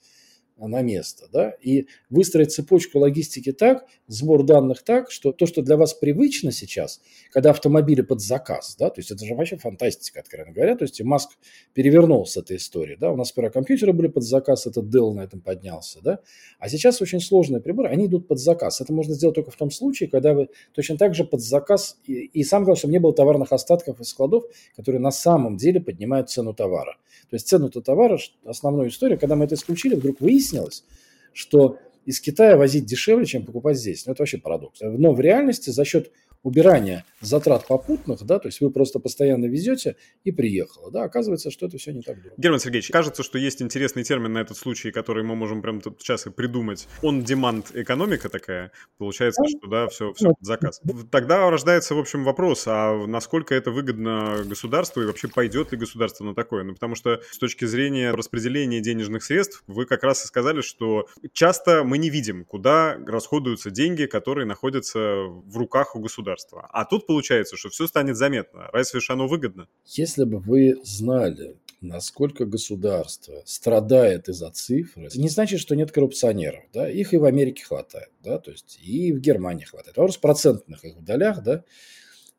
на 0.69 0.83
место, 0.83 1.27
да, 1.33 1.51
и 1.61 1.87
выстроить 2.11 2.53
цепочку 2.53 2.99
логистики 2.99 3.53
так, 3.53 3.87
сбор 4.07 4.45
данных 4.45 4.83
так, 4.83 5.11
что 5.11 5.33
то, 5.33 5.47
что 5.47 5.63
для 5.63 5.77
вас 5.77 5.95
привычно 5.95 6.53
сейчас, 6.53 7.01
когда 7.31 7.51
автомобили 7.51 8.03
под 8.03 8.21
заказ, 8.21 8.77
да, 8.79 8.91
то 8.91 9.01
есть 9.01 9.11
это 9.11 9.25
же 9.25 9.35
вообще 9.35 9.57
фантастика, 9.57 10.21
откровенно 10.21 10.53
говоря, 10.53 10.77
то 10.77 10.85
есть 10.85 11.01
и 11.01 11.05
Маск 11.05 11.31
перевернул 11.75 12.27
с 12.27 12.37
этой 12.37 12.57
истории, 12.57 12.97
да, 12.99 13.11
у 13.11 13.17
нас 13.17 13.29
сперва 13.29 13.51
компьютеры 13.51 13.93
были 13.93 14.09
под 14.09 14.23
заказ, 14.23 14.67
этот 14.67 14.87
Dell 14.95 15.13
на 15.13 15.23
этом 15.23 15.41
поднялся, 15.41 16.01
да, 16.03 16.21
а 16.59 16.69
сейчас 16.69 17.01
очень 17.03 17.21
сложные 17.21 17.61
приборы, 17.61 17.89
они 17.89 18.07
идут 18.07 18.29
под 18.29 18.39
заказ, 18.39 18.81
это 18.81 18.93
можно 18.93 19.15
сделать 19.15 19.35
только 19.35 19.51
в 19.51 19.57
том 19.57 19.71
случае, 19.71 20.09
когда 20.09 20.35
вы 20.35 20.49
точно 20.73 20.97
так 20.97 21.15
же 21.15 21.25
под 21.25 21.41
заказ, 21.41 21.99
и, 22.07 22.13
и 22.13 22.45
сам 22.45 22.65
главное, 22.65 22.79
чтобы 22.79 22.93
не 22.93 23.01
было 23.01 23.15
товарных 23.15 23.53
остатков 23.53 24.01
из 24.01 24.09
складов, 24.09 24.45
которые 24.77 25.01
на 25.01 25.11
самом 25.11 25.57
деле 25.57 25.81
поднимают 25.81 26.31
цену 26.31 26.55
товара. 26.55 26.97
То 27.33 27.37
есть 27.37 27.49
цену-то 27.49 27.81
товара, 27.81 28.19
основную 28.45 28.91
историю, 28.91 29.19
когда 29.19 29.37
мы 29.37 29.47
это 29.47 29.55
исключили, 29.55 29.95
вдруг 29.95 30.21
выяснилось, 30.21 30.85
что 31.33 31.79
из 32.05 32.21
Китая 32.21 32.59
возить 32.59 32.85
дешевле, 32.85 33.25
чем 33.25 33.47
покупать 33.47 33.79
здесь. 33.79 34.05
Ну, 34.05 34.13
это 34.13 34.21
вообще 34.21 34.37
парадокс. 34.37 34.81
Но 34.83 35.15
в 35.15 35.21
реальности 35.23 35.71
за 35.71 35.87
счет 35.87 36.11
убирания 36.43 37.05
затрат 37.21 37.67
попутных, 37.67 38.23
да, 38.25 38.39
то 38.39 38.49
есть 38.49 38.61
вы 38.61 38.71
просто 38.71 38.99
постоянно 38.99 39.47
везете 39.47 39.97
и 40.25 40.33
приехало, 40.33 40.91
да, 40.91 41.05
оказывается, 41.05 41.51
что 41.51 41.67
это 41.67 41.79
все 41.79 41.93
не 41.93 42.03
так 42.03 42.17
дорого. 42.17 42.35
Герман 42.37 42.59
Сергеевич, 42.59 42.91
кажется, 42.91 43.23
что 43.23 43.39
есть 43.39 43.63
интересный 43.63 44.03
термин 44.03 44.33
на 44.33 44.39
этот 44.39 44.57
случай, 44.57 44.91
который 44.91 45.23
мы 45.23 45.37
можем 45.37 45.63
прямо 45.63 45.81
тут 45.81 46.01
сейчас 46.01 46.27
и 46.27 46.31
придумать. 46.31 46.89
Он-деманд 47.03 47.75
экономика 47.75 48.29
такая, 48.29 48.73
получается, 48.99 49.43
что, 49.49 49.69
да, 49.69 49.87
все, 49.89 50.13
все 50.15 50.31
под 50.31 50.45
заказ. 50.45 50.81
Тогда 51.11 51.49
рождается, 51.49 51.95
в 51.95 51.99
общем, 51.99 52.25
вопрос, 52.25 52.65
а 52.67 53.07
насколько 53.07 53.55
это 53.55 53.71
выгодно 53.71 54.43
государству 54.45 55.03
и 55.03 55.07
вообще 55.07 55.29
пойдет 55.29 55.71
ли 55.73 55.79
государство 55.79 56.25
на 56.25 56.35
такое? 56.35 56.65
Ну, 56.65 56.75
потому 56.75 56.97
что 56.97 57.23
с 57.31 57.39
точки 57.39 57.67
зрения 57.67 58.11
распределения 58.11 58.81
денежных 58.81 59.23
средств, 59.23 59.63
вы 59.69 59.87
как 59.87 60.03
раз 60.03 60.25
и 60.25 60.27
сказали, 60.27 60.61
что 60.61 61.07
часто 61.33 61.85
мы 61.85 61.99
не 61.99 62.11
видим, 62.11 62.45
куда 62.45 62.99
расходуются 63.07 63.71
деньги, 63.71 64.07
которые 64.07 64.47
находятся 64.47 64.99
в 64.99 65.57
руках 65.57 65.95
у 65.95 66.01
государства 66.01 66.32
государства. 66.33 66.69
А 66.73 66.85
тут 66.85 67.07
получается, 67.07 67.57
что 67.57 67.69
все 67.69 67.87
станет 67.87 68.17
заметно. 68.17 68.69
Разве 68.73 69.01
же 69.01 69.13
оно 69.13 69.27
выгодно? 69.29 69.69
Если 69.87 70.25
бы 70.25 70.39
вы 70.39 70.77
знали, 70.83 71.57
насколько 71.81 72.45
государство 72.45 73.43
страдает 73.45 74.29
из-за 74.29 74.51
цифр, 74.51 75.01
это 75.03 75.21
не 75.21 75.29
значит, 75.29 75.61
что 75.61 75.75
нет 75.75 75.93
коррупционеров. 75.93 76.65
Да? 76.73 76.89
Их 76.89 77.13
и 77.15 77.17
в 77.17 77.25
Америке 77.25 77.65
хватает, 77.65 78.11
да? 78.23 78.39
то 78.39 78.51
есть 78.51 78.79
и 78.83 79.13
в 79.13 79.21
Германии 79.21 79.65
хватает. 79.65 79.97
Вопрос 79.97 80.17
в 80.17 80.21
процентных 80.21 80.85
их 80.85 81.03
долях, 81.03 81.43
да, 81.43 81.65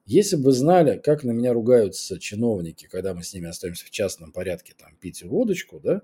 если 0.05 0.35
бы 0.35 0.45
вы 0.45 0.51
знали, 0.51 0.99
как 0.99 1.23
на 1.23 1.31
меня 1.31 1.53
ругаются 1.53 2.19
чиновники, 2.19 2.89
когда 2.91 3.13
мы 3.13 3.23
с 3.23 3.33
ними 3.33 3.47
остаемся 3.47 3.85
в 3.85 3.89
частном 3.89 4.33
порядке 4.33 4.73
там 4.77 4.97
пить 4.99 5.23
водочку, 5.23 5.79
да, 5.79 6.01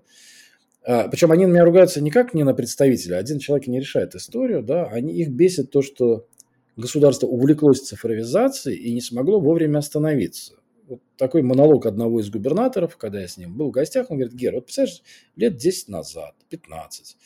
а, 0.84 1.10
причем 1.10 1.34
они 1.34 1.46
на 1.46 1.52
меня 1.52 1.66
ругаются 1.66 2.00
не 2.00 2.10
как 2.10 2.34
не 2.34 2.44
на 2.44 2.54
представителя, 2.54 3.18
один 3.18 3.40
человек 3.40 3.68
не 3.68 3.78
решает 3.78 4.16
историю, 4.16 4.64
да, 4.64 4.86
они, 4.86 5.14
их 5.14 5.32
бесит 5.32 5.70
то, 5.72 5.82
что 5.82 6.28
государство 6.76 7.28
увлеклось 7.28 7.82
цифровизацией 7.82 8.78
и 8.78 8.94
не 8.94 9.02
смогло 9.02 9.40
вовремя 9.40 9.80
остановиться. 9.80 10.56
Вот 10.88 11.02
такой 11.18 11.44
монолог 11.44 11.86
одного 11.86 12.20
из 12.20 12.30
губернаторов, 12.30 12.98
когда 12.98 13.22
я 13.22 13.28
с 13.28 13.38
ним 13.38 13.56
был 13.56 13.68
в 13.68 13.72
гостях, 13.72 14.10
он 14.10 14.18
говорит, 14.18 14.36
Гер, 14.36 14.56
вот 14.56 14.66
представляешь, 14.66 15.04
лет 15.36 15.58
10 15.58 15.90
назад, 15.90 16.36
15, 16.50 17.18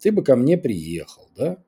ты 0.00 0.12
бы 0.12 0.24
ко 0.24 0.34
мне 0.34 0.56
приехал, 0.56 1.28
да, 1.36 1.62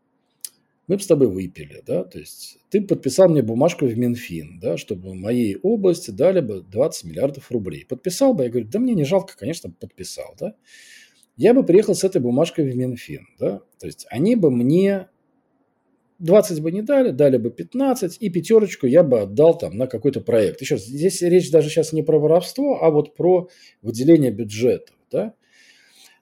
мы 0.86 0.96
бы 0.96 1.02
с 1.02 1.06
тобой 1.06 1.28
выпили, 1.28 1.82
да, 1.86 2.04
то 2.04 2.18
есть 2.18 2.58
ты 2.70 2.82
подписал 2.82 3.28
мне 3.28 3.42
бумажку 3.42 3.86
в 3.86 3.96
Минфин, 3.96 4.58
да, 4.60 4.76
чтобы 4.76 5.14
моей 5.14 5.56
области 5.62 6.10
дали 6.10 6.40
бы 6.40 6.62
20 6.62 7.04
миллиардов 7.04 7.50
рублей. 7.50 7.86
Подписал 7.86 8.34
бы, 8.34 8.44
я 8.44 8.50
говорю, 8.50 8.68
да 8.68 8.78
мне 8.78 8.94
не 8.94 9.04
жалко, 9.04 9.36
конечно, 9.36 9.70
подписал, 9.70 10.34
да. 10.38 10.54
Я 11.36 11.54
бы 11.54 11.64
приехал 11.64 11.94
с 11.94 12.04
этой 12.04 12.20
бумажкой 12.20 12.70
в 12.70 12.76
Минфин, 12.76 13.26
да, 13.38 13.60
то 13.78 13.86
есть 13.86 14.06
они 14.10 14.36
бы 14.36 14.50
мне 14.50 15.08
20 16.18 16.60
бы 16.60 16.72
не 16.72 16.82
дали, 16.82 17.10
дали 17.10 17.36
бы 17.36 17.50
15, 17.50 18.18
и 18.20 18.30
пятерочку 18.30 18.86
я 18.86 19.02
бы 19.02 19.22
отдал 19.22 19.58
там 19.58 19.76
на 19.76 19.86
какой-то 19.86 20.20
проект. 20.20 20.60
Еще 20.60 20.76
раз, 20.76 20.84
здесь 20.84 21.22
речь 21.22 21.50
даже 21.50 21.68
сейчас 21.68 21.92
не 21.92 22.02
про 22.02 22.18
воровство, 22.18 22.82
а 22.82 22.90
вот 22.90 23.14
про 23.14 23.48
выделение 23.82 24.30
бюджетов. 24.30 24.96
Да? 25.10 25.34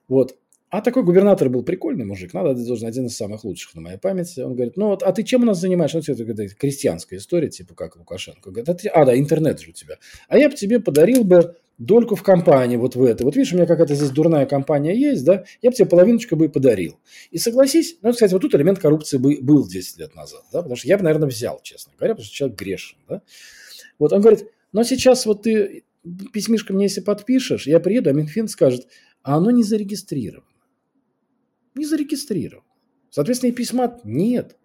Вот. 0.07 0.37
А 0.73 0.81
такой 0.81 1.03
губернатор 1.03 1.49
был 1.49 1.61
прикольный 1.61 2.03
мужик, 2.03 2.33
надо 2.33 2.55
должен 2.55 2.87
один 2.87 3.05
из 3.05 3.15
самых 3.15 3.43
лучших 3.43 3.75
на 3.75 3.81
моей 3.81 3.99
памяти. 3.99 4.39
Он 4.39 4.55
говорит, 4.55 4.75
ну 4.75 4.87
вот, 4.87 5.03
а 5.03 5.11
ты 5.11 5.21
чем 5.21 5.43
у 5.43 5.45
нас 5.45 5.59
занимаешься? 5.59 5.97
Ну, 5.97 6.13
это 6.15 6.25
говорит, 6.25 6.55
крестьянская 6.55 7.19
история, 7.19 7.47
типа 7.47 7.75
как 7.75 7.95
Лукашенко. 7.95 8.49
Говорит, 8.49 8.69
а, 8.69 8.73
ты, 8.73 8.87
а 8.87 9.05
да, 9.05 9.15
интернет 9.15 9.59
же 9.59 9.69
у 9.69 9.73
тебя. 9.73 9.99
А 10.27 10.35
я 10.35 10.49
бы 10.49 10.55
тебе 10.55 10.79
подарил 10.79 11.25
бы 11.25 11.57
дольку 11.77 12.15
в 12.15 12.23
компании 12.23 12.77
вот 12.77 12.95
в 12.95 13.03
этой. 13.03 13.21
Вот 13.21 13.35
видишь, 13.35 13.53
у 13.53 13.55
меня 13.55 13.67
какая-то 13.67 13.93
здесь 13.93 14.09
дурная 14.09 14.47
компания 14.47 14.95
есть, 14.95 15.23
да, 15.23 15.43
я 15.61 15.69
бы 15.69 15.75
тебе 15.75 15.87
половиночку 15.87 16.35
бы 16.37 16.45
и 16.45 16.47
подарил. 16.47 16.97
И 17.29 17.37
согласись, 17.37 17.99
ну, 18.01 18.11
кстати, 18.11 18.33
вот 18.33 18.41
тут 18.41 18.55
элемент 18.55 18.79
коррупции 18.79 19.19
бы 19.19 19.37
был 19.43 19.67
10 19.67 19.99
лет 19.99 20.15
назад, 20.15 20.41
да, 20.51 20.57
потому 20.63 20.75
что 20.75 20.87
я 20.87 20.97
бы, 20.97 21.03
наверное, 21.03 21.29
взял, 21.29 21.59
честно 21.61 21.93
говоря, 21.99 22.15
потому 22.15 22.25
что 22.25 22.35
человек 22.35 22.57
грешен, 22.57 22.97
да. 23.07 23.21
Вот 23.99 24.11
он 24.11 24.21
говорит, 24.21 24.47
но 24.71 24.81
сейчас 24.81 25.27
вот 25.27 25.43
ты 25.43 25.83
письмишко 26.33 26.73
мне 26.73 26.85
если 26.85 27.01
подпишешь, 27.01 27.67
я 27.67 27.79
приеду, 27.79 28.09
а 28.09 28.13
Минфин 28.13 28.47
скажет, 28.47 28.87
а 29.21 29.35
оно 29.35 29.51
не 29.51 29.61
зарегистрировано. 29.61 30.47
Не 31.75 31.85
зарегистрировано. 31.85 32.65
Соответственно, 33.09 33.51
и 33.51 33.53
письма 33.53 33.99
нет. 34.03 34.57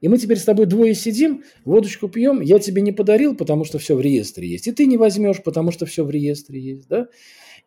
И 0.00 0.08
мы 0.08 0.18
теперь 0.18 0.38
с 0.38 0.44
тобой 0.44 0.66
двое 0.66 0.94
сидим, 0.94 1.44
водочку 1.64 2.08
пьем, 2.08 2.40
я 2.40 2.58
тебе 2.58 2.82
не 2.82 2.92
подарил, 2.92 3.36
потому 3.36 3.64
что 3.64 3.78
все 3.78 3.96
в 3.96 4.00
реестре 4.00 4.48
есть. 4.48 4.66
И 4.66 4.72
ты 4.72 4.86
не 4.86 4.96
возьмешь, 4.96 5.42
потому 5.42 5.72
что 5.72 5.86
все 5.86 6.04
в 6.04 6.10
реестре 6.10 6.60
есть. 6.60 6.88
Да? 6.88 7.08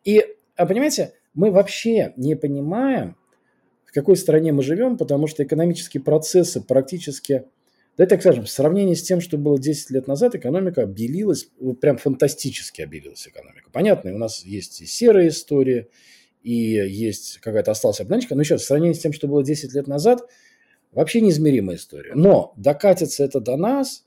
И, 0.04 0.24
а 0.56 0.66
понимаете, 0.66 1.12
мы 1.34 1.50
вообще 1.50 2.12
не 2.16 2.36
понимаем, 2.36 3.16
в 3.84 3.92
какой 3.92 4.16
стране 4.16 4.52
мы 4.52 4.62
живем, 4.62 4.96
потому 4.96 5.26
что 5.26 5.42
экономические 5.42 6.02
процессы 6.02 6.60
практически, 6.60 7.44
да 7.96 8.06
так 8.06 8.20
скажем, 8.20 8.44
в 8.44 8.50
сравнении 8.50 8.94
с 8.94 9.02
тем, 9.02 9.20
что 9.20 9.36
было 9.36 9.58
10 9.58 9.90
лет 9.90 10.06
назад, 10.06 10.34
экономика 10.36 10.82
обелилась, 10.82 11.48
прям 11.80 11.98
фантастически 11.98 12.82
обелилась 12.82 13.26
экономика. 13.26 13.68
Понятно, 13.72 14.14
у 14.14 14.18
нас 14.18 14.44
есть 14.44 14.80
и 14.80 14.86
серая 14.86 15.28
история, 15.28 15.88
и 16.42 16.52
есть 16.52 17.38
какая-то 17.38 17.70
осталась 17.70 18.00
обналичка, 18.00 18.34
но 18.34 18.40
еще 18.40 18.56
в 18.56 18.62
сравнении 18.62 18.94
с 18.94 19.00
тем, 19.00 19.12
что 19.12 19.28
было 19.28 19.42
10 19.44 19.74
лет 19.74 19.86
назад– 19.86 20.20
Вообще 20.92 21.20
неизмеримая 21.20 21.76
история. 21.76 22.12
Но 22.14 22.52
докатится 22.56 23.24
это 23.24 23.40
до 23.40 23.56
нас, 23.56 24.04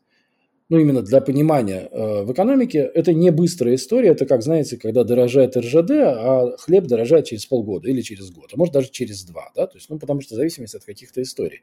ну, 0.67 0.79
именно 0.79 1.01
для 1.01 1.21
понимания 1.21 1.87
э, 1.89 2.23
в 2.23 2.33
экономике, 2.33 2.79
это 2.93 3.13
не 3.13 3.31
быстрая 3.31 3.75
история. 3.75 4.09
Это, 4.09 4.25
как 4.25 4.41
знаете, 4.41 4.77
когда 4.77 5.03
дорожает 5.03 5.55
РЖД, 5.55 5.91
а 5.91 6.57
хлеб 6.57 6.85
дорожает 6.85 7.25
через 7.25 7.45
полгода 7.45 7.89
или 7.89 8.01
через 8.01 8.31
год, 8.31 8.49
а 8.53 8.57
может 8.57 8.73
даже 8.73 8.89
через 8.89 9.23
два. 9.23 9.51
Да? 9.55 9.67
То 9.67 9.77
есть, 9.77 9.89
ну, 9.89 9.97
потому 9.97 10.21
что 10.21 10.35
зависимость 10.35 10.75
от 10.75 10.83
каких-то 10.83 11.21
историй. 11.21 11.61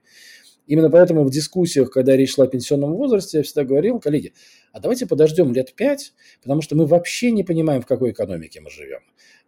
Именно 0.66 0.90
поэтому 0.90 1.24
в 1.24 1.30
дискуссиях, 1.30 1.90
когда 1.90 2.16
речь 2.16 2.34
шла 2.34 2.44
о 2.44 2.48
пенсионном 2.48 2.94
возрасте, 2.94 3.38
я 3.38 3.42
всегда 3.42 3.64
говорил, 3.64 3.98
коллеги, 3.98 4.32
а 4.72 4.78
давайте 4.78 5.06
подождем 5.06 5.52
лет 5.52 5.74
пять, 5.74 6.12
потому 6.40 6.62
что 6.62 6.76
мы 6.76 6.86
вообще 6.86 7.32
не 7.32 7.42
понимаем, 7.42 7.82
в 7.82 7.86
какой 7.86 8.12
экономике 8.12 8.60
мы 8.60 8.70
живем. 8.70 9.00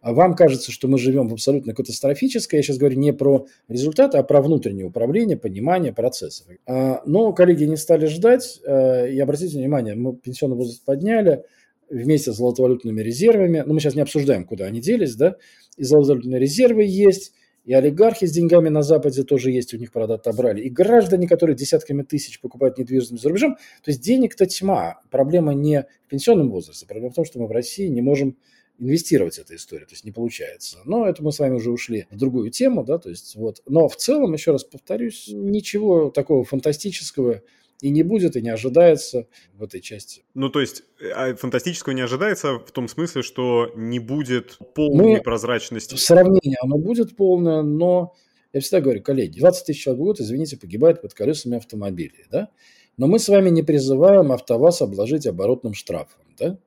А 0.03 0.11
вам 0.11 0.35
кажется, 0.35 0.69
что 0.73 0.89
мы 0.89 0.97
живем 0.97 1.29
в 1.29 1.33
абсолютно 1.33 1.73
катастрофической, 1.73 2.57
я 2.57 2.63
сейчас 2.63 2.77
говорю 2.77 2.99
не 2.99 3.13
про 3.13 3.47
результаты, 3.69 4.17
а 4.17 4.23
про 4.23 4.41
внутреннее 4.41 4.85
управление, 4.85 5.37
понимание 5.37 5.93
процессов. 5.93 6.45
А, 6.67 7.01
но 7.05 7.31
коллеги 7.31 7.63
не 7.63 7.77
стали 7.77 8.07
ждать, 8.07 8.59
э, 8.65 9.13
и 9.13 9.19
обратите 9.21 9.57
внимание, 9.57 9.95
мы 9.95 10.13
пенсионный 10.13 10.57
возраст 10.57 10.83
подняли, 10.83 11.45
вместе 11.89 12.33
с 12.33 12.35
золотовалютными 12.35 13.01
резервами, 13.01 13.59
но 13.59 13.67
ну, 13.67 13.75
мы 13.75 13.79
сейчас 13.79 13.95
не 13.95 14.01
обсуждаем, 14.01 14.43
куда 14.43 14.65
они 14.65 14.81
делись, 14.81 15.15
да, 15.15 15.37
и 15.77 15.83
золотовалютные 15.85 16.37
резервы 16.37 16.83
есть, 16.83 17.31
и 17.63 17.73
олигархи 17.73 18.25
с 18.25 18.31
деньгами 18.33 18.67
на 18.67 18.81
Западе 18.81 19.23
тоже 19.23 19.51
есть, 19.51 19.73
у 19.73 19.77
них, 19.77 19.93
правда, 19.93 20.15
отобрали. 20.15 20.59
И 20.63 20.69
граждане, 20.69 21.29
которые 21.29 21.55
десятками 21.55 22.03
тысяч 22.03 22.41
покупают 22.41 22.77
недвижимость 22.77 23.23
за 23.23 23.29
рубежом. 23.29 23.55
То 23.55 23.91
есть 23.91 24.01
денег-то 24.01 24.45
тьма. 24.47 24.99
Проблема 25.09 25.53
не 25.53 25.87
в 26.05 26.09
пенсионном 26.09 26.49
возрасте. 26.49 26.85
Проблема 26.85 27.11
в 27.11 27.15
том, 27.15 27.23
что 27.23 27.39
мы 27.39 27.47
в 27.47 27.51
России 27.51 27.87
не 27.87 28.01
можем 28.01 28.35
инвестировать 28.79 29.35
в 29.35 29.39
эту 29.39 29.55
историю, 29.55 29.87
то 29.87 29.93
есть 29.93 30.03
не 30.03 30.11
получается. 30.11 30.79
Но 30.85 31.07
это 31.07 31.23
мы 31.23 31.31
с 31.31 31.39
вами 31.39 31.55
уже 31.55 31.71
ушли 31.71 32.07
в 32.11 32.17
другую 32.17 32.49
тему, 32.51 32.83
да, 32.83 32.97
то 32.97 33.09
есть 33.09 33.35
вот. 33.35 33.61
Но 33.65 33.87
в 33.87 33.95
целом, 33.95 34.33
еще 34.33 34.51
раз 34.51 34.63
повторюсь, 34.63 35.29
ничего 35.31 36.09
такого 36.09 36.43
фантастического 36.43 37.41
и 37.81 37.89
не 37.89 38.03
будет, 38.03 38.35
и 38.37 38.41
не 38.41 38.49
ожидается 38.49 39.27
в 39.53 39.63
этой 39.63 39.81
части. 39.81 40.23
Ну, 40.33 40.49
то 40.49 40.61
есть 40.61 40.83
а 41.13 41.35
фантастического 41.35 41.93
не 41.93 42.01
ожидается 42.01 42.53
в 42.59 42.71
том 42.71 42.87
смысле, 42.87 43.23
что 43.23 43.71
не 43.75 43.99
будет 43.99 44.57
полной 44.73 45.17
Мы, 45.17 45.21
прозрачности? 45.21 45.95
Сравнение 45.95 46.57
оно 46.61 46.77
будет 46.77 47.15
полное, 47.15 47.61
но 47.61 48.15
я 48.53 48.61
всегда 48.61 48.81
говорю, 48.81 49.01
коллеги, 49.01 49.39
20 49.39 49.65
тысяч 49.65 49.83
человек 49.83 50.01
в 50.01 50.05
год, 50.05 50.19
извините, 50.21 50.57
погибает 50.57 51.01
под 51.01 51.13
колесами 51.13 51.57
автомобилей, 51.57 52.25
да? 52.31 52.49
Но 52.95 53.07
мы 53.07 53.19
с 53.19 53.27
вами 53.27 53.49
не 53.49 53.63
призываем 53.63 54.31
АвтоВАЗ 54.31 54.83
обложить 54.83 55.25
оборотным 55.25 55.73
штрафом, 55.73 56.21
да? 56.37 56.59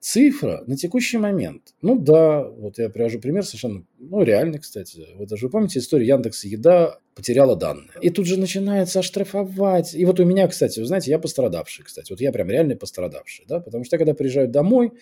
Цифра 0.00 0.64
на 0.66 0.76
текущий 0.76 1.18
момент. 1.18 1.74
Ну 1.82 1.98
да, 1.98 2.42
вот 2.42 2.78
я 2.78 2.88
привожу 2.88 3.20
пример 3.20 3.44
совершенно, 3.44 3.84
ну 3.98 4.22
реальный, 4.22 4.58
кстати. 4.58 5.06
Вот 5.16 5.28
даже 5.28 5.46
вы 5.46 5.50
помните 5.50 5.78
историю 5.78 6.08
Яндекс 6.08 6.44
Еда 6.44 6.98
потеряла 7.14 7.54
данные. 7.54 7.90
И 8.00 8.08
тут 8.08 8.26
же 8.26 8.40
начинается 8.40 9.00
оштрафовать. 9.00 9.94
И 9.94 10.06
вот 10.06 10.18
у 10.18 10.24
меня, 10.24 10.48
кстати, 10.48 10.80
вы 10.80 10.86
знаете, 10.86 11.10
я 11.10 11.18
пострадавший, 11.18 11.84
кстати. 11.84 12.10
Вот 12.12 12.20
я 12.22 12.32
прям 12.32 12.48
реальный 12.48 12.76
пострадавший, 12.76 13.44
да, 13.46 13.60
потому 13.60 13.84
что 13.84 13.96
я 13.96 13.98
когда 13.98 14.14
приезжаю 14.14 14.48
домой, 14.48 14.92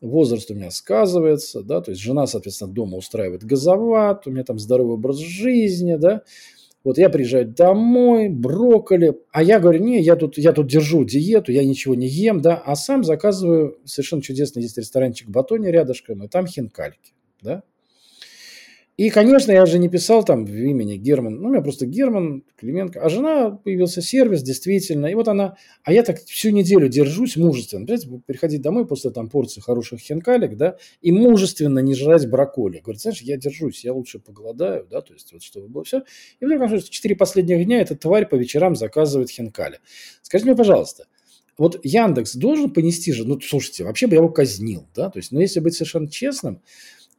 возраст 0.00 0.48
у 0.52 0.54
меня 0.54 0.70
сказывается, 0.70 1.62
да, 1.62 1.80
то 1.80 1.90
есть 1.90 2.00
жена, 2.00 2.28
соответственно, 2.28 2.72
дома 2.72 2.96
устраивает 2.96 3.42
газоват, 3.42 4.28
у 4.28 4.30
меня 4.30 4.44
там 4.44 4.60
здоровый 4.60 4.94
образ 4.94 5.18
жизни, 5.18 5.96
да, 5.96 6.22
вот 6.84 6.98
я 6.98 7.08
приезжаю 7.08 7.46
домой, 7.46 8.28
брокколи, 8.28 9.18
а 9.32 9.42
я 9.42 9.58
говорю, 9.58 9.82
не, 9.82 10.00
я 10.00 10.16
тут, 10.16 10.38
я 10.38 10.52
тут 10.52 10.68
держу 10.68 11.04
диету, 11.04 11.52
я 11.52 11.64
ничего 11.64 11.94
не 11.94 12.06
ем, 12.06 12.40
да, 12.40 12.56
а 12.56 12.76
сам 12.76 13.04
заказываю 13.04 13.78
совершенно 13.84 14.22
чудесный 14.22 14.62
здесь 14.62 14.76
ресторанчик 14.76 15.28
Батоне 15.28 15.70
рядышком, 15.70 16.24
и 16.24 16.28
там 16.28 16.46
хинкальки, 16.46 17.12
да. 17.42 17.62
И, 18.98 19.10
конечно, 19.10 19.52
я 19.52 19.64
же 19.64 19.78
не 19.78 19.88
писал 19.88 20.24
там 20.24 20.44
в 20.44 20.52
имени 20.52 20.96
Герман, 20.96 21.36
ну, 21.36 21.50
у 21.50 21.52
меня 21.52 21.62
просто 21.62 21.86
Герман, 21.86 22.42
Клименко, 22.56 23.00
а 23.00 23.08
жена, 23.08 23.52
появился 23.52 24.02
сервис, 24.02 24.42
действительно, 24.42 25.06
и 25.06 25.14
вот 25.14 25.28
она, 25.28 25.56
а 25.84 25.92
я 25.92 26.02
так 26.02 26.20
всю 26.24 26.50
неделю 26.50 26.88
держусь 26.88 27.36
мужественно, 27.36 27.86
понимаете, 27.86 28.08
приходить 28.26 28.60
домой 28.60 28.88
после 28.88 29.12
там 29.12 29.28
порции 29.28 29.60
хороших 29.60 30.00
хинкалек, 30.00 30.56
да, 30.56 30.78
и 31.00 31.12
мужественно 31.12 31.78
не 31.78 31.94
жрать 31.94 32.28
брокколи. 32.28 32.80
Говорит, 32.80 33.00
знаешь, 33.00 33.20
я 33.22 33.36
держусь, 33.36 33.84
я 33.84 33.92
лучше 33.92 34.18
поголодаю, 34.18 34.84
да, 34.90 35.00
то 35.00 35.14
есть 35.14 35.32
вот 35.32 35.44
чтобы 35.44 35.68
было 35.68 35.84
все. 35.84 36.02
И 36.40 36.44
вдруг 36.44 36.62
оказывается, 36.62 36.90
четыре 36.90 37.14
последних 37.14 37.64
дня 37.64 37.80
эта 37.80 37.94
тварь 37.94 38.26
по 38.26 38.34
вечерам 38.34 38.74
заказывает 38.74 39.30
хинкали. 39.30 39.78
Скажите 40.22 40.50
мне, 40.50 40.56
пожалуйста, 40.56 41.04
вот 41.56 41.78
Яндекс 41.84 42.34
должен 42.34 42.72
понести 42.72 43.12
же, 43.12 43.24
ну, 43.24 43.40
слушайте, 43.40 43.84
вообще 43.84 44.08
бы 44.08 44.14
я 44.14 44.18
его 44.18 44.28
казнил, 44.28 44.88
да, 44.96 45.08
то 45.08 45.20
есть, 45.20 45.30
но 45.30 45.40
если 45.40 45.60
быть 45.60 45.74
совершенно 45.74 46.10
честным, 46.10 46.62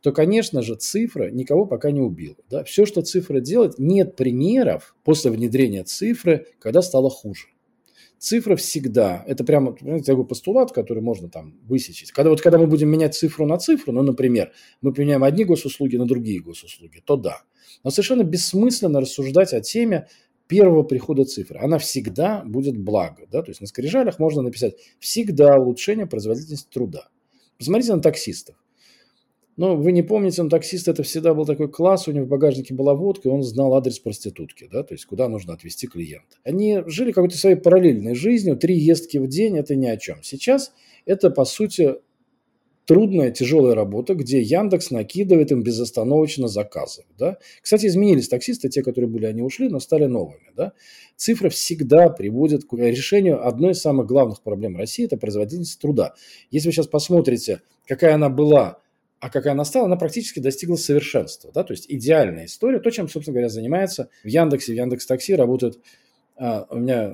то, 0.01 0.11
конечно 0.11 0.61
же, 0.61 0.75
цифра 0.75 1.29
никого 1.29 1.65
пока 1.65 1.91
не 1.91 2.01
убила. 2.01 2.37
Да? 2.49 2.63
Все, 2.63 2.85
что 2.85 3.01
цифра 3.01 3.39
делает, 3.39 3.79
нет 3.79 4.15
примеров 4.15 4.95
после 5.03 5.31
внедрения 5.31 5.83
цифры, 5.83 6.47
когда 6.59 6.81
стало 6.81 7.09
хуже. 7.09 7.47
Цифра 8.17 8.57
всегда, 8.57 9.23
это 9.27 9.45
прямо 9.45 9.75
знаете, 9.79 10.05
такой 10.05 10.27
постулат, 10.27 10.73
который 10.73 11.01
можно 11.01 11.29
там 11.29 11.57
высечить. 11.63 12.11
Когда, 12.11 12.29
вот, 12.29 12.41
когда 12.41 12.57
мы 12.57 12.67
будем 12.67 12.89
менять 12.89 13.15
цифру 13.15 13.45
на 13.45 13.57
цифру, 13.57 13.93
ну, 13.93 14.01
например, 14.01 14.51
мы 14.81 14.93
поменяем 14.93 15.23
одни 15.23 15.45
госуслуги 15.45 15.95
на 15.95 16.05
другие 16.05 16.41
госуслуги, 16.41 17.01
то 17.03 17.15
да. 17.15 17.43
Но 17.83 17.91
совершенно 17.91 18.23
бессмысленно 18.23 18.99
рассуждать 18.99 19.53
о 19.53 19.61
теме 19.61 20.07
первого 20.47 20.83
прихода 20.83 21.23
цифры. 21.23 21.59
Она 21.59 21.77
всегда 21.77 22.43
будет 22.43 22.77
благо. 22.77 23.25
Да? 23.31 23.41
То 23.41 23.51
есть 23.51 23.61
на 23.61 23.67
скрижалях 23.67 24.19
можно 24.19 24.41
написать 24.41 24.75
«всегда 24.99 25.55
улучшение 25.55 26.05
производительности 26.05 26.67
труда». 26.69 27.07
Посмотрите 27.57 27.93
на 27.95 28.01
таксистов. 28.01 28.55
Но 29.59 29.75
вы 29.75 29.91
не 29.91 30.03
помните, 30.03 30.41
он 30.41 30.47
таксист, 30.47 30.87
это 30.87 31.03
всегда 31.03 31.33
был 31.33 31.45
такой 31.45 31.69
класс, 31.69 32.07
у 32.07 32.13
него 32.13 32.23
в 32.23 32.29
багажнике 32.29 32.73
была 32.73 32.93
водка, 32.93 33.27
и 33.27 33.31
он 33.31 33.43
знал 33.43 33.75
адрес 33.75 33.99
проститутки, 33.99 34.69
да, 34.71 34.83
то 34.83 34.93
есть 34.93 35.05
куда 35.05 35.27
нужно 35.27 35.51
отвезти 35.51 35.85
клиента. 35.85 36.37
Они 36.45 36.81
жили 36.85 37.11
какой-то 37.11 37.37
своей 37.37 37.57
параллельной 37.57 38.15
жизнью, 38.15 38.55
три 38.55 38.77
ездки 38.77 39.17
в 39.17 39.27
день– 39.27 39.57
это 39.59 39.75
ни 39.75 39.85
о 39.85 39.97
чем. 39.97 40.23
Сейчас 40.23 40.71
это, 41.05 41.29
по 41.29 41.43
сути, 41.43 41.95
трудная, 42.85 43.31
тяжелая 43.31 43.75
работа, 43.75 44.15
где 44.15 44.39
Яндекс 44.39 44.91
накидывает 44.91 45.51
им 45.51 45.61
безостановочно 45.61 46.47
заказы. 46.47 47.03
Да? 47.17 47.37
Кстати, 47.61 47.87
изменились 47.87 48.29
таксисты, 48.29 48.69
те, 48.69 48.81
которые 48.81 49.09
были, 49.09 49.25
они 49.25 49.41
ушли, 49.41 49.67
но 49.67 49.81
стали 49.81 50.05
новыми. 50.05 50.53
Да? 50.55 50.71
Цифра 51.17 51.49
всегда 51.49 52.07
приводит 52.07 52.63
к 52.63 52.73
решению 52.77 53.45
одной 53.45 53.71
из 53.71 53.81
самых 53.81 54.07
главных 54.07 54.41
проблем 54.41 54.77
России– 54.77 55.03
это 55.05 55.17
производительность 55.17 55.81
труда. 55.81 56.13
Если 56.49 56.69
вы 56.69 56.71
сейчас 56.71 56.87
посмотрите, 56.87 57.61
какая 57.85 58.15
она 58.15 58.29
была 58.29 58.79
а 59.19 59.29
какая 59.29 59.53
она 59.53 59.65
стала, 59.65 59.85
она 59.85 59.95
практически 59.95 60.39
достигла 60.39 60.75
совершенства. 60.75 61.51
Да? 61.53 61.63
То 61.63 61.73
есть 61.73 61.85
идеальная 61.89 62.45
история, 62.45 62.79
то, 62.79 62.89
чем, 62.89 63.09
собственно 63.09 63.33
говоря, 63.33 63.49
занимается 63.49 64.09
в 64.23 64.27
Яндексе, 64.27 64.73
в 64.73 64.75
Яндекс 64.75 65.05
Такси 65.05 65.35
работают 65.35 65.79
а, 66.41 66.65
у 66.69 66.77
меня 66.77 67.09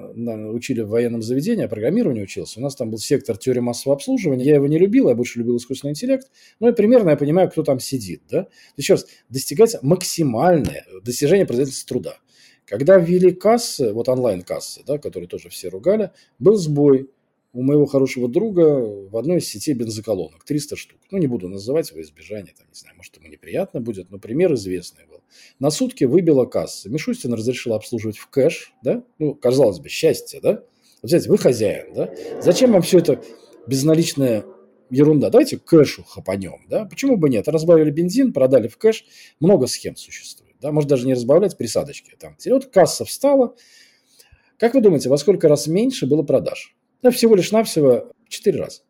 учили 0.51 0.81
в 0.81 0.89
военном 0.89 1.23
заведении, 1.23 1.63
я 1.63 1.67
программированию 1.67 2.25
учился. 2.25 2.59
У 2.59 2.61
нас 2.61 2.75
там 2.75 2.91
был 2.91 2.99
сектор 2.99 3.35
теории 3.35 3.59
массового 3.59 3.95
обслуживания. 3.95 4.45
Я 4.45 4.55
его 4.55 4.67
не 4.67 4.77
любил, 4.77 5.09
я 5.09 5.15
больше 5.15 5.39
любил 5.39 5.57
искусственный 5.57 5.91
интеллект. 5.91 6.29
Но 6.59 6.69
и 6.69 6.73
примерно 6.73 7.09
я 7.09 7.17
понимаю, 7.17 7.49
кто 7.49 7.63
там 7.63 7.79
сидит. 7.79 8.21
Да? 8.29 8.47
Еще 8.77 8.93
раз, 8.93 9.07
достигать 9.29 9.81
максимальное 9.81 10.85
достижение 11.03 11.47
производительности 11.47 11.87
труда. 11.87 12.17
Когда 12.65 12.97
ввели 12.97 13.31
кассы, 13.31 13.93
вот 13.93 14.09
онлайн-кассы, 14.09 14.83
да, 14.85 14.99
которые 14.99 15.27
тоже 15.27 15.49
все 15.49 15.69
ругали, 15.69 16.11
был 16.37 16.55
сбой 16.55 17.09
у 17.55 17.61
моего 17.61 17.85
хорошего 17.85 18.27
друга 18.27 18.81
в 19.09 19.15
одной 19.15 19.37
из 19.37 19.47
сетей 19.47 19.73
бензоколонок. 19.73 20.43
300 20.43 20.75
штук. 20.75 20.99
Ну, 21.09 21.17
не 21.17 21.27
буду 21.27 21.47
называть 21.47 21.91
во 21.93 22.01
избежание, 22.01 22.53
там, 22.55 22.67
не 22.67 22.75
знаю, 22.75 22.97
может, 22.97 23.15
ему 23.15 23.27
неприятно 23.27 23.79
будет, 23.79 24.11
но 24.11 24.19
пример 24.19 24.53
известный 24.55 25.05
был. 25.07 25.21
На 25.59 25.71
сутки 25.71 26.03
выбила 26.03 26.45
касса. 26.45 26.89
Мишустин 26.89 27.33
разрешил 27.33 27.73
обслуживать 27.73 28.17
в 28.17 28.27
кэш, 28.27 28.73
да? 28.83 29.05
Ну, 29.19 29.35
казалось 29.35 29.79
бы, 29.79 29.87
счастье, 29.87 30.41
да? 30.41 30.65
Вот 31.01 31.09
знаете, 31.09 31.29
вы 31.29 31.37
хозяин, 31.37 31.93
да? 31.93 32.13
Зачем 32.41 32.73
вам 32.73 32.81
все 32.81 32.99
это 32.99 33.23
безналичная 33.67 34.43
ерунда? 34.89 35.29
Давайте 35.29 35.57
кэшу 35.57 36.03
хапанем, 36.03 36.65
да? 36.69 36.83
Почему 36.83 37.15
бы 37.15 37.29
нет? 37.29 37.47
Разбавили 37.47 37.89
бензин, 37.89 38.33
продали 38.33 38.67
в 38.67 38.77
кэш. 38.77 39.05
Много 39.39 39.67
схем 39.67 39.95
существует, 39.95 40.57
да? 40.59 40.73
Может, 40.73 40.89
даже 40.89 41.07
не 41.07 41.13
разбавлять 41.13 41.55
присадочки. 41.55 42.17
Там. 42.19 42.35
И 42.43 42.51
вот 42.51 42.65
касса 42.65 43.05
встала. 43.05 43.55
Как 44.59 44.73
вы 44.73 44.81
думаете, 44.81 45.07
во 45.07 45.17
сколько 45.17 45.47
раз 45.47 45.67
меньше 45.67 46.05
было 46.05 46.23
продаж? 46.23 46.75
Да, 47.05 47.11
всего 47.11 47.35
лишь 47.35 47.51
навсего 47.51 48.11
4 48.29 48.59
раза. 48.59 48.81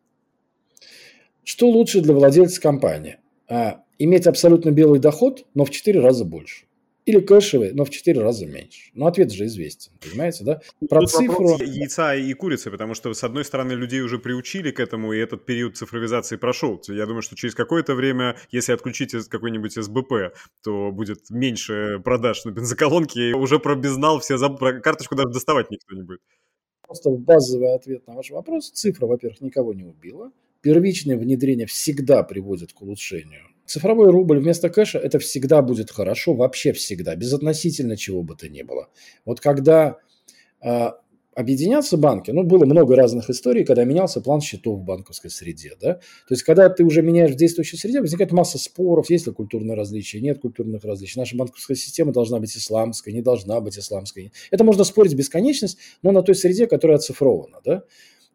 Что 1.44 1.68
лучше 1.68 2.00
для 2.00 2.14
владельца 2.14 2.58
компании? 2.62 3.18
А, 3.46 3.82
иметь 3.98 4.26
абсолютно 4.26 4.70
белый 4.70 5.00
доход, 5.00 5.44
но 5.52 5.66
в 5.66 5.70
4 5.70 6.00
раза 6.00 6.24
больше. 6.24 6.64
Или 7.04 7.20
кэшевый, 7.20 7.74
но 7.74 7.84
в 7.84 7.90
4 7.90 8.18
раза 8.18 8.46
меньше. 8.46 8.90
Но 8.94 9.06
ответ 9.06 9.30
же 9.30 9.44
известен, 9.44 9.92
понимаете, 10.00 10.44
да? 10.44 10.62
Про 10.88 11.00
Тут 11.00 11.10
цифру... 11.10 11.58
яйца 11.58 12.14
и 12.14 12.32
курицы, 12.32 12.70
потому 12.70 12.94
что, 12.94 13.12
с 13.12 13.22
одной 13.22 13.44
стороны, 13.44 13.72
людей 13.72 14.00
уже 14.00 14.18
приучили 14.18 14.70
к 14.70 14.80
этому, 14.80 15.12
и 15.12 15.18
этот 15.18 15.44
период 15.44 15.76
цифровизации 15.76 16.36
прошел. 16.36 16.80
Я 16.88 17.04
думаю, 17.04 17.20
что 17.20 17.36
через 17.36 17.54
какое-то 17.54 17.94
время, 17.94 18.38
если 18.50 18.72
отключить 18.72 19.12
какой-нибудь 19.28 19.74
СБП, 19.74 20.34
то 20.64 20.90
будет 20.90 21.28
меньше 21.28 22.00
продаж 22.02 22.46
на 22.46 22.50
бензоколонке, 22.50 23.28
и 23.28 23.32
уже 23.34 23.58
про 23.58 23.74
безнал 23.74 24.20
все 24.20 24.38
заб... 24.38 24.58
про 24.58 24.80
карточку 24.80 25.16
даже 25.16 25.28
доставать 25.28 25.70
никто 25.70 25.94
не 25.94 26.02
будет. 26.02 26.22
Просто 26.86 27.10
базовый 27.10 27.74
ответ 27.74 28.06
на 28.06 28.14
ваш 28.14 28.30
вопрос. 28.30 28.70
Цифра, 28.70 29.06
во-первых, 29.06 29.40
никого 29.40 29.74
не 29.74 29.84
убила. 29.84 30.30
Первичное 30.60 31.16
внедрение 31.16 31.66
всегда 31.66 32.22
приводит 32.22 32.72
к 32.72 32.82
улучшению. 32.82 33.42
Цифровой 33.66 34.10
рубль 34.10 34.38
вместо 34.38 34.70
кэша– 34.70 34.98
это 35.00 35.18
всегда 35.18 35.60
будет 35.60 35.90
хорошо, 35.90 36.34
вообще 36.34 36.72
всегда, 36.72 37.16
безотносительно 37.16 37.96
чего 37.96 38.22
бы 38.22 38.36
то 38.36 38.48
ни 38.48 38.62
было. 38.62 38.88
Вот 39.24 39.40
когда 39.40 39.98
а, 40.60 40.96
объединятся 41.36 41.98
банки, 41.98 42.30
ну, 42.30 42.44
было 42.44 42.64
много 42.64 42.96
разных 42.96 43.28
историй, 43.28 43.64
когда 43.64 43.84
менялся 43.84 44.22
план 44.22 44.40
счетов 44.40 44.80
в 44.80 44.82
банковской 44.82 45.30
среде, 45.30 45.74
да, 45.78 45.94
то 45.94 46.30
есть, 46.30 46.42
когда 46.42 46.70
ты 46.70 46.82
уже 46.82 47.02
меняешь 47.02 47.32
в 47.32 47.36
действующей 47.36 47.76
среде, 47.78 48.00
возникает 48.00 48.32
масса 48.32 48.58
споров, 48.58 49.10
есть 49.10 49.26
ли 49.26 49.34
культурные 49.34 49.76
различия, 49.76 50.20
нет 50.22 50.40
культурных 50.40 50.82
различий, 50.84 51.20
наша 51.20 51.36
банковская 51.36 51.74
система 51.74 52.12
должна 52.12 52.40
быть 52.40 52.56
исламской, 52.56 53.12
не 53.12 53.20
должна 53.20 53.60
быть 53.60 53.78
исламской, 53.78 54.32
это 54.50 54.64
можно 54.64 54.82
спорить 54.84 55.14
бесконечность, 55.14 55.76
но 56.02 56.10
на 56.10 56.22
той 56.22 56.34
среде, 56.34 56.66
которая 56.66 56.96
оцифрована, 56.96 57.58
да, 57.62 57.82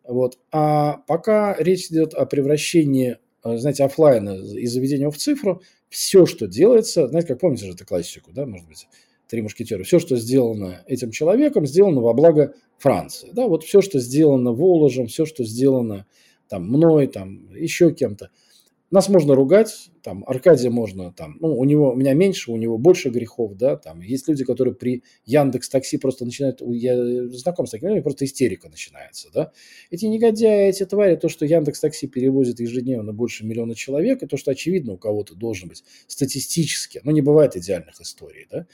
вот, 0.04 0.38
а 0.52 0.98
пока 1.08 1.56
речь 1.58 1.88
идет 1.88 2.14
о 2.14 2.28
превращении, 2.28 3.18
э, 3.44 3.58
знаете, 3.58 3.84
офлайна 3.84 4.36
из 4.36 4.72
заведения 4.74 5.10
в 5.10 5.18
цифру, 5.18 5.64
все, 5.90 6.28
что 6.28 6.46
делается, 6.46 7.08
знаете, 7.08 7.30
как 7.30 7.40
помните 7.40 7.66
же 7.66 7.72
эту 7.72 7.84
классику, 7.84 8.32
да, 8.32 8.46
может 8.46 8.68
быть, 8.68 8.88
«Три 9.32 9.42
мушкетера», 9.42 9.84
все, 9.84 9.98
что 9.98 10.18
сделано 10.18 10.84
этим 10.88 11.12
человеком, 11.12 11.66
сделано 11.66 12.02
во 12.02 12.14
благо 12.14 12.54
Франции. 12.80 13.30
Да, 13.32 13.48
вот 13.48 13.64
все, 13.64 13.80
что 13.80 13.98
сделано 14.00 14.52
Воложем, 14.52 15.08
все, 15.08 15.26
что 15.26 15.46
сделано 15.46 16.06
там, 16.50 16.68
мной, 16.68 17.08
там, 17.08 17.50
еще 17.56 17.94
кем-то. 17.94 18.30
Нас 18.90 19.08
можно 19.08 19.34
ругать, 19.34 19.90
там, 20.04 20.26
Аркадия 20.28 20.70
можно, 20.70 21.14
там, 21.14 21.38
ну, 21.40 21.58
у 21.58 21.64
него, 21.64 21.94
у 21.94 21.96
меня 21.96 22.14
меньше, 22.14 22.52
у 22.52 22.58
него 22.58 22.78
больше 22.78 23.08
грехов, 23.08 23.56
да, 23.56 23.78
там, 23.78 24.02
есть 24.02 24.28
люди, 24.28 24.44
которые 24.44 24.76
при 24.76 25.04
Яндекс 25.24 25.70
Такси 25.70 25.98
просто 25.98 26.26
начинают, 26.26 26.60
я 26.60 27.30
знаком 27.30 27.68
с 27.68 27.72
такими 27.72 27.88
людьми, 27.88 28.02
просто 28.02 28.26
истерика 28.26 28.68
начинается, 28.68 29.30
да. 29.34 29.54
Эти 29.92 30.08
негодяи, 30.08 30.68
эти 30.68 30.84
твари, 30.86 31.16
то, 31.16 31.30
что 31.30 31.46
Яндекс 31.46 31.80
Такси 31.80 32.08
перевозит 32.08 32.60
ежедневно 32.60 33.14
больше 33.14 33.46
миллиона 33.46 33.76
человек, 33.76 34.24
и 34.24 34.28
то, 34.28 34.36
что 34.36 34.52
очевидно 34.52 34.92
у 34.92 34.98
кого-то 34.98 35.36
должен 35.36 35.70
быть 35.70 35.86
статистически, 36.08 37.00
но 37.06 37.12
не 37.12 37.22
бывает 37.22 37.56
идеальных 37.56 38.02
историй, 38.02 38.46
да, 38.52 38.68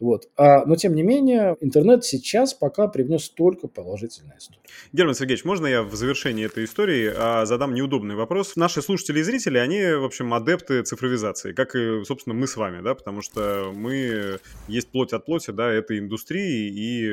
вот. 0.00 0.28
А, 0.36 0.64
но, 0.66 0.74
тем 0.76 0.94
не 0.94 1.02
менее, 1.02 1.56
интернет 1.60 2.04
сейчас 2.04 2.52
пока 2.52 2.88
привнес 2.88 3.28
только 3.30 3.68
положительные 3.68 4.38
истории. 4.38 4.60
Герман 4.92 5.14
Сергеевич, 5.14 5.44
можно 5.44 5.66
я 5.66 5.82
в 5.82 5.94
завершении 5.94 6.44
этой 6.44 6.64
истории 6.64 7.12
а, 7.14 7.46
задам 7.46 7.74
неудобный 7.74 8.16
вопрос? 8.16 8.56
Наши 8.56 8.82
слушатели 8.82 9.20
и 9.20 9.22
зрители, 9.22 9.58
они, 9.58 9.80
в 9.94 10.04
общем, 10.04 10.34
адепты 10.34 10.82
цифровизации, 10.82 11.52
как 11.52 11.76
и, 11.76 12.02
собственно, 12.04 12.34
мы 12.34 12.48
с 12.48 12.56
вами, 12.56 12.82
да, 12.82 12.94
потому 12.94 13.22
что 13.22 13.70
мы 13.72 14.40
есть 14.66 14.88
плоть 14.88 15.12
от 15.12 15.24
плоти, 15.24 15.52
да, 15.52 15.70
этой 15.70 16.00
индустрии, 16.00 16.72
и, 16.74 17.08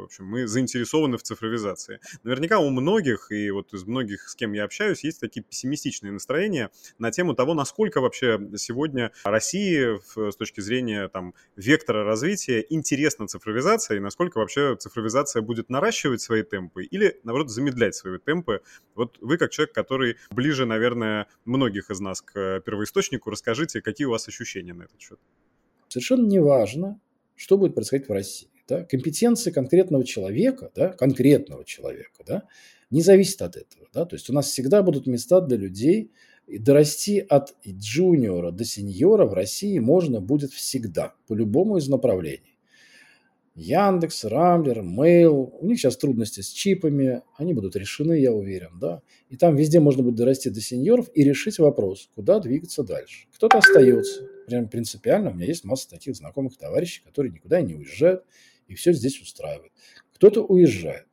в 0.00 0.04
общем, 0.04 0.26
мы 0.26 0.46
заинтересованы 0.48 1.18
в 1.18 1.22
цифровизации. 1.22 2.00
Наверняка 2.24 2.58
у 2.58 2.70
многих, 2.70 3.30
и 3.30 3.50
вот 3.50 3.72
из 3.72 3.84
многих, 3.84 4.28
с 4.28 4.34
кем 4.34 4.52
я 4.54 4.64
общаюсь, 4.64 5.04
есть 5.04 5.20
такие 5.20 5.42
пессимистичные 5.42 6.12
настроения 6.12 6.70
на 6.98 7.12
тему 7.12 7.34
того, 7.34 7.54
насколько 7.54 8.00
вообще 8.00 8.40
сегодня 8.56 9.12
России 9.24 9.98
с 10.30 10.36
точки 10.36 10.60
зрения 10.60 11.08
там 11.08 11.34
вектора 11.54 12.07
развития 12.08 12.66
интересна 12.68 13.28
цифровизация 13.28 13.98
и 13.98 14.00
насколько 14.00 14.38
вообще 14.38 14.74
цифровизация 14.76 15.42
будет 15.42 15.70
наращивать 15.70 16.20
свои 16.20 16.42
темпы 16.42 16.84
или, 16.84 17.20
наоборот, 17.22 17.50
замедлять 17.50 17.94
свои 17.94 18.18
темпы. 18.18 18.62
Вот 18.96 19.18
вы, 19.20 19.38
как 19.38 19.50
человек, 19.50 19.74
который 19.74 20.16
ближе, 20.30 20.66
наверное, 20.66 21.28
многих 21.44 21.90
из 21.90 22.00
нас 22.00 22.20
к 22.22 22.60
первоисточнику, 22.66 23.30
расскажите, 23.30 23.80
какие 23.80 24.06
у 24.06 24.10
вас 24.10 24.26
ощущения 24.26 24.74
на 24.74 24.82
этот 24.82 25.00
счет? 25.00 25.20
Совершенно 25.88 26.26
не 26.26 26.40
важно, 26.40 27.00
что 27.36 27.56
будет 27.56 27.74
происходить 27.74 28.08
в 28.08 28.12
России. 28.12 28.50
Да? 28.66 28.84
Компетенции 28.84 29.50
конкретного 29.50 30.04
человека, 30.04 30.70
да, 30.74 30.88
конкретного 30.88 31.64
человека, 31.64 32.24
да, 32.26 32.48
не 32.90 33.02
зависит 33.02 33.40
от 33.42 33.56
этого. 33.56 33.86
Да? 33.92 34.04
То 34.04 34.16
есть 34.16 34.28
у 34.28 34.32
нас 34.32 34.46
всегда 34.46 34.82
будут 34.82 35.06
места 35.06 35.40
для 35.40 35.56
людей, 35.56 36.10
И 36.48 36.58
дорасти 36.58 37.20
от 37.20 37.54
джуниора 37.66 38.50
до 38.52 38.64
сеньора 38.64 39.26
в 39.26 39.34
России 39.34 39.78
можно 39.78 40.22
будет 40.22 40.50
всегда, 40.52 41.14
по 41.26 41.34
любому 41.34 41.76
из 41.76 41.88
направлений. 41.88 42.58
Яндекс, 43.54 44.24
Рамблер, 44.24 44.80
Mail, 44.80 45.50
у 45.60 45.66
них 45.66 45.78
сейчас 45.78 45.96
трудности 45.96 46.40
с 46.40 46.48
чипами, 46.48 47.22
они 47.36 47.52
будут 47.52 47.76
решены, 47.76 48.18
я 48.18 48.32
уверен, 48.32 48.78
да. 48.80 49.02
И 49.28 49.36
там 49.36 49.56
везде 49.56 49.80
можно 49.80 50.02
будет 50.02 50.14
дорасти 50.14 50.48
до 50.48 50.60
сеньоров 50.60 51.10
и 51.12 51.22
решить 51.22 51.58
вопрос, 51.58 52.08
куда 52.14 52.38
двигаться 52.38 52.82
дальше. 52.82 53.26
Кто-то 53.34 53.58
остается, 53.58 54.22
прям 54.46 54.68
принципиально, 54.68 55.30
у 55.30 55.34
меня 55.34 55.46
есть 55.46 55.64
масса 55.64 55.90
таких 55.90 56.16
знакомых 56.16 56.56
товарищей, 56.56 57.02
которые 57.04 57.32
никуда 57.32 57.60
не 57.60 57.74
уезжают, 57.74 58.24
и 58.68 58.74
все 58.74 58.92
здесь 58.92 59.20
устраивает. 59.20 59.72
Кто-то 60.14 60.44
уезжает. 60.44 61.06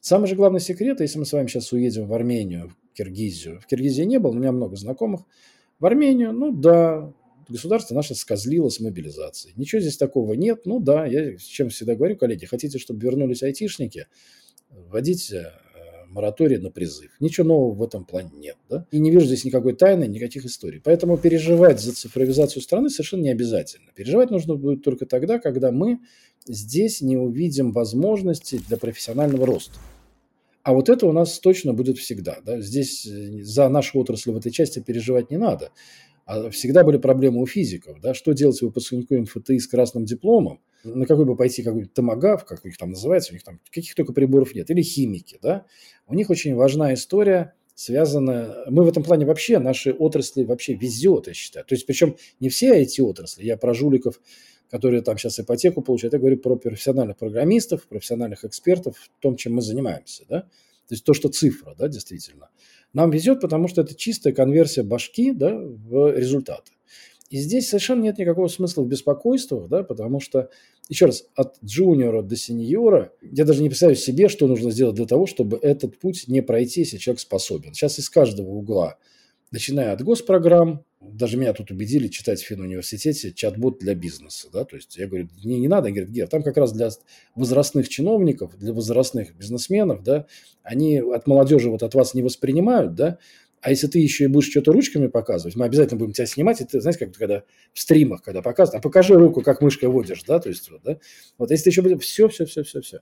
Самый 0.00 0.26
же 0.26 0.34
главный 0.34 0.60
секрет, 0.60 1.00
если 1.00 1.18
мы 1.18 1.26
с 1.26 1.32
вами 1.32 1.46
сейчас 1.46 1.72
уедем 1.72 2.06
в 2.06 2.14
Армению, 2.14 2.72
Киргизию, 2.96 3.60
в 3.60 3.66
Киргизии 3.66 4.02
не 4.02 4.18
был, 4.18 4.30
у 4.30 4.34
меня 4.34 4.52
много 4.52 4.76
знакомых, 4.76 5.22
в 5.78 5.86
Армению, 5.86 6.32
ну 6.32 6.52
да, 6.52 7.12
государство 7.48 7.94
наше 7.94 8.14
скозлило 8.14 8.68
с 8.68 8.80
мобилизацией. 8.80 9.54
Ничего 9.56 9.80
здесь 9.80 9.96
такого 9.96 10.32
нет. 10.34 10.62
Ну 10.64 10.80
да, 10.80 11.06
я 11.06 11.36
чем 11.36 11.68
всегда 11.68 11.94
говорю, 11.94 12.16
коллеги, 12.16 12.46
хотите, 12.46 12.78
чтобы 12.78 13.00
вернулись 13.00 13.42
айтишники, 13.42 14.06
вводите 14.70 15.36
э, 15.36 16.06
мораторий 16.08 16.58
на 16.58 16.70
призыв. 16.70 17.10
Ничего 17.20 17.46
нового 17.46 17.74
в 17.74 17.82
этом 17.82 18.04
плане 18.04 18.30
нет. 18.34 18.56
Да? 18.68 18.86
И 18.90 18.98
не 18.98 19.10
вижу 19.10 19.26
здесь 19.26 19.44
никакой 19.44 19.74
тайны, 19.74 20.04
никаких 20.04 20.44
историй. 20.44 20.80
Поэтому 20.82 21.18
переживать 21.18 21.80
за 21.80 21.94
цифровизацию 21.94 22.62
страны 22.62 22.90
совершенно 22.90 23.22
не 23.22 23.30
обязательно. 23.30 23.90
Переживать 23.94 24.30
нужно 24.30 24.56
будет 24.56 24.82
только 24.82 25.06
тогда, 25.06 25.38
когда 25.38 25.70
мы 25.70 26.00
здесь 26.46 27.00
не 27.00 27.16
увидим 27.16 27.72
возможности 27.72 28.60
для 28.66 28.76
профессионального 28.76 29.46
роста. 29.46 29.78
А 30.66 30.72
вот 30.72 30.88
это 30.88 31.06
у 31.06 31.12
нас 31.12 31.38
точно 31.38 31.74
будет 31.74 31.96
всегда. 31.96 32.38
Да? 32.44 32.60
Здесь 32.60 33.06
э, 33.06 33.44
за 33.44 33.68
нашу 33.68 34.00
отрасль 34.00 34.32
в 34.32 34.36
этой 34.36 34.50
части 34.50 34.80
переживать 34.80 35.30
не 35.30 35.36
надо. 35.36 35.70
А 36.24 36.50
всегда 36.50 36.82
были 36.82 36.96
проблемы 36.96 37.40
у 37.40 37.46
физиков. 37.46 38.00
Да? 38.00 38.14
Что 38.14 38.32
делать 38.32 38.60
выпускнику 38.60 39.16
МФТИ 39.16 39.60
с 39.60 39.68
красным 39.68 40.04
дипломом? 40.04 40.60
На 40.82 41.06
какой 41.06 41.24
бы 41.24 41.36
пойти 41.36 41.62
какой-то 41.62 41.88
томогав, 41.94 42.44
как 42.44 42.64
у 42.64 42.66
них 42.66 42.78
там 42.78 42.90
называется, 42.90 43.30
у 43.30 43.34
них 43.34 43.44
там 43.44 43.60
каких 43.70 43.94
только 43.94 44.12
приборов 44.12 44.56
нет. 44.56 44.68
Или 44.68 44.82
химики. 44.82 45.38
Да? 45.40 45.66
У 46.08 46.14
них 46.14 46.30
очень 46.30 46.56
важна 46.56 46.94
история, 46.94 47.54
связанная... 47.76 48.64
Мы 48.68 48.82
в 48.82 48.88
этом 48.88 49.04
плане 49.04 49.24
вообще, 49.24 49.60
нашей 49.60 49.92
отрасли 49.92 50.42
вообще 50.42 50.74
везет, 50.74 51.28
я 51.28 51.34
считаю. 51.34 51.64
То 51.64 51.76
есть, 51.76 51.86
причем 51.86 52.16
не 52.40 52.48
все 52.48 52.74
эти 52.74 53.00
отрасли. 53.00 53.44
Я 53.44 53.56
про 53.56 53.72
жуликов, 53.72 54.20
которые 54.70 55.02
там 55.02 55.18
сейчас 55.18 55.38
ипотеку 55.40 55.82
получают. 55.82 56.14
Я 56.14 56.18
говорю 56.18 56.38
про 56.38 56.56
профессиональных 56.56 57.16
программистов, 57.16 57.86
профессиональных 57.86 58.44
экспертов 58.44 58.96
в 58.98 59.22
том, 59.22 59.36
чем 59.36 59.54
мы 59.54 59.62
занимаемся. 59.62 60.24
Да? 60.28 60.42
То 60.88 60.94
есть 60.94 61.04
то, 61.04 61.14
что 61.14 61.28
цифра, 61.28 61.74
да, 61.78 61.88
действительно. 61.88 62.50
Нам 62.92 63.10
везет, 63.10 63.40
потому 63.40 63.68
что 63.68 63.82
это 63.82 63.94
чистая 63.94 64.32
конверсия 64.32 64.82
башки 64.82 65.32
да, 65.32 65.54
в 65.54 66.16
результаты. 66.16 66.72
И 67.28 67.38
здесь 67.38 67.68
совершенно 67.68 68.02
нет 68.02 68.18
никакого 68.18 68.46
смысла 68.46 68.82
в 68.82 68.88
беспокойствах, 68.88 69.68
да, 69.68 69.82
потому 69.82 70.20
что, 70.20 70.48
еще 70.88 71.06
раз, 71.06 71.24
от 71.34 71.56
джуниора 71.64 72.22
до 72.22 72.36
сеньора, 72.36 73.12
я 73.20 73.44
даже 73.44 73.62
не 73.62 73.68
представляю 73.68 73.96
себе, 73.96 74.28
что 74.28 74.46
нужно 74.46 74.70
сделать 74.70 74.94
для 74.94 75.06
того, 75.06 75.26
чтобы 75.26 75.58
этот 75.60 75.98
путь 75.98 76.28
не 76.28 76.40
пройти, 76.40 76.80
если 76.80 76.98
человек 76.98 77.20
способен. 77.20 77.74
Сейчас 77.74 77.98
из 77.98 78.08
каждого 78.08 78.50
угла 78.50 78.96
начиная 79.50 79.92
от 79.92 80.02
госпрограмм, 80.02 80.84
даже 81.00 81.36
меня 81.36 81.52
тут 81.52 81.70
убедили 81.70 82.08
читать 82.08 82.40
в 82.40 82.46
финуниверситете 82.46 83.32
чат-бот 83.32 83.78
для 83.78 83.94
бизнеса. 83.94 84.48
Да? 84.52 84.64
То 84.64 84.76
есть 84.76 84.96
я 84.96 85.06
говорю, 85.06 85.28
не, 85.44 85.60
не 85.60 85.68
надо, 85.68 85.90
говорит, 85.90 86.10
Гер, 86.10 86.28
там 86.28 86.42
как 86.42 86.56
раз 86.56 86.72
для 86.72 86.90
возрастных 87.34 87.88
чиновников, 87.88 88.58
для 88.58 88.72
возрастных 88.72 89.36
бизнесменов, 89.36 90.02
да, 90.02 90.26
они 90.62 90.98
от 90.98 91.26
молодежи 91.26 91.70
вот 91.70 91.82
от 91.82 91.94
вас 91.94 92.14
не 92.14 92.22
воспринимают, 92.22 92.94
да, 92.94 93.18
а 93.60 93.70
если 93.70 93.86
ты 93.88 93.98
еще 93.98 94.24
и 94.24 94.28
будешь 94.28 94.50
что-то 94.50 94.72
ручками 94.72 95.08
показывать, 95.08 95.56
мы 95.56 95.64
обязательно 95.64 95.98
будем 95.98 96.12
тебя 96.12 96.26
снимать, 96.26 96.60
и 96.60 96.64
ты, 96.64 96.80
знаете, 96.80 97.06
как 97.06 97.16
когда 97.16 97.42
в 97.72 97.80
стримах, 97.80 98.22
когда 98.22 98.42
показывают, 98.42 98.78
а 98.78 98.82
покажи 98.82 99.14
руку, 99.14 99.42
как 99.42 99.60
мышкой 99.60 99.88
водишь, 99.88 100.22
да, 100.24 100.38
то 100.38 100.48
есть, 100.48 100.70
вот, 100.70 100.82
да, 100.84 100.98
вот 101.38 101.50
если 101.50 101.64
ты 101.64 101.70
еще 101.70 101.82
будешь, 101.82 102.02
все, 102.02 102.28
все, 102.28 102.44
все, 102.46 102.62
все, 102.62 102.80
все. 102.80 103.00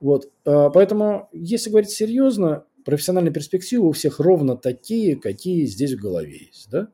Вот, 0.00 0.30
а, 0.44 0.70
поэтому, 0.70 1.28
если 1.32 1.70
говорить 1.70 1.90
серьезно, 1.90 2.64
профессиональные 2.84 3.32
перспективы 3.32 3.88
у 3.88 3.92
всех 3.92 4.20
ровно 4.20 4.56
такие, 4.56 5.16
какие 5.16 5.64
здесь 5.66 5.94
в 5.94 6.00
голове 6.00 6.46
есть. 6.46 6.68
Да? 6.70 6.88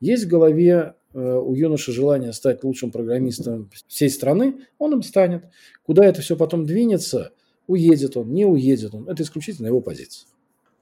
Есть 0.00 0.24
в 0.24 0.28
голове 0.28 0.94
э, 1.12 1.18
у 1.18 1.54
юноши 1.54 1.92
желание 1.92 2.32
стать 2.32 2.64
лучшим 2.64 2.90
программистом 2.90 3.70
всей 3.86 4.10
страны, 4.10 4.60
он 4.78 4.94
им 4.94 5.02
станет. 5.02 5.44
Куда 5.82 6.04
это 6.04 6.20
все 6.20 6.36
потом 6.36 6.66
двинется, 6.66 7.32
уедет 7.66 8.16
он, 8.16 8.32
не 8.32 8.44
уедет 8.44 8.94
он, 8.94 9.08
это 9.08 9.22
исключительно 9.22 9.66
его 9.66 9.80
позиция. 9.80 10.28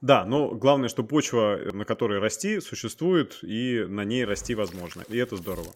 Да, 0.01 0.25
но 0.25 0.53
главное, 0.53 0.89
что 0.89 1.03
почва, 1.03 1.59
на 1.73 1.83
которой 1.83 2.19
расти, 2.19 2.59
существует, 2.59 3.39
и 3.41 3.83
на 3.87 4.05
ней 4.05 4.25
расти 4.25 4.53
возможно. 4.53 5.03
И 5.09 5.17
это 5.17 5.35
здорово. 5.37 5.69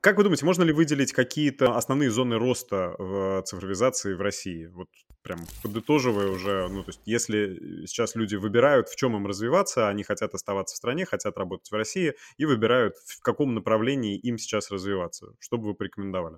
Как 0.00 0.18
вы 0.18 0.22
думаете, 0.22 0.44
можно 0.44 0.62
ли 0.62 0.72
выделить 0.72 1.12
какие-то 1.12 1.76
основные 1.76 2.10
зоны 2.10 2.38
роста 2.38 2.94
в 2.96 3.42
цифровизации 3.42 4.14
в 4.14 4.20
России? 4.20 4.66
Вот 4.66 4.86
прям 5.22 5.40
подытоживая 5.64 6.28
уже, 6.28 6.68
ну, 6.68 6.84
то 6.84 6.90
есть 6.90 7.00
если 7.06 7.86
сейчас 7.86 8.14
люди 8.14 8.36
выбирают, 8.36 8.88
в 8.88 8.94
чем 8.94 9.16
им 9.16 9.26
развиваться, 9.26 9.88
они 9.88 10.04
хотят 10.04 10.34
оставаться 10.34 10.74
в 10.74 10.76
стране, 10.76 11.04
хотят 11.04 11.36
работать 11.36 11.68
в 11.68 11.74
России, 11.74 12.14
и 12.36 12.44
выбирают, 12.44 12.94
в 13.04 13.20
каком 13.20 13.54
направлении 13.54 14.16
им 14.16 14.38
сейчас 14.38 14.70
развиваться. 14.70 15.34
Что 15.40 15.58
бы 15.58 15.68
вы 15.68 15.74
порекомендовали? 15.74 16.36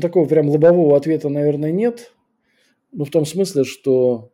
Такого 0.00 0.26
прям 0.26 0.48
лобового 0.48 0.96
ответа, 0.96 1.28
наверное, 1.28 1.72
нет. 1.72 2.14
Ну, 2.92 3.04
в 3.04 3.10
том 3.10 3.26
смысле, 3.26 3.64
что 3.64 4.32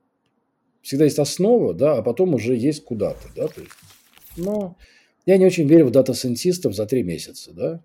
всегда 0.87 1.05
есть 1.05 1.19
основа, 1.19 1.75
да, 1.75 1.97
а 1.97 2.03
потом 2.03 2.35
уже 2.35 2.55
есть 2.55 2.85
куда-то, 2.85 3.29
да, 3.35 3.49
то 3.49 3.61
есть, 3.61 3.73
но 4.37 4.77
я 5.27 5.37
не 5.37 5.45
очень 5.45 5.67
верю 5.67 5.87
в 5.87 5.91
data 5.91 6.13
scientist 6.13 6.65
ов 6.65 6.77
за 6.77 6.87
три 6.87 7.03
месяца, 7.03 7.53
да, 7.53 7.83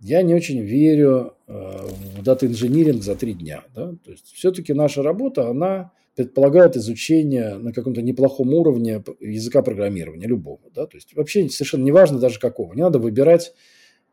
я 0.00 0.22
не 0.22 0.34
очень 0.34 0.60
верю 0.62 1.34
э, 1.46 1.88
в 2.18 2.22
data 2.22 2.43
engineering 2.43 3.02
за 3.02 3.16
три 3.16 3.34
дня, 3.34 3.64
да, 3.74 3.92
то 4.02 4.10
есть 4.10 4.32
все-таки 4.32 4.72
наша 4.72 5.02
работа, 5.02 5.50
она 5.50 5.92
предполагает 6.14 6.74
изучение 6.78 7.58
на 7.58 7.74
каком-то 7.74 8.00
неплохом 8.00 8.54
уровне 8.54 9.04
языка 9.20 9.60
программирования 9.60 10.26
любого, 10.26 10.60
да, 10.74 10.86
то 10.86 10.96
есть 10.96 11.14
вообще 11.14 11.46
совершенно 11.50 11.84
не 11.84 11.92
важно 11.92 12.18
даже 12.18 12.40
какого, 12.40 12.72
не 12.72 12.80
надо 12.80 12.98
выбирать 12.98 13.52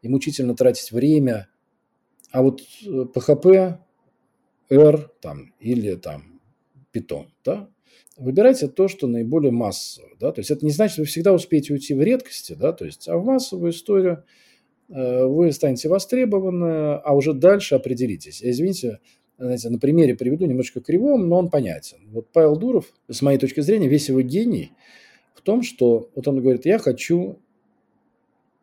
и 0.01 0.09
мучительно 0.09 0.57
тратить 0.57 0.91
время, 0.91 1.47
а 2.31 2.41
вот 2.41 2.63
PHP, 2.85 3.77
э, 4.69 4.75
R 4.75 5.09
там 5.21 5.53
или 5.61 5.95
там 5.95 6.41
Python, 6.93 7.27
да, 7.45 7.69
выбирайте 8.17 8.67
то, 8.67 8.87
что 8.87 9.07
наиболее 9.07 9.51
массово. 9.51 10.09
Да? 10.19 10.31
То 10.31 10.39
есть 10.39 10.51
это 10.51 10.65
не 10.65 10.71
значит, 10.71 10.93
что 10.93 11.01
вы 11.01 11.07
всегда 11.07 11.33
успеете 11.33 11.73
уйти 11.73 11.93
в 11.93 12.01
редкости, 12.01 12.53
да? 12.53 12.73
то 12.73 12.85
есть, 12.85 13.07
а 13.07 13.17
в 13.17 13.25
массовую 13.25 13.71
историю 13.71 14.23
э, 14.89 15.25
вы 15.25 15.51
станете 15.51 15.89
востребованы, 15.89 16.95
а 16.95 17.15
уже 17.15 17.33
дальше 17.33 17.75
определитесь. 17.75 18.43
Извините, 18.43 18.99
знаете, 19.37 19.69
на 19.69 19.79
примере 19.79 20.15
приведу 20.15 20.45
немножко 20.45 20.79
кривом, 20.79 21.27
но 21.27 21.37
он 21.37 21.49
понятен. 21.49 21.97
Вот 22.11 22.31
Павел 22.31 22.55
Дуров, 22.55 22.93
с 23.09 23.21
моей 23.21 23.39
точки 23.39 23.61
зрения, 23.61 23.87
весь 23.87 24.09
его 24.09 24.21
гений 24.21 24.71
в 25.33 25.41
том, 25.41 25.63
что 25.63 26.09
вот 26.15 26.27
он 26.27 26.39
говорит, 26.39 26.65
я 26.65 26.77
хочу 26.77 27.39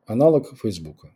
аналог 0.07 0.57
Фейсбука. 0.61 1.13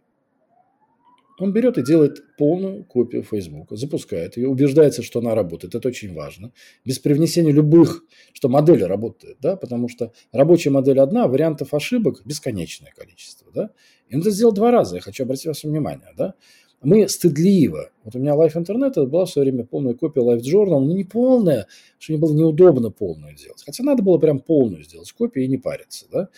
Он 1.39 1.53
берет 1.53 1.79
и 1.79 1.83
делает 1.83 2.23
полную 2.37 2.85
копию 2.85 3.23
Facebook, 3.23 3.69
запускает 3.71 4.37
ее, 4.37 4.49
убеждается, 4.49 5.03
что 5.03 5.19
она 5.21 5.35
работает. 5.35 5.75
Это 5.75 5.89
очень 5.89 6.15
важно. 6.15 6.53
Без 6.85 6.99
привнесения 6.99 7.53
любых, 7.53 8.05
что 8.33 8.49
модель 8.49 8.85
работает, 8.85 9.39
да, 9.41 9.57
потому 9.57 9.89
что 9.89 10.13
рабочая 10.33 10.71
модель 10.71 11.01
одна, 11.01 11.27
вариантов 11.27 11.75
ошибок 11.75 12.23
бесконечное 12.25 12.93
количество, 12.97 13.51
да. 13.53 13.71
И 14.09 14.15
он 14.15 14.21
это 14.21 14.31
сделал 14.31 14.53
два 14.53 14.71
раза, 14.71 14.97
я 14.97 15.01
хочу 15.01 15.25
обратить 15.25 15.47
ваше 15.47 15.69
внимание, 15.69 16.13
да. 16.17 16.35
Мы 16.83 17.09
стыдливо, 17.09 17.91
вот 18.05 18.15
у 18.15 18.19
меня 18.19 18.35
Life 18.35 18.57
Internet 18.57 18.91
это 18.91 19.07
была 19.07 19.25
в 19.25 19.31
свое 19.31 19.51
время 19.51 19.65
полная 19.65 19.95
копия 19.95 20.21
Life 20.21 20.43
Journal, 20.43 20.81
но 20.81 20.93
не 20.93 21.05
полная, 21.05 21.67
что 21.99 22.13
мне 22.13 22.21
было 22.21 22.35
неудобно 22.35 22.91
полную 22.91 23.35
делать. 23.35 23.63
Хотя 23.65 23.83
надо 23.83 24.03
было 24.03 24.19
прям 24.19 24.39
полную 24.39 24.85
сделать 24.85 25.11
копию 25.13 25.47
и 25.47 25.49
не 25.49 25.57
париться, 25.57 26.07
да. 26.13 26.29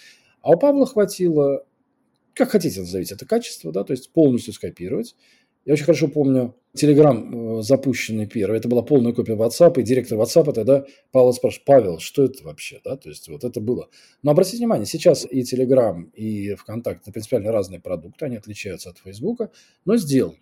А 0.43 0.51
у 0.53 0.59
Павла 0.59 0.87
хватило 0.87 1.65
как 2.37 2.51
хотите 2.51 2.81
назовите 2.81 3.15
это 3.15 3.27
качество, 3.27 3.73
да, 3.73 3.83
то 3.83 3.93
есть 3.93 4.13
полностью 4.13 4.53
скопировать. 4.53 5.17
Я 5.65 5.73
очень 5.73 5.85
хорошо 5.85 6.07
помню 6.07 6.55
Телеграм 6.75 7.59
э, 7.59 7.63
запущенный 7.63 8.27
первый. 8.27 8.59
Это 8.59 8.69
была 8.69 8.83
полная 8.83 9.13
копия 9.13 9.35
WhatsApp, 9.35 9.81
и 9.81 9.83
директор 9.83 10.17
WhatsApp 10.17 10.53
тогда 10.53 10.85
Павел 11.11 11.33
спрашивает, 11.33 11.65
Павел, 11.65 11.99
что 11.99 12.25
это 12.25 12.45
вообще, 12.45 12.81
да, 12.85 12.97
то 12.97 13.09
есть 13.09 13.29
вот 13.29 13.43
это 13.43 13.61
было. 13.61 13.89
Но 14.23 14.31
обратите 14.31 14.59
внимание, 14.59 14.87
сейчас 14.87 15.27
и 15.29 15.41
Telegram, 15.41 16.09
и 16.13 16.55
ВКонтакте 16.55 17.03
это 17.05 17.13
принципиально 17.13 17.51
разные 17.51 17.81
продукты, 17.81 18.27
они 18.27 18.37
отличаются 18.37 18.91
от 18.91 18.99
Фейсбука, 18.99 19.51
но 19.85 19.97
сделаны. 19.97 20.39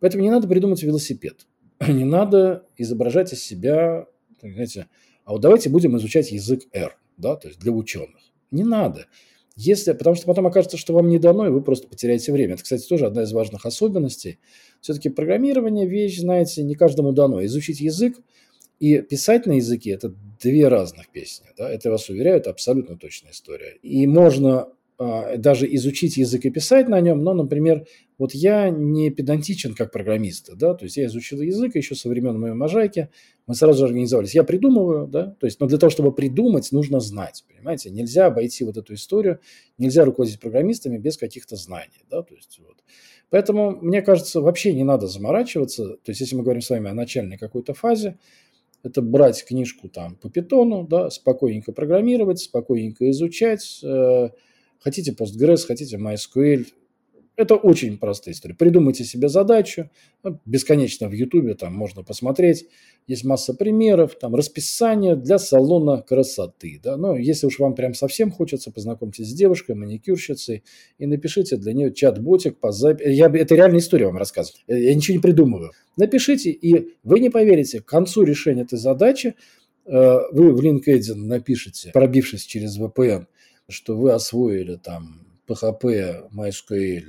Поэтому 0.00 0.22
не 0.22 0.30
надо 0.30 0.48
придумать 0.48 0.82
велосипед. 0.82 1.46
Не 1.88 2.04
надо 2.04 2.66
изображать 2.76 3.32
из 3.32 3.42
себя, 3.42 4.06
знаете, 4.42 4.88
а 5.24 5.32
вот 5.32 5.40
давайте 5.40 5.70
будем 5.70 5.96
изучать 5.96 6.32
язык 6.32 6.62
R, 6.72 6.98
да, 7.16 7.36
то 7.36 7.46
есть 7.46 7.60
для 7.60 7.70
ученых. 7.70 8.20
Не 8.50 8.64
надо. 8.64 9.06
Если, 9.60 9.90
потому 9.90 10.14
что 10.14 10.26
потом 10.26 10.46
окажется, 10.46 10.76
что 10.76 10.94
вам 10.94 11.08
не 11.08 11.18
дано, 11.18 11.44
и 11.48 11.50
вы 11.50 11.60
просто 11.62 11.88
потеряете 11.88 12.30
время. 12.30 12.54
Это, 12.54 12.62
кстати, 12.62 12.86
тоже 12.86 13.06
одна 13.06 13.24
из 13.24 13.32
важных 13.32 13.66
особенностей. 13.66 14.38
Все-таки 14.80 15.08
программирование– 15.08 15.84
вещь, 15.88 16.20
знаете, 16.20 16.62
не 16.62 16.76
каждому 16.76 17.10
дано. 17.10 17.44
Изучить 17.44 17.80
язык 17.80 18.20
и 18.78 19.00
писать 19.00 19.46
на 19.46 19.54
языке– 19.54 19.90
это 19.92 20.14
две 20.40 20.68
разных 20.68 21.08
песни. 21.08 21.48
Да? 21.56 21.68
Это, 21.68 21.88
я 21.88 21.90
вас 21.90 22.08
уверяю, 22.08 22.36
это 22.36 22.50
абсолютно 22.50 22.96
точная 22.96 23.32
история. 23.32 23.74
И 23.82 24.06
можно 24.06 24.68
даже 24.98 25.72
изучить 25.76 26.16
язык 26.16 26.44
и 26.44 26.50
писать 26.50 26.88
на 26.88 27.00
нем, 27.00 27.22
но, 27.22 27.32
например, 27.32 27.86
вот 28.18 28.34
я 28.34 28.68
не 28.68 29.10
педантичен 29.10 29.74
как 29.74 29.92
программист, 29.92 30.50
да, 30.56 30.74
то 30.74 30.84
есть 30.84 30.96
я 30.96 31.06
изучил 31.06 31.40
язык 31.40 31.76
еще 31.76 31.94
со 31.94 32.08
времен 32.08 32.38
моей 32.40 32.54
можайки, 32.54 33.08
мы 33.46 33.54
сразу 33.54 33.78
же 33.78 33.84
организовались. 33.84 34.34
Я 34.34 34.42
придумываю, 34.42 35.06
да, 35.06 35.36
то 35.38 35.46
есть, 35.46 35.60
но 35.60 35.66
для 35.68 35.78
того, 35.78 35.90
чтобы 35.90 36.12
придумать, 36.12 36.72
нужно 36.72 36.98
знать, 36.98 37.44
понимаете, 37.48 37.90
нельзя 37.90 38.26
обойти 38.26 38.64
вот 38.64 38.76
эту 38.76 38.94
историю, 38.94 39.38
нельзя 39.78 40.04
руководить 40.04 40.40
программистами 40.40 40.98
без 40.98 41.16
каких-то 41.16 41.54
знаний, 41.54 42.04
да, 42.10 42.22
то 42.22 42.34
есть 42.34 42.58
вот. 42.58 42.78
Поэтому, 43.30 43.70
мне 43.80 44.02
кажется, 44.02 44.40
вообще 44.40 44.72
не 44.72 44.84
надо 44.84 45.06
заморачиваться, 45.06 45.96
то 46.02 46.10
есть 46.10 46.20
если 46.20 46.34
мы 46.34 46.42
говорим 46.42 46.62
с 46.62 46.70
вами 46.70 46.90
о 46.90 46.94
начальной 46.94 47.38
какой-то 47.38 47.72
фазе, 47.72 48.18
это 48.82 49.02
брать 49.02 49.44
книжку 49.44 49.88
там 49.88 50.16
по 50.16 50.28
питону, 50.30 50.86
да, 50.88 51.10
спокойненько 51.10 51.72
программировать, 51.72 52.40
спокойненько 52.40 53.10
изучать, 53.10 53.80
э, 53.84 54.30
хотите 54.80 55.12
Postgres, 55.12 55.66
хотите 55.66 55.96
MySQL, 55.96 56.66
это 57.38 57.54
очень 57.54 57.98
простая 57.98 58.34
история. 58.34 58.56
Придумайте 58.56 59.04
себе 59.04 59.28
задачу, 59.28 59.88
ну, 60.24 60.40
бесконечно 60.44 61.08
в 61.08 61.12
Ютубе 61.12 61.54
там 61.54 61.72
можно 61.72 62.02
посмотреть, 62.02 62.66
есть 63.06 63.24
масса 63.24 63.54
примеров, 63.54 64.18
там 64.18 64.34
расписание 64.34 65.14
для 65.14 65.38
салона 65.38 66.02
красоты. 66.02 66.80
Да? 66.82 66.96
Но 66.96 67.16
если 67.16 67.46
уж 67.46 67.60
вам 67.60 67.76
прям 67.76 67.94
совсем 67.94 68.32
хочется, 68.32 68.72
познакомьтесь 68.72 69.28
с 69.28 69.32
девушкой, 69.32 69.76
маникюрщицей 69.76 70.64
и 70.98 71.06
напишите 71.06 71.56
для 71.56 71.74
нее 71.74 71.94
чат-ботик 71.94 72.58
по 72.58 72.72
записи. 72.72 73.10
Я, 73.10 73.26
это 73.26 73.54
реальная 73.54 73.78
история 73.78 74.06
вам 74.06 74.16
рассказываю, 74.16 74.60
я 74.66 74.92
ничего 74.92 75.14
не 75.14 75.22
придумываю. 75.22 75.70
Напишите, 75.96 76.50
и 76.50 76.88
вы 77.04 77.20
не 77.20 77.30
поверите, 77.30 77.80
к 77.80 77.84
концу 77.84 78.24
решения 78.24 78.62
этой 78.62 78.80
задачи 78.80 79.36
э, 79.86 80.18
вы 80.32 80.52
в 80.52 80.60
LinkedIn 80.60 81.14
напишите, 81.14 81.92
пробившись 81.92 82.42
через 82.46 82.76
VPN, 82.80 83.26
что 83.68 83.96
вы 83.96 84.12
освоили 84.12 84.76
там 84.76 85.26
PHP, 85.46 86.30
MySQL, 86.32 87.04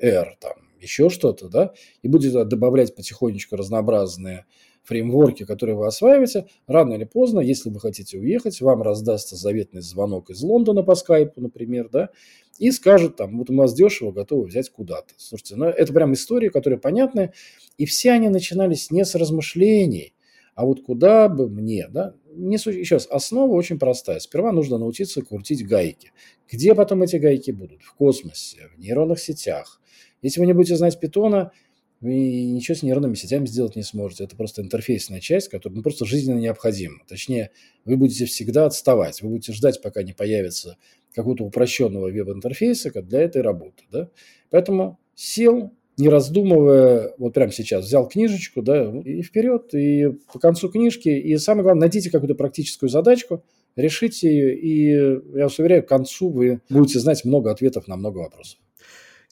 R, 0.00 0.36
там, 0.40 0.52
еще 0.80 1.08
что-то, 1.08 1.48
да, 1.48 1.72
и 2.02 2.08
будете 2.08 2.44
добавлять 2.44 2.94
потихонечку 2.94 3.56
разнообразные 3.56 4.46
фреймворки, 4.84 5.44
которые 5.44 5.76
вы 5.76 5.86
осваиваете, 5.86 6.46
рано 6.66 6.94
или 6.94 7.04
поздно, 7.04 7.40
если 7.40 7.70
вы 7.70 7.80
хотите 7.80 8.18
уехать, 8.18 8.60
вам 8.60 8.82
раздастся 8.82 9.34
заветный 9.34 9.80
звонок 9.80 10.30
из 10.30 10.40
Лондона 10.42 10.82
по 10.82 10.94
скайпу, 10.94 11.40
например, 11.40 11.88
да, 11.90 12.10
и 12.58 12.70
скажут 12.70 13.16
там, 13.16 13.38
вот 13.38 13.50
у 13.50 13.52
нас 13.52 13.74
дешево, 13.74 14.12
готовы 14.12 14.46
взять 14.46 14.70
куда-то. 14.70 15.12
Слушайте, 15.16 15.56
ну 15.56 15.66
это 15.66 15.92
прям 15.92 16.12
истории, 16.12 16.48
которые 16.48 16.78
понятны, 16.78 17.32
и 17.78 17.84
все 17.84 18.12
они 18.12 18.28
начинались 18.28 18.90
не 18.90 19.04
с 19.04 19.14
размышлений, 19.14 20.14
а 20.54 20.64
вот 20.64 20.82
куда 20.82 21.28
бы 21.28 21.48
мне, 21.48 21.88
да, 21.88 22.14
не 22.36 22.58
суть, 22.58 22.76
еще 22.76 22.96
основа 22.96 23.52
очень 23.52 23.78
простая. 23.78 24.20
Сперва 24.20 24.52
нужно 24.52 24.78
научиться 24.78 25.22
крутить 25.22 25.66
гайки. 25.66 26.12
Где 26.50 26.74
потом 26.74 27.02
эти 27.02 27.16
гайки 27.16 27.50
будут? 27.50 27.82
В 27.82 27.94
космосе, 27.94 28.68
в 28.74 28.78
нейронных 28.78 29.18
сетях. 29.18 29.80
Если 30.22 30.40
вы 30.40 30.46
не 30.46 30.52
будете 30.52 30.76
знать 30.76 31.00
питона, 31.00 31.52
вы 32.00 32.12
ничего 32.12 32.74
с 32.74 32.82
нейронными 32.82 33.14
сетями 33.14 33.46
сделать 33.46 33.76
не 33.76 33.82
сможете. 33.82 34.24
Это 34.24 34.36
просто 34.36 34.62
интерфейсная 34.62 35.20
часть, 35.20 35.48
которая 35.48 35.76
ну, 35.76 35.82
просто 35.82 36.04
жизненно 36.04 36.38
необходима. 36.38 36.98
Точнее, 37.08 37.50
вы 37.84 37.96
будете 37.96 38.26
всегда 38.26 38.66
отставать. 38.66 39.22
Вы 39.22 39.30
будете 39.30 39.52
ждать, 39.52 39.80
пока 39.80 40.02
не 40.02 40.12
появится 40.12 40.76
какого-то 41.14 41.44
упрощенного 41.44 42.10
веб-интерфейса 42.10 42.90
для 43.02 43.22
этой 43.22 43.40
работы. 43.40 43.84
Да? 43.90 44.10
Поэтому 44.50 44.98
сел, 45.14 45.72
не 45.96 46.08
раздумывая, 46.08 47.14
вот 47.18 47.32
прямо 47.34 47.52
сейчас 47.52 47.86
взял 47.86 48.08
книжечку, 48.08 48.62
да, 48.62 48.92
и 49.04 49.22
вперед, 49.22 49.74
и 49.74 50.18
по 50.32 50.38
концу 50.38 50.68
книжки, 50.68 51.08
и 51.08 51.36
самое 51.38 51.62
главное, 51.62 51.82
найдите 51.82 52.10
какую-то 52.10 52.34
практическую 52.34 52.90
задачку, 52.90 53.42
решите 53.76 54.28
ее, 54.28 54.58
и 54.58 55.38
я 55.38 55.44
вас 55.44 55.58
уверяю, 55.58 55.82
к 55.82 55.88
концу 55.88 56.28
вы 56.28 56.60
будете 56.68 56.98
знать 56.98 57.24
много 57.24 57.50
ответов 57.50 57.88
на 57.88 57.96
много 57.96 58.18
вопросов. 58.18 58.58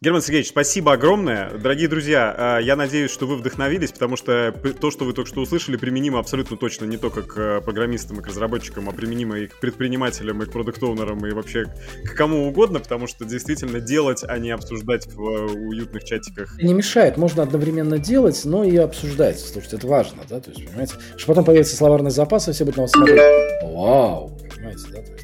Герман 0.04 0.20
Сергеевич, 0.20 0.50
спасибо 0.50 0.92
огромное. 0.92 1.50
Дорогие 1.52 1.88
друзья, 1.88 2.34
а, 2.36 2.58
я 2.58 2.76
надеюсь, 2.76 3.10
что 3.10 3.26
вы 3.26 3.36
вдохновились, 3.36 3.90
потому 3.90 4.18
что 4.18 4.52
то, 4.78 4.90
что 4.90 5.06
вы 5.06 5.14
только 5.14 5.30
что 5.30 5.40
услышали, 5.40 5.78
применимо 5.78 6.18
абсолютно 6.18 6.58
точно 6.58 6.84
не 6.84 6.98
только 6.98 7.22
к 7.22 7.38
э, 7.38 7.60
программистам 7.62 8.20
и 8.20 8.22
к 8.22 8.26
разработчикам, 8.26 8.86
а 8.90 8.92
применимо 8.92 9.38
и 9.38 9.46
к 9.46 9.58
предпринимателям, 9.58 10.42
и 10.42 10.44
к 10.44 10.52
продукт-оунерам, 10.52 11.26
и 11.26 11.32
вообще 11.32 11.64
к 12.04 12.14
кому 12.14 12.46
угодно, 12.46 12.80
потому 12.80 13.06
что 13.06 13.24
действительно 13.24 13.80
делать, 13.80 14.22
а 14.28 14.38
не 14.38 14.50
обсуждать 14.50 15.06
в 15.06 15.22
э, 15.22 15.46
уютных 15.54 16.04
чатиках. 16.04 16.54
Не 16.62 16.74
мешает, 16.74 17.16
можно 17.16 17.42
одновременно 17.42 17.98
делать, 17.98 18.38
но 18.44 18.62
и 18.62 18.76
обсуждать. 18.76 19.40
Слушайте, 19.40 19.76
это 19.76 19.86
важно, 19.86 20.20
да, 20.28 20.38
то 20.38 20.50
есть, 20.50 20.66
понимаете, 20.66 20.96
что 21.16 21.28
потом 21.28 21.46
появится 21.46 21.76
словарный 21.76 22.10
запас, 22.10 22.46
и 22.46 22.52
все 22.52 22.64
будут 22.64 22.76
на 22.76 22.82
вас 22.82 22.90
смотреть. 22.90 23.22
Вау, 23.62 24.38
понимаете, 24.54 24.84
да, 24.92 25.00
то 25.00 25.12
есть, 25.14 25.23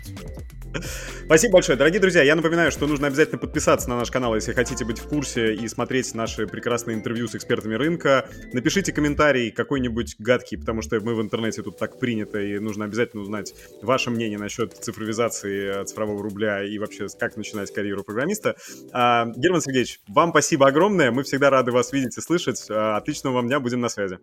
Спасибо 1.24 1.54
большое. 1.54 1.76
Дорогие 1.78 2.00
друзья, 2.00 2.22
я 2.22 2.34
напоминаю, 2.36 2.70
что 2.70 2.86
нужно 2.86 3.06
обязательно 3.06 3.38
подписаться 3.38 3.88
на 3.88 3.96
наш 3.96 4.10
канал, 4.10 4.34
если 4.34 4.52
хотите 4.52 4.84
быть 4.84 4.98
в 4.98 5.08
курсе 5.08 5.54
и 5.54 5.68
смотреть 5.68 6.14
наши 6.14 6.46
прекрасные 6.46 6.96
интервью 6.96 7.28
с 7.28 7.34
экспертами 7.34 7.74
рынка. 7.74 8.28
Напишите 8.52 8.92
комментарий 8.92 9.50
какой-нибудь 9.50 10.16
гадкий, 10.18 10.58
потому 10.58 10.82
что 10.82 11.00
мы 11.00 11.14
в 11.14 11.22
интернете 11.22 11.62
тут 11.62 11.78
так 11.78 11.98
принято, 11.98 12.40
и 12.40 12.58
нужно 12.58 12.84
обязательно 12.84 13.22
узнать 13.22 13.54
ваше 13.82 14.10
мнение 14.10 14.38
насчет 14.38 14.72
цифровизации 14.74 15.84
цифрового 15.84 16.22
рубля 16.22 16.64
и 16.64 16.78
вообще 16.78 17.06
как 17.18 17.36
начинать 17.36 17.72
карьеру 17.72 18.04
программиста. 18.04 18.56
А, 18.92 19.26
Герман 19.36 19.60
Сергеевич, 19.60 20.00
вам 20.08 20.30
спасибо 20.30 20.68
огромное. 20.68 21.10
Мы 21.10 21.22
всегда 21.22 21.50
рады 21.50 21.72
вас 21.72 21.92
видеть 21.92 22.16
и 22.18 22.20
слышать. 22.20 22.66
А, 22.70 22.96
отличного 22.96 23.34
вам 23.34 23.48
дня, 23.48 23.60
будем 23.60 23.80
на 23.80 23.88
связи. 23.88 24.18